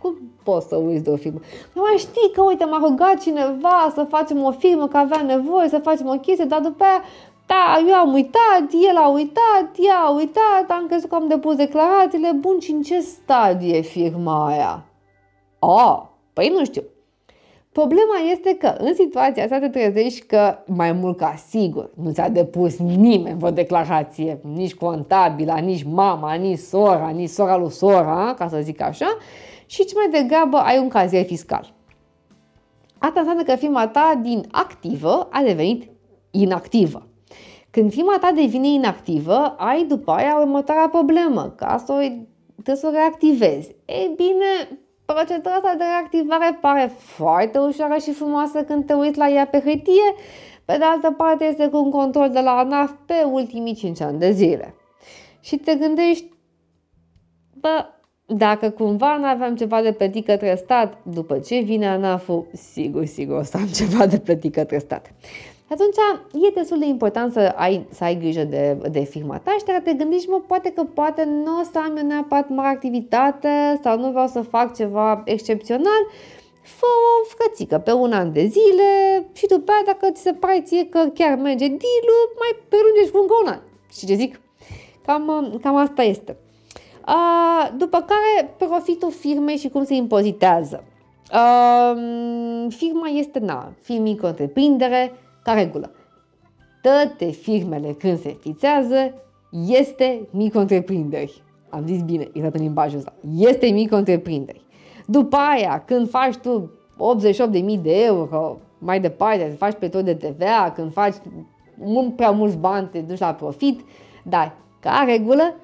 cum 0.00 0.33
poți 0.44 0.68
să 0.68 0.76
uiți 0.76 1.04
de 1.04 1.10
o 1.10 1.16
firmă? 1.16 1.40
Nu 1.72 1.80
mai 1.80 1.96
știi 1.96 2.30
că, 2.34 2.42
uite, 2.42 2.64
m-a 2.64 2.80
rugat 2.82 3.20
cineva 3.20 3.92
să 3.94 4.06
facem 4.08 4.42
o 4.42 4.50
firmă, 4.50 4.88
că 4.88 4.96
avea 4.96 5.22
nevoie 5.22 5.68
să 5.68 5.78
facem 5.78 6.08
o 6.08 6.18
chestie, 6.18 6.44
dar 6.44 6.60
după 6.60 6.84
aia, 6.84 7.02
da, 7.46 7.84
eu 7.88 7.94
am 7.94 8.12
uitat, 8.12 8.64
el 8.90 8.96
a 8.96 9.08
uitat, 9.08 9.68
ea 9.78 9.98
a 10.04 10.10
uitat, 10.10 10.64
am 10.68 10.86
crezut 10.86 11.08
că 11.08 11.14
am 11.14 11.28
depus 11.28 11.54
declarațiile, 11.54 12.32
bun, 12.32 12.58
și 12.58 12.70
în 12.70 12.82
ce 12.82 13.00
stadiu 13.00 13.68
e 13.68 13.80
firma 13.80 14.46
aia? 14.46 14.84
A, 15.58 16.10
păi 16.32 16.52
nu 16.58 16.64
știu. 16.64 16.82
Problema 17.72 18.16
este 18.30 18.56
că 18.56 18.74
în 18.78 18.94
situația 18.94 19.42
asta 19.42 19.58
te 19.58 19.68
trezești 19.68 20.26
că 20.26 20.58
mai 20.66 20.92
mult 20.92 21.16
ca 21.16 21.34
sigur 21.48 21.90
nu 21.94 22.10
ți-a 22.10 22.28
depus 22.28 22.78
nimeni 22.78 23.42
o 23.42 23.50
declarație, 23.50 24.40
nici 24.54 24.74
contabila, 24.74 25.56
nici 25.56 25.82
mama, 25.82 26.34
nici 26.34 26.58
sora, 26.58 27.08
nici 27.08 27.28
sora 27.28 27.56
lui 27.56 27.70
sora, 27.70 28.34
ca 28.38 28.48
să 28.48 28.58
zic 28.62 28.80
așa, 28.80 29.16
și 29.66 29.84
ce 29.84 29.94
mai 29.94 30.22
degrabă 30.22 30.56
ai 30.56 30.78
un 30.78 30.88
cazier 30.88 31.24
fiscal. 31.24 31.74
Asta 32.98 33.20
înseamnă 33.20 33.42
că 33.42 33.54
firma 33.54 33.88
ta 33.88 34.20
din 34.22 34.44
activă 34.50 35.28
a 35.30 35.42
devenit 35.42 35.90
inactivă. 36.30 37.08
Când 37.70 37.92
firma 37.92 38.18
ta 38.20 38.30
devine 38.34 38.68
inactivă, 38.68 39.54
ai 39.58 39.84
după 39.84 40.10
aia 40.10 40.36
următoarea 40.36 40.88
problemă, 40.88 41.54
ca 41.56 41.82
să 41.86 41.92
o, 41.92 41.96
trebuie 42.52 42.76
să 42.76 42.86
o 42.86 42.90
reactivezi. 42.90 43.74
Ei 43.84 44.12
bine, 44.16 44.78
procedura 45.04 45.54
asta 45.54 45.74
de 45.78 45.84
reactivare 45.84 46.58
pare 46.60 46.92
foarte 46.98 47.58
ușoară 47.58 47.96
și 47.96 48.12
frumoasă 48.12 48.62
când 48.62 48.86
te 48.86 48.92
uiți 48.92 49.18
la 49.18 49.28
ea 49.28 49.46
pe 49.46 49.58
hârtie, 49.58 50.14
pe 50.64 50.76
de 50.78 50.84
altă 50.84 51.10
parte 51.10 51.44
este 51.44 51.68
cu 51.68 51.76
un 51.76 51.90
control 51.90 52.30
de 52.30 52.40
la 52.40 52.58
ANAF 52.58 52.92
pe 53.06 53.14
ultimii 53.30 53.74
5 53.74 54.00
ani 54.00 54.18
de 54.18 54.30
zile. 54.30 54.74
Și 55.40 55.56
te 55.56 55.74
gândești, 55.74 56.32
bă, 57.54 57.86
dacă 58.26 58.70
cumva 58.70 59.16
nu 59.16 59.24
aveam 59.24 59.56
ceva 59.56 59.82
de 59.82 59.92
plătit 59.92 60.24
către 60.26 60.54
stat, 60.54 60.98
după 61.02 61.38
ce 61.38 61.58
vine 61.58 61.88
ANAF-ul, 61.88 62.46
sigur, 62.52 63.04
sigur 63.04 63.36
o 63.36 63.42
să 63.42 63.56
am 63.56 63.66
ceva 63.80 64.06
de 64.06 64.18
plătit 64.18 64.52
către 64.52 64.78
stat. 64.78 65.12
Atunci 65.68 65.94
e 66.32 66.50
destul 66.54 66.78
de 66.78 66.86
important 66.86 67.32
să 67.32 67.52
ai, 67.56 67.86
să 67.90 68.04
ai 68.04 68.18
grijă 68.18 68.44
de, 68.44 68.78
de 68.90 69.00
firma 69.00 69.38
ta 69.38 69.56
și 69.58 69.82
te 69.84 69.92
gândești, 69.92 70.28
mă, 70.28 70.40
poate 70.46 70.70
că 70.70 70.82
poate 70.82 71.24
nu 71.24 71.58
o 71.60 71.62
să 71.72 71.78
am 71.78 71.96
eu 71.96 72.06
neapărat 72.06 72.48
mare 72.48 72.68
activitate 72.68 73.80
sau 73.82 73.98
nu 73.98 74.10
vreau 74.10 74.26
să 74.26 74.40
fac 74.40 74.74
ceva 74.74 75.22
excepțional, 75.24 76.02
fă 76.62 76.86
o 76.86 77.26
frățică 77.36 77.78
pe 77.78 77.92
un 77.92 78.12
an 78.12 78.32
de 78.32 78.46
zile 78.46 78.90
și 79.32 79.46
după 79.46 79.72
aia 79.72 79.82
dacă 79.86 80.12
ți 80.12 80.22
se 80.22 80.32
pare 80.32 80.60
ție 80.60 80.84
că 80.84 80.98
chiar 81.14 81.38
merge 81.38 81.66
deal 81.66 82.08
mai 82.38 82.52
prelungești 82.68 83.10
cu 83.10 83.18
încă 83.20 83.34
un 83.44 83.52
an. 83.52 83.60
Știi 83.92 84.06
ce 84.06 84.14
zic? 84.14 84.40
Cam, 85.06 85.58
cam 85.62 85.76
asta 85.76 86.02
este. 86.02 86.36
Uh, 87.08 87.70
după 87.76 87.98
care 87.98 88.54
profitul 88.58 89.10
firmei 89.10 89.56
și 89.56 89.68
cum 89.68 89.84
se 89.84 89.94
impozitează. 89.94 90.84
Uh, 91.32 91.96
firma 92.68 93.06
este, 93.14 93.38
na, 93.38 93.72
fi 93.80 93.92
mică 93.92 94.26
întreprindere, 94.26 95.12
ca 95.42 95.52
regulă. 95.52 95.90
Toate 96.82 97.30
firmele 97.30 97.92
când 97.92 98.20
se 98.20 98.28
înfițează 98.28 99.14
este 99.66 100.28
micro-întreprinderi. 100.30 101.42
Am 101.68 101.86
zis 101.86 102.02
bine, 102.02 102.28
e 102.32 102.40
în 102.40 102.50
limbajul 102.52 102.98
ăsta. 102.98 103.12
Este 103.36 103.66
micro-întreprinderi. 103.66 104.60
După 105.06 105.36
aia, 105.36 105.82
când 105.86 106.08
faci 106.10 106.34
tu 106.34 106.70
88.000 107.74 107.80
de 107.82 108.04
euro, 108.04 108.56
mai 108.78 109.00
departe, 109.00 109.54
faci 109.58 109.74
pe 109.78 109.88
tot 109.88 110.04
de 110.04 110.14
TVA, 110.14 110.72
când 110.74 110.92
faci 110.92 111.14
mult 111.78 112.16
prea 112.16 112.30
mulți 112.30 112.56
bani, 112.56 112.88
te 112.92 112.98
duci 112.98 113.18
la 113.18 113.34
profit, 113.34 113.80
dar, 114.22 114.56
ca 114.80 115.04
regulă, 115.06 115.54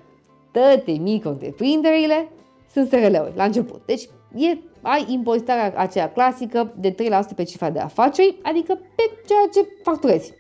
toate 0.52 0.92
micro-întreprinderile 0.92 2.28
sunt 2.72 2.88
SRL-uri 2.88 3.32
la 3.34 3.44
început. 3.44 3.82
Deci 3.86 4.08
e, 4.34 4.58
ai 4.82 5.06
impozitarea 5.08 5.72
aceea 5.76 6.12
clasică 6.12 6.74
de 6.76 6.94
3% 6.94 6.96
pe 7.36 7.42
cifra 7.42 7.70
de 7.70 7.78
afaceri, 7.78 8.38
adică 8.42 8.74
pe 8.74 9.02
ceea 9.26 9.48
ce 9.52 9.68
facturezi. 9.82 10.32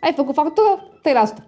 Ai 0.00 0.12
făcut 0.12 0.34
factură, 0.34 0.88
3%. 1.38 1.44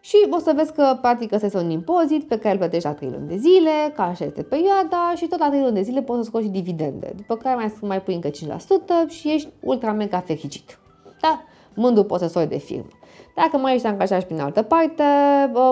și 0.00 0.16
o 0.30 0.38
să 0.38 0.52
vezi 0.56 0.72
că 0.72 0.98
practic 1.00 1.32
ăsta 1.32 1.46
este 1.46 1.58
un 1.58 1.70
impozit 1.70 2.28
pe 2.28 2.38
care 2.38 2.52
îl 2.52 2.58
plătești 2.58 2.86
la 2.86 2.94
3 2.94 3.10
luni 3.10 3.28
de 3.28 3.36
zile, 3.36 3.92
ca 3.94 4.02
așa 4.02 4.24
este 4.24 4.42
perioada 4.42 5.12
și 5.16 5.26
tot 5.26 5.38
la 5.38 5.48
3 5.48 5.60
luni 5.60 5.74
de 5.74 5.82
zile 5.82 6.02
poți 6.02 6.18
să 6.18 6.24
scoți 6.24 6.44
și 6.44 6.50
dividende, 6.50 7.12
după 7.16 7.36
care 7.36 7.54
mai, 7.54 7.72
mai 7.80 8.02
pui 8.02 8.14
încă 8.14 8.30
5% 8.30 8.32
și 9.08 9.32
ești 9.32 9.48
ultra 9.60 9.92
mega 9.92 10.20
fericit. 10.20 10.78
Da? 11.20 11.44
Mândru 11.74 12.04
posesor 12.04 12.44
de 12.44 12.58
firmă. 12.58 12.88
Dacă 13.34 13.56
mai 13.56 13.74
ești 13.74 13.86
angajat 13.86 14.20
și 14.20 14.26
prin 14.26 14.40
altă 14.40 14.62
parte, 14.62 15.02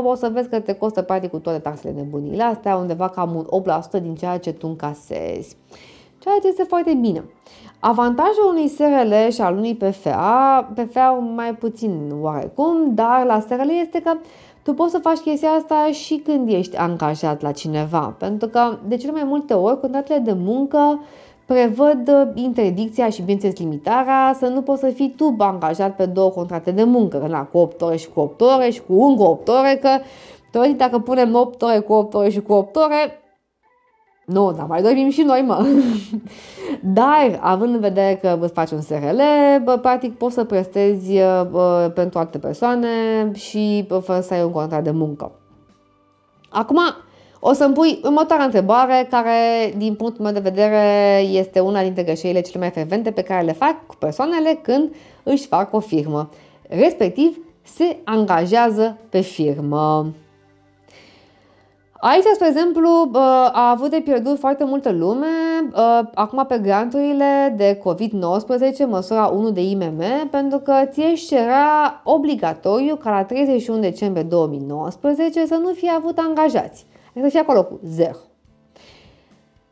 o 0.04 0.14
să 0.14 0.30
vezi 0.32 0.48
că 0.48 0.60
te 0.60 0.72
costă 0.72 1.02
practic 1.02 1.30
cu 1.30 1.38
toate 1.38 1.58
taxele 1.58 1.94
nebunile 1.96 2.42
astea, 2.42 2.76
undeva 2.76 3.08
cam 3.08 3.34
un 3.34 3.62
8% 3.98 4.02
din 4.02 4.14
ceea 4.14 4.38
ce 4.38 4.52
tu 4.52 4.66
încasezi. 4.66 5.56
Ceea 6.18 6.34
ce 6.42 6.48
este 6.48 6.62
foarte 6.62 6.94
bine. 6.94 7.24
Avantajul 7.78 8.48
unui 8.48 8.68
SRL 8.68 9.32
și 9.32 9.40
al 9.40 9.56
unui 9.56 9.74
PFA, 9.74 10.70
PFA 10.74 11.10
mai 11.34 11.54
puțin 11.54 12.10
oarecum, 12.20 12.94
dar 12.94 13.24
la 13.26 13.40
SRL 13.40 13.70
este 13.80 14.00
că 14.00 14.12
tu 14.62 14.74
poți 14.74 14.90
să 14.90 14.98
faci 14.98 15.18
chestia 15.18 15.48
asta 15.48 15.88
și 15.92 16.16
când 16.16 16.48
ești 16.48 16.76
angajat 16.76 17.40
la 17.42 17.52
cineva, 17.52 18.14
pentru 18.18 18.48
că 18.48 18.78
de 18.86 18.96
cele 18.96 19.12
mai 19.12 19.24
multe 19.24 19.54
ori 19.54 19.80
contractele 19.80 20.18
de 20.18 20.32
muncă 20.32 21.00
prevăd 21.52 22.32
interdicția 22.34 23.08
și, 23.08 23.20
bineînțeles, 23.20 23.58
limitarea 23.58 24.36
să 24.38 24.46
nu 24.46 24.62
poți 24.62 24.80
să 24.80 24.88
fii 24.88 25.14
tu 25.16 25.34
angajat 25.38 25.96
pe 25.96 26.06
două 26.06 26.30
contracte 26.30 26.70
de 26.70 26.84
muncă, 26.84 27.26
la 27.28 27.44
cu 27.44 27.58
8 27.58 27.82
ore 27.82 27.96
și 27.96 28.08
cu 28.08 28.20
8 28.20 28.40
ore 28.40 28.70
și 28.70 28.82
cu 28.86 29.04
încă 29.04 29.22
8 29.22 29.48
ore, 29.48 29.78
că 29.80 29.88
teoretic 30.50 30.76
dacă 30.76 30.98
punem 30.98 31.34
8 31.34 31.62
ore 31.62 31.78
cu 31.78 31.92
8 31.92 32.14
ore 32.14 32.30
și 32.30 32.40
cu 32.40 32.52
8 32.52 32.76
ore, 32.76 33.20
nu, 34.26 34.52
dar 34.52 34.66
mai 34.66 34.82
dormim 34.82 35.10
și 35.10 35.22
noi, 35.22 35.44
mă. 35.46 35.66
Dar, 36.94 37.38
având 37.40 37.74
în 37.74 37.80
vedere 37.80 38.18
că 38.22 38.38
îți 38.40 38.52
faci 38.52 38.70
un 38.70 38.80
SRL, 38.80 39.20
bă, 39.64 39.78
practic 39.82 40.16
poți 40.16 40.34
să 40.34 40.44
prestezi 40.44 41.12
bă, 41.50 41.90
pentru 41.94 42.18
alte 42.18 42.38
persoane 42.38 42.88
și 43.34 43.84
bă, 43.88 43.98
fără 43.98 44.20
să 44.20 44.34
ai 44.34 44.42
un 44.42 44.52
contract 44.52 44.84
de 44.84 44.90
muncă. 44.90 45.32
Acum, 46.48 46.78
o 47.40 47.52
să-mi 47.52 47.74
pui 47.74 48.00
următoarea 48.04 48.44
întrebare, 48.44 49.06
care, 49.10 49.72
din 49.76 49.94
punctul 49.94 50.24
meu 50.24 50.32
de 50.32 50.40
vedere, 50.40 51.18
este 51.30 51.60
una 51.60 51.82
dintre 51.82 52.02
greșelile 52.02 52.40
cele 52.40 52.58
mai 52.58 52.70
frecvente 52.70 53.10
pe 53.10 53.22
care 53.22 53.44
le 53.44 53.52
fac 53.52 53.86
cu 53.86 53.94
persoanele 53.94 54.58
când 54.62 54.94
își 55.22 55.46
fac 55.46 55.74
o 55.74 55.80
firmă. 55.80 56.30
Respectiv, 56.68 57.38
se 57.62 57.96
angajează 58.04 58.98
pe 59.08 59.20
firmă. 59.20 60.06
Aici, 62.02 62.24
spre 62.34 62.48
exemplu, 62.48 63.10
a 63.52 63.70
avut 63.70 63.90
de 63.90 64.00
pierdut 64.04 64.38
foarte 64.38 64.64
multă 64.64 64.90
lume, 64.90 65.26
acum 66.14 66.44
pe 66.48 66.58
granturile 66.58 67.54
de 67.56 67.78
COVID-19, 67.78 68.86
măsura 68.88 69.26
1 69.26 69.50
de 69.50 69.62
IMM, 69.62 70.02
pentru 70.30 70.58
că 70.58 70.74
țieș 70.84 71.24
și 71.24 71.34
era 71.34 72.00
obligatoriu 72.04 72.96
ca 72.96 73.10
la 73.10 73.24
31 73.24 73.80
decembrie 73.80 74.22
2019 74.22 75.46
să 75.46 75.54
nu 75.54 75.72
fie 75.72 75.90
avut 75.96 76.18
angajați. 76.18 76.86
Adică 77.10 77.24
să 77.24 77.30
fie 77.30 77.40
acolo 77.40 77.64
cu 77.64 77.80
0. 77.84 78.10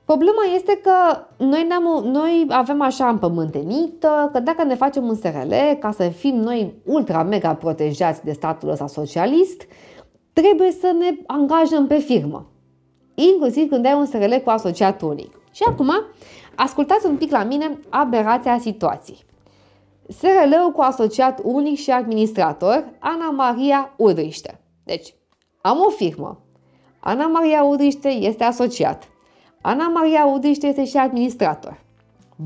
Problema 0.04 0.42
este 0.54 0.80
că 0.82 1.26
noi, 1.44 1.64
ne-am, 1.68 2.02
noi 2.04 2.46
avem 2.48 2.82
așa 2.82 3.08
împământenit 3.08 4.00
că 4.32 4.40
dacă 4.40 4.64
ne 4.64 4.74
facem 4.74 5.08
un 5.08 5.14
SRL 5.14 5.52
ca 5.78 5.90
să 5.90 6.08
fim 6.08 6.34
noi 6.36 6.74
ultra 6.84 7.22
mega 7.22 7.54
protejați 7.54 8.24
de 8.24 8.32
statul 8.32 8.68
ăsta 8.68 8.86
socialist, 8.86 9.62
trebuie 10.32 10.70
să 10.70 10.94
ne 10.98 11.18
angajăm 11.26 11.86
pe 11.86 11.98
firmă. 11.98 12.46
Inclusiv 13.14 13.68
când 13.68 13.86
ai 13.86 13.94
un 13.94 14.06
SRL 14.06 14.34
cu 14.34 14.50
asociat 14.50 15.02
unic. 15.02 15.40
Și 15.52 15.62
acum, 15.68 15.90
ascultați 16.56 17.06
un 17.06 17.16
pic 17.16 17.30
la 17.30 17.44
mine 17.44 17.78
aberația 17.88 18.58
situației. 18.58 19.24
SRL-ul 20.08 20.72
cu 20.72 20.80
asociat 20.80 21.40
unic 21.42 21.78
și 21.78 21.90
administrator, 21.90 22.84
Ana 22.98 23.30
Maria 23.30 23.94
Udriște. 23.96 24.60
Deci, 24.84 25.14
am 25.60 25.78
o 25.86 25.90
firmă. 25.90 26.42
Ana 27.00 27.26
Maria 27.26 27.62
Udriște 27.62 28.08
este 28.08 28.44
asociat. 28.44 29.08
Ana 29.60 29.88
Maria 29.88 30.26
Udriște 30.26 30.66
este 30.66 30.84
și 30.84 30.96
administrator. 30.96 31.80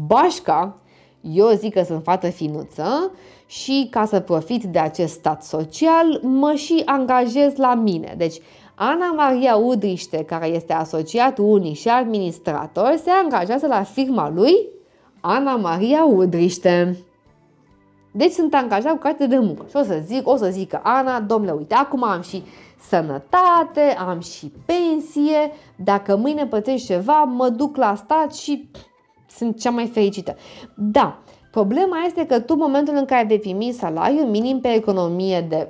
Bașca, 0.06 0.76
eu 1.20 1.50
zic 1.50 1.72
că 1.72 1.82
sunt 1.82 2.02
fată 2.02 2.30
finuță 2.30 3.10
și 3.46 3.88
ca 3.90 4.04
să 4.04 4.20
profit 4.20 4.64
de 4.64 4.78
acest 4.78 5.12
stat 5.12 5.42
social, 5.42 6.20
mă 6.22 6.54
și 6.54 6.82
angajez 6.84 7.56
la 7.56 7.74
mine. 7.74 8.14
Deci, 8.16 8.40
Ana 8.74 9.12
Maria 9.12 9.56
Udriște, 9.56 10.24
care 10.24 10.46
este 10.46 10.72
asociat 10.72 11.38
unic 11.38 11.76
și 11.76 11.88
administrator, 11.88 12.98
se 13.02 13.10
angajează 13.10 13.66
la 13.66 13.82
firma 13.82 14.30
lui 14.30 14.68
Ana 15.20 15.56
Maria 15.56 16.04
Udriște. 16.04 17.04
Deci 18.12 18.32
sunt 18.32 18.54
angajat 18.54 18.92
cu 18.92 18.98
carte 18.98 19.26
de 19.26 19.38
muncă. 19.38 19.64
Și 19.68 19.76
o 19.76 19.82
să 19.82 20.00
zic, 20.04 20.28
o 20.28 20.36
să 20.36 20.48
zic 20.50 20.68
că 20.68 20.80
Ana, 20.82 21.20
domnule, 21.20 21.52
uite, 21.52 21.74
acum 21.74 22.04
am 22.04 22.20
și 22.20 22.42
sănătate, 22.88 23.96
am 23.98 24.20
și 24.20 24.52
pensie, 24.64 25.52
dacă 25.76 26.16
mâine 26.16 26.46
pățești 26.46 26.86
ceva, 26.86 27.22
mă 27.22 27.48
duc 27.48 27.76
la 27.76 27.94
stat 27.94 28.34
și 28.34 28.70
sunt 29.28 29.60
cea 29.60 29.70
mai 29.70 29.86
fericită. 29.86 30.36
Da, 30.76 31.22
Problema 31.52 31.96
este 32.06 32.26
că 32.26 32.40
tu, 32.40 32.52
în 32.52 32.58
momentul 32.58 32.94
în 32.94 33.04
care 33.04 33.26
vei 33.26 33.38
primi 33.38 33.72
salariul 33.72 34.26
minim 34.26 34.60
pe 34.60 34.68
economie 34.68 35.40
de 35.40 35.68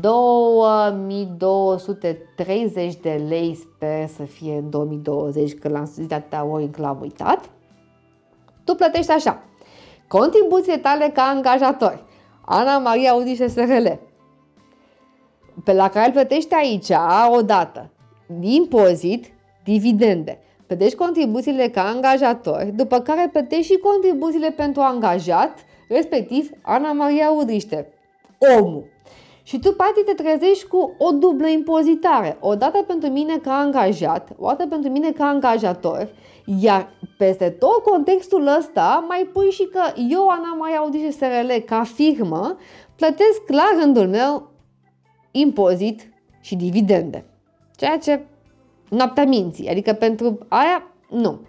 2230 0.00 2.94
de 2.94 3.24
lei, 3.28 3.54
sper 3.54 4.06
să 4.06 4.22
fie 4.22 4.56
în 4.56 4.70
2020, 4.70 5.58
că 5.58 5.68
l-am 5.68 5.84
zis 5.84 6.06
de 6.06 6.14
atâtea 6.14 6.44
ori 6.44 6.62
încă 6.62 6.80
l-am 6.80 6.98
uitat, 7.00 7.50
tu 8.64 8.74
plătești 8.74 9.10
așa. 9.10 9.42
Contribuțiile 10.08 10.78
tale 10.78 11.10
ca 11.14 11.22
angajator. 11.22 12.04
Ana 12.44 12.78
Maria 12.78 13.14
Udișe 13.14 13.48
SRL. 13.48 13.86
Pe 15.64 15.72
la 15.72 15.88
care 15.88 16.06
îl 16.06 16.12
plătești 16.12 16.54
aici, 16.54 16.90
odată, 17.30 17.90
impozit, 18.40 19.26
dividende 19.64 20.40
plătești 20.66 20.96
contribuțiile 20.96 21.68
ca 21.68 21.82
angajator, 21.82 22.64
după 22.74 23.00
care 23.00 23.28
plătești 23.32 23.72
și 23.72 23.78
contribuțiile 23.78 24.50
pentru 24.50 24.80
angajat, 24.80 25.58
respectiv 25.88 26.50
Ana 26.62 26.92
Maria 26.92 27.30
Udriște, 27.30 27.92
omul. 28.58 28.84
Și 29.46 29.58
tu, 29.58 29.72
practic, 29.72 30.04
te 30.04 30.12
trezești 30.12 30.66
cu 30.66 30.94
o 30.98 31.10
dublă 31.10 31.46
impozitare. 31.46 32.36
O 32.40 32.54
dată 32.54 32.82
pentru 32.86 33.08
mine 33.08 33.38
ca 33.38 33.58
angajat, 33.58 34.30
o 34.38 34.46
dată 34.46 34.66
pentru 34.66 34.90
mine 34.90 35.10
ca 35.10 35.24
angajator, 35.24 36.08
iar 36.60 36.90
peste 37.18 37.50
tot 37.50 37.82
contextul 37.82 38.46
ăsta 38.58 39.04
mai 39.08 39.28
pui 39.32 39.50
și 39.50 39.64
că 39.64 39.80
eu, 40.08 40.28
Ana 40.28 40.54
Maria 40.58 40.78
Audice 40.78 41.10
SRL, 41.10 41.52
ca 41.66 41.82
firmă, 41.82 42.56
plătesc 42.96 43.40
la 43.46 43.64
rândul 43.80 44.08
meu 44.08 44.50
impozit 45.30 46.12
și 46.40 46.56
dividende. 46.56 47.24
Ceea 47.76 47.98
ce 47.98 48.26
noaptea 48.90 49.24
minții, 49.24 49.68
adică 49.68 49.92
pentru 49.92 50.38
aia 50.48 50.90
nu. 51.10 51.40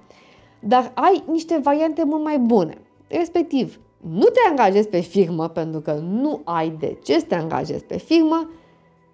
Dar 0.60 0.92
ai 0.96 1.24
niște 1.28 1.60
variante 1.64 2.04
mult 2.04 2.24
mai 2.24 2.38
bune. 2.38 2.78
Respectiv, 3.08 3.80
nu 3.98 4.26
te 4.26 4.40
angajezi 4.50 4.88
pe 4.88 5.00
firmă 5.00 5.48
pentru 5.48 5.80
că 5.80 5.92
nu 5.94 6.42
ai 6.44 6.70
de 6.70 6.98
ce 7.04 7.20
să 7.20 7.26
te 7.26 7.36
angajezi 7.36 7.84
pe 7.84 7.98
firmă 7.98 8.50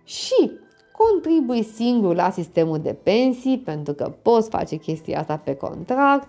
și 0.04 0.52
contribui 0.98 1.64
singur 1.64 2.16
la 2.16 2.30
sistemul 2.30 2.80
de 2.80 2.96
pensii 3.04 3.58
pentru 3.58 3.94
că 3.94 4.14
poți 4.22 4.50
face 4.50 4.76
chestia 4.76 5.20
asta 5.20 5.38
pe 5.44 5.56
contract, 5.56 6.28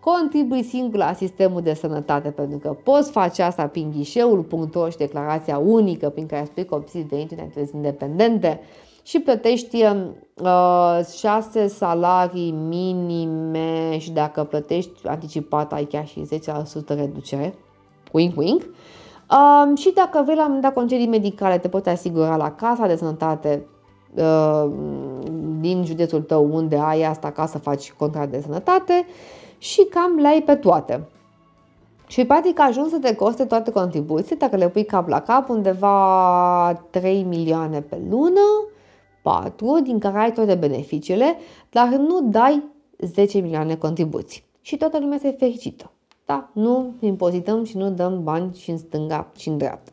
contribui 0.00 0.62
singur 0.62 0.98
la 0.98 1.12
sistemul 1.12 1.60
de 1.60 1.74
sănătate 1.74 2.30
pentru 2.30 2.58
că 2.58 2.76
poți 2.82 3.10
face 3.10 3.42
asta 3.42 3.66
prin 3.66 3.90
ghișeul.ro 3.90 4.88
și 4.88 4.96
declarația 4.96 5.58
unică 5.58 6.08
prin 6.08 6.26
care 6.26 6.44
spui 6.44 6.64
că 6.64 6.74
obții 6.74 7.02
venituri 7.02 7.70
independente, 7.74 8.60
și 9.06 9.18
plătești 9.18 9.84
uh, 9.84 11.00
6 11.18 11.66
salarii 11.66 12.50
minime 12.50 13.98
și 13.98 14.10
dacă 14.10 14.44
plătești 14.44 15.08
anticipat 15.08 15.72
ai 15.72 15.84
chiar 15.84 16.06
și 16.06 16.26
10% 16.84 16.86
reducere. 16.86 17.54
Wink, 18.14 18.36
wink. 18.36 18.62
Uh, 19.30 19.78
și 19.78 19.92
dacă 19.92 20.22
vrei 20.24 20.36
la 20.36 20.46
un 20.46 20.60
dat 20.60 20.74
concedii 20.74 21.06
medicale, 21.06 21.58
te 21.58 21.68
poți 21.68 21.88
asigura 21.88 22.36
la 22.36 22.52
casa 22.52 22.86
de 22.86 22.96
sănătate 22.96 23.66
uh, 24.14 24.70
din 25.60 25.84
județul 25.84 26.22
tău 26.22 26.54
unde 26.54 26.76
ai 26.76 27.02
asta 27.02 27.30
ca 27.30 27.46
să 27.46 27.58
faci 27.58 27.92
contract 27.92 28.30
de 28.30 28.40
sănătate 28.40 29.06
și 29.58 29.86
cam 29.90 30.16
le 30.16 30.28
ai 30.28 30.42
pe 30.42 30.54
toate. 30.54 31.08
Și 32.06 32.24
practic 32.24 32.60
ajung 32.60 32.88
să 32.88 32.98
te 32.98 33.14
coste 33.14 33.44
toate 33.44 33.70
contribuții, 33.70 34.36
dacă 34.36 34.56
le 34.56 34.68
pui 34.68 34.84
cap 34.84 35.08
la 35.08 35.20
cap, 35.20 35.48
undeva 35.48 36.82
3 36.90 37.22
milioane 37.22 37.80
pe 37.80 38.00
lună, 38.10 38.40
4, 39.22 39.80
din 39.82 39.98
care 39.98 40.18
ai 40.18 40.32
toate 40.32 40.54
beneficiile, 40.54 41.36
dar 41.70 41.88
nu 41.88 42.20
dai 42.22 42.62
10 42.98 43.38
milioane 43.38 43.76
contribuții. 43.76 44.44
Și 44.60 44.76
toată 44.76 44.98
lumea 44.98 45.14
este 45.14 45.36
fericită. 45.38 45.90
Da, 46.26 46.50
nu 46.52 46.94
impozităm 47.00 47.64
și 47.64 47.76
nu 47.76 47.90
dăm 47.90 48.22
bani 48.22 48.54
și 48.54 48.70
în 48.70 48.78
stânga 48.78 49.30
și 49.36 49.48
în 49.48 49.58
dreapta. 49.58 49.92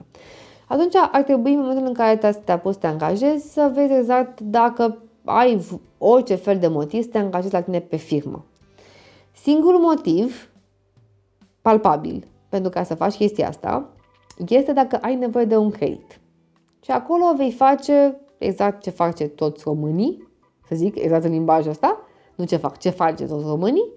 Atunci 0.68 0.96
ar 1.12 1.24
trebui 1.24 1.54
în 1.54 1.60
momentul 1.60 1.86
în 1.86 1.94
care 1.94 2.34
te-a 2.46 2.60
pus 2.60 2.74
să 2.74 2.80
te 2.80 2.88
angajezi 2.88 3.54
să 3.54 3.72
vezi 3.74 3.94
exact 3.94 4.40
dacă 4.40 4.98
ai 5.24 5.66
orice 5.98 6.36
fel 6.36 6.60
de 6.60 6.68
motiv 6.68 7.04
să 7.04 7.10
te 7.10 7.18
angajezi 7.18 7.54
la 7.54 7.62
tine 7.62 7.80
pe 7.80 7.96
firmă. 7.96 8.46
Singurul 9.32 9.80
motiv 9.80 10.50
palpabil 11.62 12.28
pentru 12.50 12.70
ca 12.70 12.84
să 12.84 12.96
faci 12.96 13.16
chestia 13.16 13.48
asta 13.48 13.90
este 14.48 14.74
dacă 14.74 14.98
ai 15.02 15.16
nevoie 15.16 15.46
de 15.46 15.58
un 15.58 15.72
credit. 15.72 16.20
și 16.84 16.92
acolo 16.92 17.34
vei 17.38 17.52
face 17.52 18.20
exact 18.38 18.82
ce 18.82 18.90
face 18.90 19.28
toți 19.28 19.64
românii, 19.66 20.28
să 20.68 20.76
zic, 20.76 20.96
exact 20.96 21.24
în 21.24 21.32
limbajul 21.32 21.70
ăsta, 21.70 22.00
nu 22.36 22.46
ce 22.46 22.56
fac, 22.56 22.78
ce 22.78 22.90
face 22.90 23.26
toți 23.26 23.46
românii, 23.46 23.92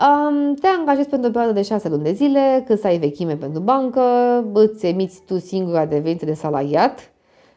um, 0.00 0.54
te 0.54 0.66
angajezi 0.66 1.08
pentru 1.08 1.28
o 1.28 1.32
perioadă 1.32 1.58
de 1.58 1.62
6 1.62 1.88
luni 1.88 2.02
de 2.02 2.12
zile, 2.12 2.64
cât 2.66 2.80
să 2.80 2.86
ai 2.86 2.98
vechime 2.98 3.36
pentru 3.36 3.60
bancă, 3.60 4.02
îți 4.52 4.86
emiți 4.86 5.22
tu 5.26 5.38
singura 5.38 5.80
adeverință 5.80 6.24
de 6.24 6.34
salariat, 6.34 7.10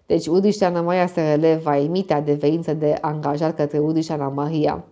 deci 0.06 0.28
Udriște 0.28 0.66
Ana 0.66 0.82
Maria 0.82 1.08
SRL 1.08 1.46
va 1.64 1.78
emite 1.78 2.14
adeverință 2.14 2.74
de 2.74 2.98
angajat 3.02 3.56
către 3.56 3.80
Udriște 3.80 4.14
Ana 4.14 4.28
Maria, 4.28 4.84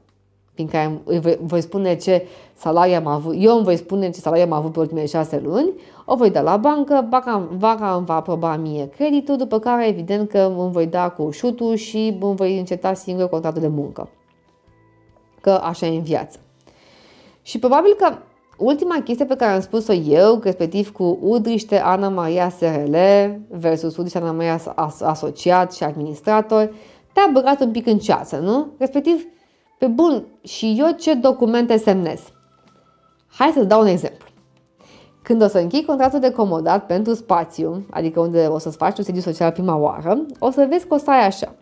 prin 0.53 0.67
care 0.67 1.01
îi 1.03 1.19
voi, 1.19 1.37
voi 1.41 1.61
spune 1.61 1.95
ce 1.95 2.25
salariu 2.53 2.95
am 2.95 3.07
avut, 3.07 3.35
eu 3.37 3.55
îmi 3.55 3.63
voi 3.63 3.75
spune 3.75 4.09
ce 4.09 4.19
salariu 4.19 4.43
am 4.45 4.51
avut 4.51 4.71
pe 4.71 4.79
ultimele 4.79 5.05
șase 5.05 5.39
luni, 5.43 5.69
o 6.05 6.15
voi 6.15 6.29
da 6.29 6.41
la 6.41 6.57
bancă, 6.57 7.05
banca, 7.09 7.49
banca 7.57 7.95
îmi 7.95 8.05
va 8.05 8.15
aproba 8.15 8.55
mie 8.55 8.89
creditul, 8.89 9.37
după 9.37 9.59
care 9.59 9.87
evident 9.87 10.29
că 10.29 10.53
îmi 10.57 10.71
voi 10.71 10.85
da 10.87 11.09
cu 11.09 11.29
șutul 11.31 11.75
și 11.75 12.17
îmi 12.19 12.35
voi 12.35 12.57
înceta 12.57 12.93
singur 12.93 13.29
contractul 13.29 13.61
de 13.61 13.67
muncă. 13.67 14.09
Că 15.41 15.49
așa 15.49 15.85
e 15.85 15.95
în 15.95 16.03
viață. 16.03 16.39
Și 17.47 17.59
probabil 17.59 17.93
că 17.93 18.17
ultima 18.57 19.01
chestie 19.03 19.25
pe 19.25 19.35
care 19.35 19.51
am 19.51 19.61
spus-o 19.61 19.93
eu, 19.93 20.39
respectiv 20.43 20.91
cu 20.91 21.17
Udriște 21.21 21.79
Ana 21.79 22.09
Maria 22.09 22.49
SRL 22.49 22.95
versus 23.49 23.97
Udriște 23.97 24.17
Ana 24.17 24.31
Maria 24.31 24.59
asociat 25.03 25.73
și 25.73 25.83
administrator, 25.83 26.73
te-a 27.13 27.29
băgat 27.33 27.61
un 27.61 27.71
pic 27.71 27.87
în 27.87 27.97
ceață, 27.97 28.37
nu? 28.37 28.67
Respectiv, 28.77 29.25
pe 29.77 29.85
bun, 29.85 30.25
și 30.41 30.75
eu 30.77 30.91
ce 30.91 31.13
documente 31.13 31.77
semnez? 31.77 32.21
Hai 33.27 33.51
să-ți 33.53 33.67
dau 33.67 33.81
un 33.81 33.87
exemplu. 33.87 34.27
Când 35.21 35.41
o 35.41 35.47
să 35.47 35.57
închei 35.57 35.85
contractul 35.85 36.19
de 36.19 36.31
comodat 36.31 36.85
pentru 36.85 37.13
spațiu, 37.13 37.85
adică 37.89 38.19
unde 38.19 38.45
o 38.45 38.57
să-ți 38.57 38.77
faci 38.77 38.97
un 38.97 39.03
sediu 39.03 39.21
social 39.21 39.51
prima 39.51 39.75
oară, 39.75 40.25
o 40.39 40.51
să 40.51 40.67
vezi 40.69 40.87
că 40.87 40.93
o 40.93 40.97
să 40.97 41.09
ai 41.09 41.25
așa. 41.25 41.55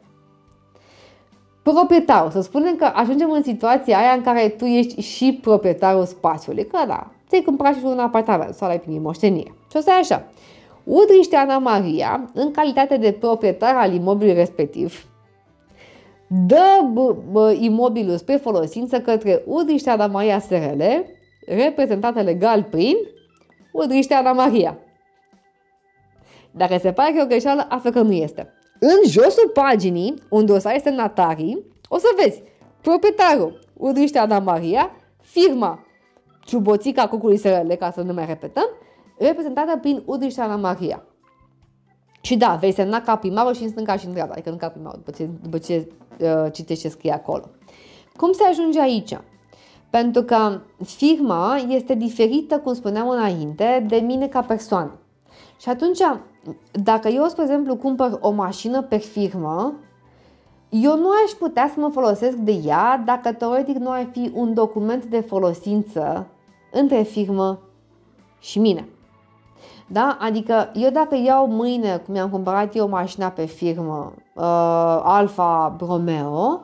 Proprietarul, 1.73 2.31
să 2.31 2.41
spunem 2.41 2.75
că 2.75 2.91
ajungem 2.93 3.31
în 3.31 3.43
situația 3.43 3.97
aia 3.97 4.11
în 4.11 4.21
care 4.21 4.47
tu 4.47 4.65
ești 4.65 5.01
și 5.01 5.39
proprietarul 5.41 6.05
spațiului, 6.05 6.67
că 6.67 6.77
da, 6.87 7.11
ți-ai 7.27 7.41
cumpărat 7.41 7.75
și 7.75 7.83
un 7.83 7.99
apartament 7.99 8.53
sau 8.53 8.67
l-ai 8.67 8.79
primit 8.79 9.01
moștenire. 9.01 9.53
Și 9.69 9.77
o 9.77 9.79
să 9.79 9.91
ai 9.91 9.99
așa. 9.99 10.27
Udriște 10.83 11.35
Ana 11.35 11.57
Maria, 11.57 12.29
în 12.33 12.51
calitate 12.51 12.97
de 12.97 13.11
proprietar 13.11 13.75
al 13.75 13.93
imobilului 13.93 14.39
respectiv, 14.39 15.05
dă 16.27 16.79
b- 16.93 17.17
b- 17.31 17.59
imobilul 17.59 18.17
spre 18.17 18.35
folosință 18.35 18.99
către 18.99 19.43
Udriște 19.45 19.89
Ana 19.89 20.07
Maria 20.07 20.39
SRL, 20.39 20.81
reprezentată 21.47 22.21
legal 22.21 22.63
prin 22.63 22.95
Udriște 23.71 24.13
Ana 24.13 24.31
Maria. 24.31 24.77
Dacă 26.51 26.77
se 26.77 26.91
pare 26.91 27.11
că 27.11 27.17
e 27.17 27.23
o 27.23 27.27
greșeală, 27.27 27.65
află 27.69 27.89
că 27.89 28.01
nu 28.01 28.11
este. 28.11 28.54
În 28.87 29.09
josul 29.09 29.49
paginii, 29.53 30.13
unde 30.29 30.51
o 30.51 30.59
să 30.59 30.67
ai 30.67 30.79
semnatarii, 30.79 31.65
o 31.87 31.97
să 31.97 32.05
vezi 32.23 32.41
proprietarul 32.81 33.59
Udriște 33.73 34.19
Ana 34.19 34.39
Maria, 34.39 34.91
firma 35.21 35.85
Ciuboțica 36.45 37.07
Cucului 37.07 37.37
SRL, 37.37 37.71
ca 37.71 37.91
să 37.91 38.01
nu 38.01 38.13
mai 38.13 38.25
repetăm, 38.25 38.69
reprezentată 39.17 39.77
prin 39.77 40.03
Udriște 40.05 40.41
Ana 40.41 40.55
Maria. 40.55 41.03
Și 42.21 42.37
da, 42.37 42.55
vei 42.55 42.71
semna 42.71 43.01
ca 43.01 43.15
primarul 43.15 43.53
și 43.53 43.63
în 43.63 43.69
stânga 43.69 43.97
și 43.97 44.05
în 44.05 44.11
dreapta, 44.11 44.33
adică 44.33 44.49
nu 44.49 44.57
ca 44.57 44.69
primarul, 44.69 45.01
după 45.05 45.11
ce, 45.17 45.29
după 45.41 45.57
ce 45.57 45.87
uh, 46.19 46.51
citești 46.51 46.83
ce 46.83 46.89
scrie 46.89 47.13
acolo. 47.13 47.49
Cum 48.15 48.31
se 48.31 48.43
ajunge 48.43 48.81
aici? 48.81 49.17
Pentru 49.89 50.23
că 50.23 50.59
firma 50.83 51.55
este 51.67 51.93
diferită, 51.93 52.59
cum 52.59 52.73
spuneam 52.73 53.09
înainte, 53.09 53.85
de 53.87 53.95
mine 53.95 54.27
ca 54.27 54.41
persoană. 54.41 54.99
Și 55.59 55.69
atunci, 55.69 55.99
dacă 56.71 57.07
eu, 57.07 57.25
spre 57.27 57.43
exemplu, 57.43 57.75
cumpăr 57.75 58.17
o 58.21 58.31
mașină 58.31 58.81
pe 58.81 58.97
firmă, 58.97 59.73
eu 60.69 60.97
nu 60.97 61.09
aș 61.25 61.31
putea 61.31 61.71
să 61.73 61.79
mă 61.79 61.89
folosesc 61.89 62.35
de 62.35 62.51
ea 62.65 63.03
dacă 63.05 63.33
teoretic 63.33 63.75
nu 63.77 63.91
ar 63.91 64.07
fi 64.11 64.31
un 64.33 64.53
document 64.53 65.05
de 65.05 65.19
folosință 65.19 66.27
între 66.71 67.01
firmă 67.01 67.59
și 68.39 68.59
mine. 68.59 68.87
Da? 69.87 70.17
Adică 70.21 70.71
eu 70.73 70.89
dacă 70.89 71.15
iau 71.15 71.47
mâine, 71.47 71.97
cum 71.97 72.13
mi-am 72.13 72.29
cumpărat 72.29 72.75
eu 72.75 72.89
mașina 72.89 73.27
pe 73.27 73.45
firmă, 73.45 74.13
uh, 74.35 74.43
Alfa 75.03 75.75
Romeo, 75.79 76.61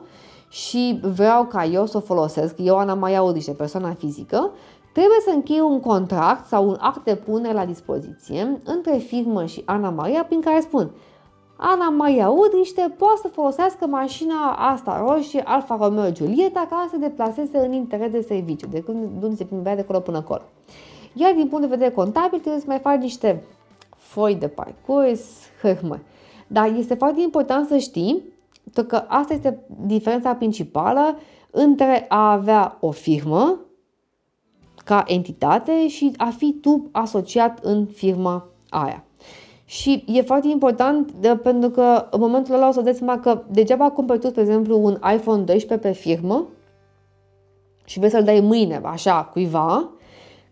și 0.48 1.00
vreau 1.02 1.44
ca 1.44 1.64
eu 1.64 1.86
să 1.86 1.96
o 1.96 2.00
folosesc, 2.00 2.54
eu 2.58 2.78
Ana 2.78 2.94
Maia 2.94 3.22
Udiște, 3.22 3.52
persoana 3.52 3.94
fizică, 3.94 4.50
trebuie 4.92 5.18
să 5.24 5.30
închei 5.30 5.60
un 5.60 5.80
contract 5.80 6.46
sau 6.46 6.68
un 6.68 6.76
act 6.80 7.04
de 7.04 7.14
punere 7.14 7.54
la 7.54 7.64
dispoziție 7.64 8.60
între 8.64 8.96
firmă 8.96 9.44
și 9.44 9.62
Ana 9.64 9.90
Maria 9.90 10.24
prin 10.24 10.40
care 10.40 10.60
spun 10.60 10.90
Ana 11.56 11.88
Maria 11.88 12.28
Udriște 12.28 12.94
poate 12.98 13.20
să 13.22 13.28
folosească 13.28 13.86
mașina 13.86 14.52
asta 14.52 15.04
roșie 15.06 15.42
Alfa 15.44 15.76
Romeo 15.80 16.10
Giulietta 16.10 16.66
ca 16.70 16.86
să 16.88 16.88
se 16.90 17.06
deplaseze 17.06 17.58
în 17.58 17.72
interes 17.72 18.10
de 18.10 18.20
serviciu, 18.20 18.66
de 18.66 18.82
când 18.82 19.22
unde 19.22 19.36
se 19.36 19.44
plimbea 19.44 19.74
de 19.74 19.80
acolo 19.80 20.00
până 20.00 20.16
acolo. 20.16 20.42
Iar 21.12 21.32
din 21.32 21.48
punct 21.48 21.60
de 21.60 21.74
vedere 21.74 21.94
contabil 21.94 22.38
trebuie 22.38 22.60
să 22.60 22.66
mai 22.68 22.78
faci 22.78 23.00
niște 23.00 23.42
foi 23.96 24.34
de 24.34 24.48
parcurs, 24.48 25.20
hârmă. 25.62 25.98
Dar 26.46 26.72
este 26.76 26.94
foarte 26.94 27.20
important 27.20 27.66
să 27.66 27.76
știi 27.76 28.22
că 28.86 29.04
asta 29.08 29.32
este 29.32 29.64
diferența 29.86 30.34
principală 30.34 31.18
între 31.50 32.04
a 32.08 32.32
avea 32.32 32.76
o 32.80 32.90
firmă 32.90 33.58
ca 34.84 35.04
entitate 35.06 35.88
și 35.88 36.12
a 36.16 36.32
fi 36.36 36.52
tu 36.60 36.88
asociat 36.92 37.58
în 37.62 37.86
firma 37.86 38.48
aia. 38.68 39.04
Și 39.64 40.04
e 40.06 40.22
foarte 40.22 40.48
important 40.48 41.12
de, 41.12 41.36
pentru 41.36 41.70
că 41.70 42.06
în 42.10 42.20
momentul 42.20 42.54
ăla 42.54 42.68
o 42.68 42.72
să 42.72 42.80
dați 42.80 42.98
seama 42.98 43.20
că 43.20 43.42
degeaba 43.50 43.90
cumperi 43.90 44.18
tu, 44.18 44.30
de 44.30 44.40
exemplu, 44.40 44.84
un 44.84 44.98
iPhone 45.14 45.42
12 45.42 45.88
pe 45.88 45.92
firmă 45.92 46.48
și 47.84 47.98
vrei 47.98 48.10
să-l 48.10 48.24
dai 48.24 48.40
mâine, 48.40 48.80
așa, 48.84 49.24
cuiva, 49.32 49.90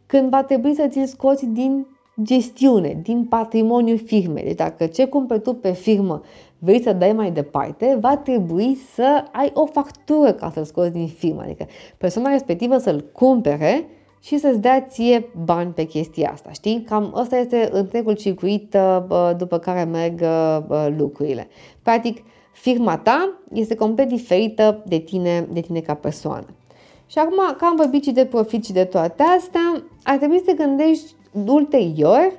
când 0.06 0.30
va 0.30 0.42
trebui 0.42 0.74
să 0.74 0.86
ți-l 0.88 1.06
scoți 1.06 1.46
din 1.46 1.86
gestiune, 2.22 3.00
din 3.02 3.24
patrimoniul 3.24 3.98
firmei. 3.98 4.44
Deci 4.44 4.54
dacă 4.54 4.86
ce 4.86 5.06
cumperi 5.06 5.42
tu 5.42 5.54
pe 5.54 5.72
firmă 5.72 6.22
vrei 6.58 6.82
să 6.82 6.92
dai 6.92 7.12
mai 7.12 7.30
departe, 7.30 7.98
va 8.00 8.16
trebui 8.16 8.78
să 8.94 9.24
ai 9.32 9.50
o 9.54 9.66
factură 9.66 10.32
ca 10.32 10.50
să-l 10.50 10.64
scoți 10.64 10.92
din 10.92 11.06
firmă. 11.06 11.42
Adică 11.42 11.66
persoana 11.98 12.30
respectivă 12.30 12.78
să-l 12.78 13.04
cumpere 13.12 13.86
și 14.20 14.38
să-ți 14.38 14.58
dea 14.58 14.80
ție 14.80 15.30
bani 15.44 15.72
pe 15.72 15.84
chestia 15.84 16.30
asta, 16.32 16.50
știi? 16.52 16.84
Cam 16.88 17.12
ăsta 17.16 17.36
este 17.36 17.68
întregul 17.72 18.14
circuit 18.14 18.76
după 19.36 19.58
care 19.58 19.84
merg 19.84 20.22
lucrurile. 20.98 21.48
Practic, 21.82 22.22
firma 22.52 22.98
ta 22.98 23.38
este 23.52 23.74
complet 23.74 24.08
diferită 24.08 24.82
de 24.86 24.98
tine, 24.98 25.48
de 25.52 25.60
tine 25.60 25.80
ca 25.80 25.94
persoană. 25.94 26.46
Și 27.06 27.18
acum 27.18 27.54
că 27.56 27.64
am 27.64 27.76
vorbit 27.76 28.04
și 28.04 28.10
de 28.12 28.26
profit 28.26 28.64
și 28.64 28.72
de 28.72 28.84
toate 28.84 29.22
astea, 29.22 29.82
ar 30.02 30.16
trebui 30.16 30.38
să 30.38 30.44
te 30.44 30.64
gândești 30.64 31.14
ulterior 31.46 32.32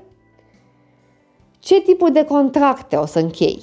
ce 1.60 1.82
tipuri 1.82 2.12
de 2.12 2.26
contracte 2.26 2.96
o 2.96 3.06
să 3.06 3.20
închei. 3.20 3.62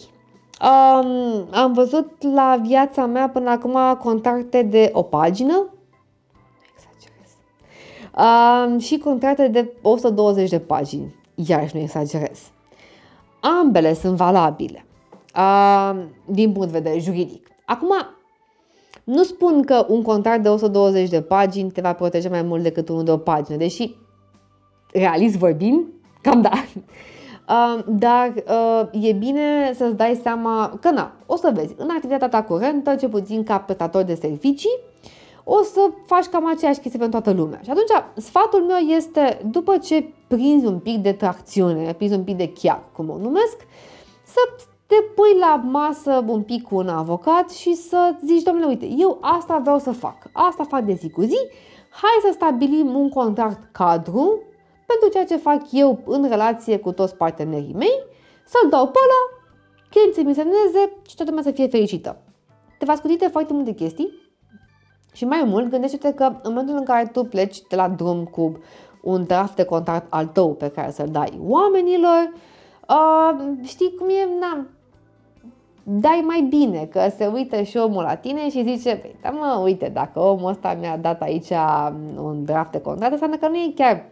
Um, 0.63 1.47
am 1.51 1.73
văzut 1.73 2.23
la 2.35 2.61
viața 2.63 3.07
mea 3.07 3.29
până 3.29 3.51
acum 3.51 3.77
contracte 3.99 4.63
de 4.63 4.91
o 4.93 5.03
pagină, 5.03 5.73
exagerez, 5.78 5.78
um, 8.19 8.79
și 8.79 8.99
contracte 8.99 9.49
de 9.49 9.73
120 9.83 10.51
de 10.51 10.59
pagini, 10.59 11.15
iarăși 11.35 11.77
nu 11.77 11.83
exagerez. 11.83 12.39
Ambele 13.41 13.95
sunt 13.95 14.17
valabile 14.17 14.85
um, 15.37 15.99
din 16.25 16.53
punct 16.53 16.73
de 16.73 16.79
vedere 16.79 17.01
juridic. 17.01 17.49
Acum, 17.65 17.93
nu 19.05 19.23
spun 19.23 19.63
că 19.63 19.87
un 19.89 20.03
contract 20.03 20.43
de 20.43 20.49
120 20.49 21.09
de 21.09 21.23
pagini 21.23 21.71
te 21.71 21.81
va 21.81 21.93
proteja 21.93 22.29
mai 22.29 22.43
mult 22.43 22.63
decât 22.63 22.89
unul 22.89 23.05
de 23.05 23.11
o 23.11 23.17
pagină, 23.17 23.57
deși, 23.57 23.95
realist 24.93 25.37
vorbind, 25.37 25.87
cam 26.23 26.41
da. 26.41 26.51
Uh, 27.49 27.85
dar 27.87 28.33
uh, 28.49 29.05
e 29.09 29.13
bine 29.13 29.73
să-ți 29.75 29.97
dai 29.97 30.21
seama 30.23 30.79
că, 30.81 30.91
na, 30.91 31.13
o 31.27 31.37
să 31.37 31.53
vezi, 31.55 31.75
în 31.77 31.89
activitatea 31.91 32.29
ta 32.29 32.43
curentă, 32.43 32.95
ce 32.95 33.09
puțin 33.09 33.45
ca 33.45 33.59
prestator 33.59 34.03
de 34.03 34.15
servicii, 34.15 34.79
o 35.51 35.63
să 35.63 35.91
faci 36.07 36.25
cam 36.25 36.47
aceeași 36.47 36.81
chestie 36.81 36.99
pentru 36.99 37.21
toată 37.21 37.41
lumea. 37.41 37.61
Și 37.63 37.71
atunci, 37.71 38.23
sfatul 38.25 38.63
meu 38.63 38.77
este, 38.77 39.41
după 39.51 39.77
ce 39.77 40.13
prinzi 40.27 40.67
un 40.67 40.79
pic 40.79 40.97
de 40.97 41.13
tracțiune, 41.13 41.93
prinzi 41.93 42.15
un 42.15 42.25
pic 42.25 42.37
de 42.37 42.53
chiar, 42.53 42.83
cum 42.93 43.11
o 43.11 43.17
numesc, 43.17 43.57
să 44.25 44.41
te 44.87 44.95
pui 45.15 45.39
la 45.41 45.57
masă 45.57 46.25
un 46.27 46.43
pic 46.43 46.63
cu 46.63 46.77
un 46.77 46.89
avocat 46.89 47.51
și 47.51 47.75
să 47.75 48.15
zici, 48.25 48.43
domnule, 48.43 48.67
uite, 48.67 48.87
eu 48.99 49.19
asta 49.21 49.59
vreau 49.59 49.79
să 49.79 49.91
fac, 49.91 50.17
asta 50.33 50.65
fac 50.65 50.85
de 50.85 50.93
zi 50.93 51.11
cu 51.11 51.23
zi, 51.23 51.39
hai 51.91 52.19
să 52.23 52.31
stabilim 52.33 52.95
un 52.95 53.09
contract 53.09 53.73
cadru 53.73 54.43
pentru 54.87 55.09
ceea 55.13 55.25
ce 55.25 55.37
fac 55.37 55.63
eu 55.71 55.99
în 56.07 56.29
relație 56.29 56.79
cu 56.79 56.93
toți 56.93 57.17
partenerii 57.17 57.75
mei, 57.75 58.03
să-l 58.47 58.69
dau 58.69 58.87
pe 58.87 58.99
ăla, 59.05 59.49
clienții 59.91 60.23
mi 60.23 60.35
semneze 60.35 60.93
și 61.09 61.17
toată 61.17 61.31
lumea 61.31 61.43
să 61.43 61.51
fie 61.51 61.69
fericită. 61.69 62.21
Te 62.79 62.85
va 62.85 62.95
scuti 62.95 63.17
de 63.17 63.27
foarte 63.27 63.53
multe 63.53 63.73
chestii 63.73 64.18
și 65.13 65.25
mai 65.25 65.43
mult 65.47 65.71
gândește-te 65.71 66.13
că 66.13 66.25
în 66.25 66.39
momentul 66.43 66.77
în 66.77 66.85
care 66.85 67.07
tu 67.13 67.25
pleci 67.25 67.61
de 67.69 67.77
la 67.77 67.89
drum 67.89 68.25
cu 68.25 68.59
un 69.03 69.25
draft 69.25 69.57
de 69.57 69.65
contract 69.65 70.07
al 70.13 70.27
tău 70.27 70.55
pe 70.55 70.69
care 70.69 70.91
să-l 70.91 71.09
dai 71.11 71.39
oamenilor, 71.47 72.33
uh, 72.89 73.47
știi 73.63 73.95
cum 73.99 74.09
e, 74.09 74.29
na, 74.41 74.67
dai 75.83 76.25
mai 76.27 76.47
bine, 76.49 76.85
că 76.85 77.01
se 77.17 77.27
uită 77.27 77.63
și 77.63 77.77
omul 77.77 78.03
la 78.03 78.15
tine 78.15 78.51
și 78.51 78.63
zice, 78.77 78.97
păi, 78.97 79.17
da 79.23 79.31
mă, 79.31 79.61
uite, 79.63 79.89
dacă 79.89 80.21
omul 80.21 80.51
ăsta 80.51 80.77
mi-a 80.81 80.97
dat 80.97 81.23
aici 81.23 81.51
un 82.17 82.45
draft 82.45 82.71
de 82.71 82.81
contract, 82.81 83.13
înseamnă 83.13 83.37
că 83.37 83.49
nu 83.49 83.57
e 83.57 83.73
chiar 83.75 84.05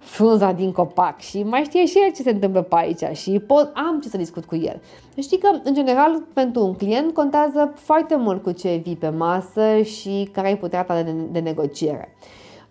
frunza 0.00 0.52
din 0.52 0.72
copac 0.72 1.18
și 1.18 1.42
mai 1.42 1.62
știe 1.64 1.86
și 1.86 1.98
el 1.98 2.12
ce 2.12 2.22
se 2.22 2.30
întâmplă 2.30 2.62
pe 2.62 2.74
aici 2.76 3.16
și 3.16 3.38
pot, 3.46 3.70
am 3.74 4.00
ce 4.02 4.08
să 4.08 4.16
discut 4.16 4.44
cu 4.44 4.56
el. 4.56 4.80
Știi 5.18 5.38
că, 5.38 5.48
în 5.64 5.74
general, 5.74 6.22
pentru 6.32 6.64
un 6.64 6.74
client 6.74 7.14
contează 7.14 7.72
foarte 7.74 8.16
mult 8.16 8.42
cu 8.42 8.50
ce 8.50 8.80
vii 8.84 8.96
pe 8.96 9.08
masă 9.08 9.82
și 9.82 10.28
care 10.32 10.50
e 10.50 10.56
puterea 10.56 10.84
ta 10.84 11.02
de, 11.02 11.14
de 11.30 11.38
negociere. 11.38 12.14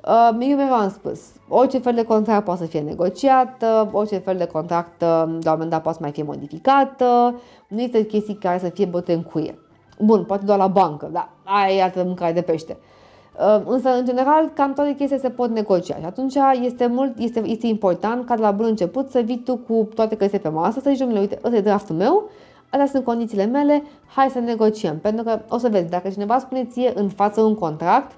Uh, 0.06 0.38
eu 0.40 0.56
mereu 0.56 0.74
am 0.74 0.90
spus, 0.90 1.22
orice 1.48 1.78
fel 1.78 1.94
de 1.94 2.04
contract 2.04 2.44
poate 2.44 2.62
să 2.62 2.68
fie 2.68 2.80
negociat, 2.80 3.64
orice 3.92 4.18
fel 4.18 4.38
de 4.38 4.46
contract 4.46 5.02
uh, 5.02 5.08
la 5.08 5.24
un 5.26 5.42
moment 5.44 5.70
dat 5.70 5.82
poate 5.82 5.98
să 5.98 6.04
mai 6.04 6.12
fie 6.12 6.24
modificat, 6.24 7.04
nu 7.68 7.82
este 7.82 8.06
chestii 8.06 8.36
care 8.36 8.60
să 8.60 8.70
fie 8.70 8.86
bătute 8.86 9.14
în 9.14 9.24
cuie. 9.24 9.60
Bun, 10.00 10.24
poate 10.24 10.46
doar 10.46 10.58
la 10.58 10.68
bancă, 10.68 11.10
da, 11.12 11.30
aia 11.44 11.76
e 11.76 11.84
altă 11.84 12.04
mâncare 12.04 12.34
de 12.34 12.42
pește. 12.42 12.78
Uh, 12.80 12.99
însă, 13.66 13.90
în 13.90 14.06
general, 14.06 14.52
cam 14.54 14.74
toate 14.74 14.96
chestiile 14.96 15.22
se 15.22 15.30
pot 15.30 15.50
negocia 15.50 15.96
și 15.96 16.06
atunci 16.06 16.36
este, 16.62 16.88
mult, 16.88 17.18
este, 17.18 17.42
este 17.46 17.68
important 17.68 18.26
ca 18.26 18.36
de 18.36 18.42
la 18.42 18.52
bun 18.52 18.66
început 18.66 19.10
să 19.10 19.20
vii 19.20 19.40
tu 19.40 19.58
cu 19.58 19.90
toate 19.96 20.16
căsile 20.16 20.40
pe 20.40 20.50
masă, 20.50 20.80
să 20.80 20.90
zici, 20.90 21.00
domnule, 21.00 21.20
uite, 21.20 21.40
ăsta 21.44 21.58
e 21.58 21.62
draftul 21.62 21.96
meu, 21.96 22.30
astea 22.70 22.86
sunt 22.86 23.04
condițiile 23.04 23.46
mele, 23.46 23.84
hai 24.06 24.30
să 24.30 24.40
negociem. 24.40 25.00
Pentru 25.00 25.24
că 25.24 25.40
o 25.50 25.58
să 25.58 25.70
vezi, 25.70 25.90
dacă 25.90 26.10
cineva 26.10 26.40
spune 26.40 26.66
ție 26.66 26.92
în 26.96 27.10
față 27.10 27.42
un 27.42 27.56
contract, 27.56 28.12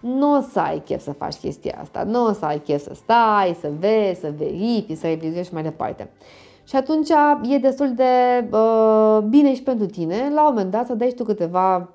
nu 0.00 0.36
o 0.36 0.40
să 0.40 0.60
ai 0.60 0.82
chef 0.84 1.02
să 1.02 1.12
faci 1.12 1.34
chestia 1.34 1.78
asta, 1.80 2.02
nu 2.02 2.26
o 2.26 2.32
să 2.32 2.44
ai 2.44 2.58
chef 2.58 2.82
să 2.82 2.94
stai, 2.94 3.56
să 3.60 3.70
vezi, 3.78 4.20
să 4.20 4.32
verifici, 4.36 4.96
să 4.96 5.06
revizuiești 5.06 5.48
și 5.48 5.54
mai 5.54 5.62
departe. 5.62 6.10
Și 6.64 6.76
atunci 6.76 7.08
e 7.42 7.58
destul 7.58 7.92
de 7.94 8.44
uh, 8.50 9.18
bine 9.28 9.54
și 9.54 9.62
pentru 9.62 9.86
tine, 9.86 10.30
la 10.34 10.42
un 10.42 10.48
moment 10.48 10.70
dat, 10.70 10.86
să 10.86 10.94
dai 10.94 11.12
tu 11.16 11.24
câteva 11.24 11.88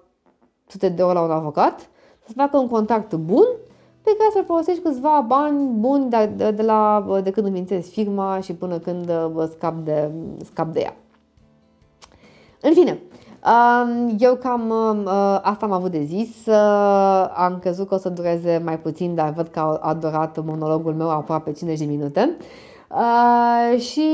sute 0.67 0.89
de 0.89 1.01
euro 1.01 1.13
la 1.13 1.21
un 1.21 1.31
avocat, 1.31 1.88
să 2.29 2.35
facă 2.35 2.57
un 2.57 2.67
contract 2.67 3.15
bun, 3.15 3.45
pe 4.01 4.15
care 4.17 4.29
să-l 4.33 4.43
folosești 4.45 4.81
câțiva 4.81 5.25
bani 5.27 5.69
buni 5.73 6.09
de, 6.09 6.31
de, 6.35 6.51
de, 6.51 6.61
la, 6.61 7.05
de 7.23 7.31
când 7.31 7.45
înființezi 7.45 7.89
firma 7.89 8.39
și 8.39 8.53
până 8.53 8.77
când 8.77 9.09
uh, 9.09 9.43
scap 9.51 9.75
de, 9.83 10.11
scap 10.43 10.73
de 10.73 10.79
ea. 10.79 10.95
În 12.61 12.73
fine, 12.73 12.99
eu 14.17 14.35
cam 14.35 14.69
uh, 14.69 15.39
asta 15.41 15.65
am 15.65 15.71
avut 15.71 15.91
de 15.91 16.03
zis. 16.03 16.45
Uh, 16.45 17.29
am 17.35 17.57
crezut 17.61 17.87
că 17.87 17.93
o 17.93 17.97
să 17.97 18.09
dureze 18.09 18.61
mai 18.65 18.79
puțin, 18.79 19.15
dar 19.15 19.33
văd 19.33 19.47
că 19.47 19.59
a 19.81 19.93
durat 19.93 20.45
monologul 20.45 20.93
meu 20.93 21.09
aproape 21.09 21.51
50 21.51 21.79
de 21.79 21.93
minute. 21.93 22.37
Uh, 22.91 23.79
și 23.79 24.09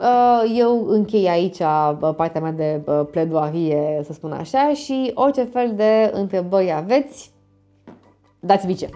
uh, 0.00 0.52
eu 0.56 0.86
închei 0.88 1.28
aici 1.28 1.58
uh, 1.58 2.10
partea 2.16 2.40
mea 2.40 2.52
de 2.52 2.80
uh, 2.84 3.00
pledoarie, 3.10 4.00
să 4.04 4.12
spun 4.12 4.32
așa, 4.32 4.72
și 4.74 5.10
orice 5.14 5.42
fel 5.42 5.72
de 5.76 6.10
întrebări 6.14 6.72
aveți, 6.72 7.30
dați-mi 8.40 8.74
ce. 8.74 8.88